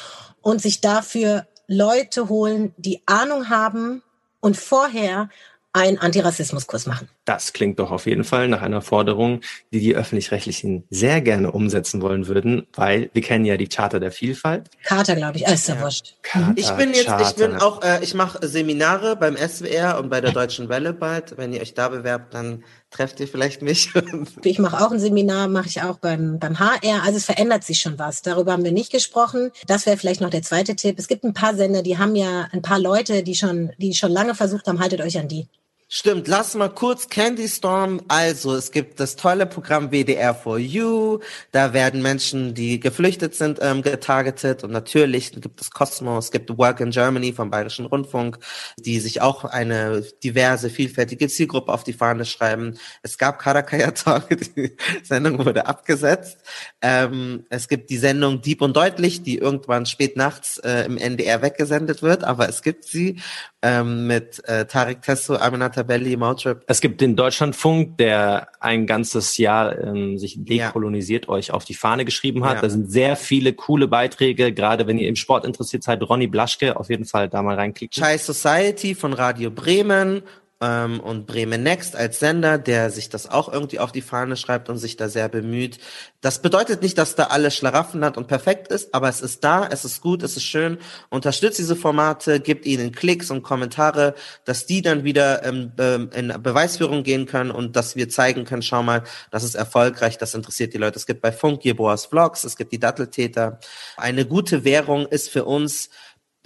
und 0.41 0.61
sich 0.61 0.81
dafür 0.81 1.47
Leute 1.67 2.29
holen, 2.29 2.75
die 2.77 3.03
Ahnung 3.07 3.49
haben 3.49 4.03
und 4.41 4.57
vorher 4.57 5.31
einen 5.73 5.99
Antirassismuskurs 5.99 6.87
machen. 6.87 7.09
Das 7.25 7.55
klingt 7.55 7.79
doch 7.79 7.91
auf 7.91 8.07
jeden 8.07 8.25
Fall 8.25 8.49
nach 8.49 8.61
einer 8.61 8.83
Forderung, 8.83 9.41
die 9.73 9.81
die 9.81 9.95
Öffentlich-Rechtlichen 9.95 10.85
sehr 10.91 11.23
gerne 11.23 11.53
umsetzen 11.53 12.03
wollen 12.03 12.27
würden, 12.27 12.67
weil 12.75 13.11
wir 13.15 13.23
kennen 13.23 13.47
ja 13.47 13.57
die 13.57 13.69
Charta 13.69 13.99
der 13.99 14.13
Vielfalt. 14.13 14.69
Charta, 14.83 15.15
glaube 15.15 15.39
ich, 15.39 15.49
ah, 15.49 15.53
ist 15.53 15.69
ja, 15.69 15.81
wurscht. 15.81 16.17
Ich 16.57 16.71
bin 16.73 16.93
jetzt, 16.93 17.07
Charta. 17.07 17.31
ich 17.31 17.37
bin 17.37 17.55
auch, 17.57 17.83
äh, 17.83 18.03
ich 18.03 18.15
mache 18.15 18.47
Seminare 18.47 19.17
beim 19.17 19.37
SWR 19.37 19.99
und 19.99 20.11
bei 20.11 20.21
der 20.21 20.33
Deutschen 20.33 20.69
Welle 20.69 20.93
bald. 20.93 21.39
Wenn 21.39 21.55
ihr 21.55 21.63
euch 21.63 21.73
da 21.73 21.89
bewerbt, 21.89 22.35
dann 22.35 22.63
trefft 22.91 23.21
ihr 23.21 23.29
vielleicht 23.29 23.63
mich. 23.63 23.91
ich 24.45 24.59
mache 24.59 24.85
auch 24.85 24.93
ein 24.93 25.01
Seminar, 25.01 25.49
mache 25.49 25.69
ich 25.69 25.83
auch 25.83 25.99
beim, 25.99 26.39
beim 26.39 26.59
HR. 26.59 27.03
Also 27.05 27.17
es 27.17 27.25
verändert 27.25 27.65
sich 27.65 27.81
schon 27.81 27.99
was. 27.99 28.21
Darüber 28.21 28.53
haben 28.53 28.65
wir 28.65 28.73
nicht 28.73 28.93
gesprochen. 28.93 29.51
Das 29.67 29.87
wäre 29.87 29.97
vielleicht 29.97 30.21
noch 30.21 30.31
der 30.31 30.43
zweite 30.43 30.77
Tipp. 30.77 30.99
Es 30.99 31.09
gibt 31.09 31.25
ein 31.25 31.33
paar 31.33 31.55
Sender, 31.55 31.83
die 31.83 31.97
haben 31.97 32.15
ja 32.17 32.49
ein 32.53 32.61
paar 32.61 32.79
Leute, 32.79 33.23
die 33.23 33.35
schon, 33.35 33.73
die 33.79 33.95
schon 33.95 34.13
lange 34.13 34.35
versucht 34.35 34.67
haben, 34.67 34.81
haltet 34.81 35.01
euch 35.01 35.19
an 35.19 35.29
die. 35.29 35.49
Stimmt, 35.97 36.27
lass 36.27 36.57
mal 36.57 36.71
kurz 36.71 37.09
Candy 37.09 37.47
Storm. 37.47 38.01
Also, 38.09 38.57
es 38.57 38.73
gibt 38.73 38.99
das 38.99 39.15
tolle 39.15 39.47
Programm 39.47 39.93
WDR 39.93 40.35
for 40.35 40.59
You. 40.59 41.21
Da 41.53 41.73
werden 41.73 42.03
Menschen, 42.03 42.53
die 42.53 42.81
geflüchtet 42.81 43.37
sind, 43.37 43.61
ähm, 43.63 43.81
getargetet. 43.81 44.65
Und 44.65 44.73
natürlich 44.73 45.31
gibt 45.41 45.61
es 45.61 45.71
Cosmos, 45.71 46.25
es 46.25 46.31
gibt 46.33 46.59
Work 46.59 46.81
in 46.81 46.91
Germany 46.91 47.33
vom 47.33 47.49
Bayerischen 47.49 47.87
Rundfunk, 47.87 48.41
die 48.77 48.99
sich 48.99 49.23
auch 49.23 49.45
eine 49.45 50.03
diverse, 50.25 50.69
vielfältige 50.69 51.29
Zielgruppe 51.29 51.73
auf 51.73 51.85
die 51.85 51.93
Fahne 51.93 52.25
schreiben. 52.25 52.77
Es 53.03 53.17
gab 53.17 53.39
Karakaya 53.39 53.93
Talk, 53.93 54.31
die 54.57 54.77
Sendung 55.05 55.45
wurde 55.47 55.67
abgesetzt. 55.67 56.39
Ähm, 56.83 57.47
es 57.51 57.69
gibt 57.69 57.89
die 57.91 57.99
Sendung 57.99 58.43
Deep 58.43 58.63
und 58.63 58.77
Deutlich, 58.77 59.23
die 59.23 59.39
irgendwann 59.39 59.87
spät 59.87 60.17
nachts 60.17 60.59
äh, 60.59 60.87
im 60.87 60.99
NDR 60.99 61.41
weggesendet 61.41 62.03
wird, 62.03 62.25
aber 62.25 62.49
es 62.49 62.63
gibt 62.63 62.83
sie 62.83 63.21
ähm, 63.65 64.07
mit 64.07 64.47
äh, 64.47 64.67
Tarek 64.67 65.01
Tesso, 65.01 65.37
Aminata 65.37 65.83
Belli, 65.83 66.19
Mautrip. 66.19 66.63
Es 66.67 66.83
gibt 66.83 67.01
den 67.01 67.17
Deutschlandfunk, 67.17 67.97
der 67.97 68.49
ein 68.61 68.87
ganzes 68.87 69.39
Jahr 69.39 69.79
ähm, 69.79 70.19
sich 70.19 70.37
dekolonisiert 70.39 71.25
ja. 71.25 71.31
euch 71.31 71.51
auf 71.51 71.65
die 71.65 71.73
Fahne 71.73 72.05
geschrieben 72.05 72.45
hat. 72.45 72.57
Ja. 72.57 72.61
Da 72.61 72.69
sind 72.69 72.93
sehr 72.93 73.17
viele 73.17 73.55
coole 73.55 73.89
Beiträge, 73.89 74.53
gerade 74.53 74.87
wenn 74.87 74.99
ihr 74.99 75.09
im 75.09 75.17
Sport 75.17 75.47
interessiert 75.47 75.83
seid. 75.83 76.03
Ronny 76.03 76.27
Blaschke, 76.27 76.77
auf 76.77 76.91
jeden 76.91 77.07
Fall 77.07 77.31
da 77.31 77.43
mal 77.43 77.55
reinklicken. 77.55 78.03
Chai 78.03 78.19
Society 78.19 78.95
von 78.95 79.15
Radio 79.15 79.51
Bremen 79.51 80.23
ähm, 80.65 81.01
und 81.01 81.27
Bremen 81.27 81.63
Next 81.63 81.95
als 81.97 82.19
Sender, 82.19 82.59
der 82.59 82.91
sich 82.91 83.09
das 83.09 83.29
auch 83.31 83.53
irgendwie 83.53 83.79
auf 83.79 83.93
die 83.93 84.01
Fahne 84.01 84.37
schreibt 84.37 84.69
und 84.69 84.79
sich 84.79 84.97
da 84.97 85.09
sehr 85.09 85.29
bemüht. 85.29 85.79
Das 86.21 86.41
bedeutet 86.41 86.81
nicht, 86.81 86.97
dass 86.97 87.17
da 87.17 87.25
alles 87.25 87.55
Schlaraffen 87.55 88.05
hat 88.05 88.17
und 88.17 88.29
perfekt 88.29 88.69
ist, 88.69 88.95
aber 88.95 89.09
es 89.09 89.21
ist 89.21 89.45
da, 89.45 89.69
es 89.71 89.85
ist 89.85 90.01
gut, 90.01 90.23
es 90.23 90.37
ist 90.37 90.45
schön. 90.45 90.79
Unterstützt 91.11 91.59
diese 91.59 91.77
Formate, 91.77 92.41
gibt 92.41 92.65
ihnen 92.65 92.93
Klicks 92.93 93.31
und 93.31 93.43
Kommentare, 93.43 94.15
dass 94.45 94.65
die 94.67 94.81
dann 94.81 95.05
wieder 95.05 95.45
ähm, 95.45 95.73
ähm, 95.79 96.11
in 96.15 96.33
Beweisführung 96.43 97.03
gehen 97.03 97.27
können 97.27 97.51
und 97.51 97.77
dass 97.77 97.97
wir 97.97 98.09
zeigen 98.09 98.45
können, 98.45 98.63
schau 98.63 98.83
mal, 98.83 99.03
das 99.31 99.45
ist 99.45 99.55
erfolgreich, 99.55 100.17
das 100.17 100.35
interessiert 100.35 100.73
die 100.73 100.79
Leute. 100.79 100.99
Es 100.99 101.07
gibt 101.07 101.21
bei 101.21 101.33
Funk 101.33 101.65
Jeboas 101.65 102.07
Vlogs, 102.07 102.45
es 102.45 102.57
gibt 102.57 102.73
die 102.73 102.79
Datteltäter. 102.79 103.59
Eine 103.97 104.25
gute 104.25 104.65
Währung 104.65 105.07
ist 105.07 105.29
für 105.29 105.45
uns 105.45 105.91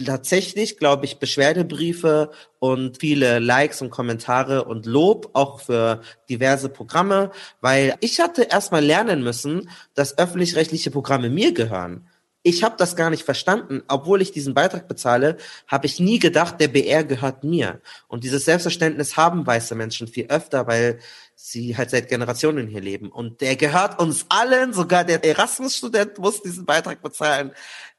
tatsächlich, 0.04 0.78
glaube 0.78 1.04
ich, 1.04 1.18
Beschwerdebriefe 1.18 2.30
und 2.58 2.98
viele 2.98 3.38
Likes 3.38 3.82
und 3.82 3.90
Kommentare 3.90 4.64
und 4.64 4.86
Lob 4.86 5.30
auch 5.32 5.60
für 5.60 6.02
diverse 6.28 6.68
Programme, 6.68 7.30
weil 7.60 7.96
ich 8.00 8.20
hatte 8.20 8.44
erstmal 8.44 8.84
lernen 8.84 9.22
müssen, 9.22 9.68
dass 9.94 10.16
öffentlich-rechtliche 10.16 10.90
Programme 10.90 11.30
mir 11.30 11.52
gehören. 11.52 12.08
Ich 12.44 12.62
habe 12.62 12.76
das 12.78 12.94
gar 12.94 13.10
nicht 13.10 13.24
verstanden. 13.24 13.82
Obwohl 13.88 14.22
ich 14.22 14.30
diesen 14.30 14.54
Beitrag 14.54 14.86
bezahle, 14.86 15.36
habe 15.66 15.86
ich 15.86 15.98
nie 15.98 16.20
gedacht, 16.20 16.60
der 16.60 16.68
BR 16.68 17.02
gehört 17.04 17.42
mir. 17.42 17.80
Und 18.06 18.22
dieses 18.22 18.44
Selbstverständnis 18.44 19.16
haben 19.16 19.46
weiße 19.46 19.74
Menschen 19.74 20.06
viel 20.06 20.26
öfter, 20.28 20.66
weil 20.66 21.00
sie 21.50 21.76
halt 21.76 21.90
seit 21.90 22.08
Generationen 22.08 22.66
hier 22.66 22.80
leben. 22.80 23.10
Und 23.10 23.40
der 23.40 23.56
gehört 23.56 24.00
uns 24.00 24.26
allen, 24.28 24.72
sogar 24.72 25.04
der 25.04 25.24
Erasmus-Student 25.24 26.18
muss 26.18 26.42
diesen 26.42 26.64
Beitrag 26.64 27.02
bezahlen. 27.02 27.52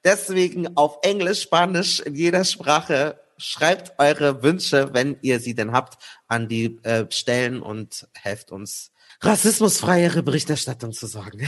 Deswegen 0.04 0.78
auf 0.78 1.00
Englisch, 1.02 1.42
Spanisch, 1.42 2.00
in 2.00 2.16
jeder 2.16 2.46
Sprache 2.46 3.20
schreibt 3.38 4.00
eure 4.00 4.44
Wünsche, 4.44 4.90
wenn 4.94 5.18
ihr 5.22 5.40
sie 5.40 5.56
denn 5.56 5.72
habt, 5.72 6.02
an 6.28 6.48
die 6.48 6.80
äh, 6.84 7.06
Stellen 7.10 7.62
und 7.62 8.08
helft 8.14 8.52
uns, 8.52 8.92
rassismusfreiere 9.22 10.24
Berichterstattung 10.24 10.94
zu 10.94 11.08
sorgen. 11.08 11.48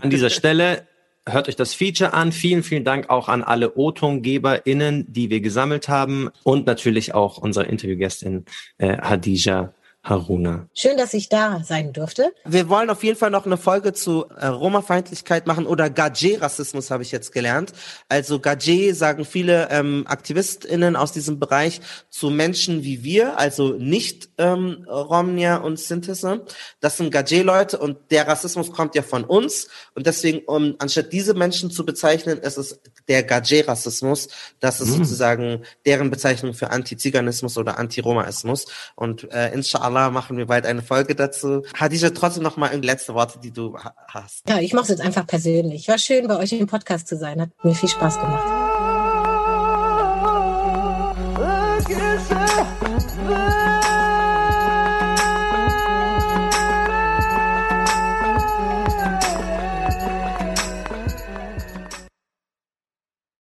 An 0.00 0.10
dieser 0.10 0.30
Stelle 0.30 0.86
hört 1.26 1.48
euch 1.48 1.56
das 1.56 1.74
Feature 1.74 2.12
an. 2.12 2.32
Vielen, 2.32 2.62
vielen 2.62 2.84
Dank 2.84 3.10
auch 3.10 3.28
an 3.28 3.42
alle 3.42 3.76
O-TongeberInnen, 3.76 5.12
die 5.12 5.30
wir 5.30 5.40
gesammelt 5.40 5.88
haben 5.88 6.30
und 6.42 6.66
natürlich 6.66 7.14
auch 7.14 7.38
unsere 7.38 7.66
Interviewgästin 7.66 8.44
äh, 8.78 8.96
Hadija 8.98 9.72
Haruna. 10.02 10.66
Schön, 10.74 10.96
dass 10.96 11.12
ich 11.12 11.28
da 11.28 11.62
sein 11.62 11.92
durfte. 11.92 12.32
Wir 12.46 12.70
wollen 12.70 12.88
auf 12.88 13.04
jeden 13.04 13.18
Fall 13.18 13.30
noch 13.30 13.44
eine 13.44 13.58
Folge 13.58 13.92
zu 13.92 14.24
äh, 14.30 14.46
Roma-Feindlichkeit 14.46 15.46
machen 15.46 15.66
oder 15.66 15.90
Gage-Rassismus 15.90 16.90
habe 16.90 17.02
ich 17.02 17.12
jetzt 17.12 17.32
gelernt. 17.32 17.74
Also 18.08 18.40
Gage 18.40 18.94
sagen 18.94 19.26
viele 19.26 19.68
ähm, 19.70 20.04
AktivistInnen 20.06 20.96
aus 20.96 21.12
diesem 21.12 21.38
Bereich 21.38 21.82
zu 22.08 22.30
Menschen 22.30 22.82
wie 22.82 23.04
wir, 23.04 23.38
also 23.38 23.74
nicht 23.74 24.30
ähm, 24.38 24.86
Romnia 24.88 25.58
und 25.58 25.78
Synthese. 25.78 26.46
Das 26.80 26.96
sind 26.96 27.10
Gage-Leute 27.10 27.76
und 27.78 27.98
der 28.10 28.26
Rassismus 28.26 28.72
kommt 28.72 28.94
ja 28.94 29.02
von 29.02 29.24
uns 29.24 29.68
und 29.94 30.06
deswegen, 30.06 30.46
um 30.46 30.76
anstatt 30.78 31.12
diese 31.12 31.34
Menschen 31.34 31.70
zu 31.70 31.84
bezeichnen, 31.84 32.38
ist 32.38 32.56
es 32.56 32.80
der 33.06 33.22
Gage-Rassismus. 33.22 34.28
Das 34.60 34.80
ist 34.80 34.88
mhm. 34.88 35.04
sozusagen 35.04 35.62
deren 35.84 36.08
Bezeichnung 36.08 36.54
für 36.54 36.70
Antiziganismus 36.70 37.58
oder 37.58 37.78
Antiromaismus 37.78 38.64
und 38.96 39.30
äh, 39.30 39.52
inshallah 39.52 39.89
inshallah 39.90 40.10
machen 40.10 40.36
wir 40.36 40.46
bald 40.46 40.66
eine 40.66 40.82
Folge 40.82 41.14
dazu. 41.14 41.62
Hadija, 41.74 42.10
trotzdem 42.10 42.42
noch 42.42 42.56
mal 42.56 42.74
letzte 42.80 43.14
Worte, 43.14 43.38
die 43.40 43.52
du 43.52 43.76
hast. 44.08 44.48
Ja, 44.48 44.58
ich 44.58 44.72
mache 44.72 44.84
es 44.84 44.88
jetzt 44.90 45.00
einfach 45.00 45.26
persönlich. 45.26 45.88
War 45.88 45.98
schön, 45.98 46.26
bei 46.28 46.38
euch 46.38 46.52
im 46.52 46.66
Podcast 46.66 47.08
zu 47.08 47.16
sein. 47.16 47.40
Hat 47.40 47.50
mir 47.64 47.74
viel 47.74 47.88
Spaß 47.88 48.20
gemacht. 48.20 48.69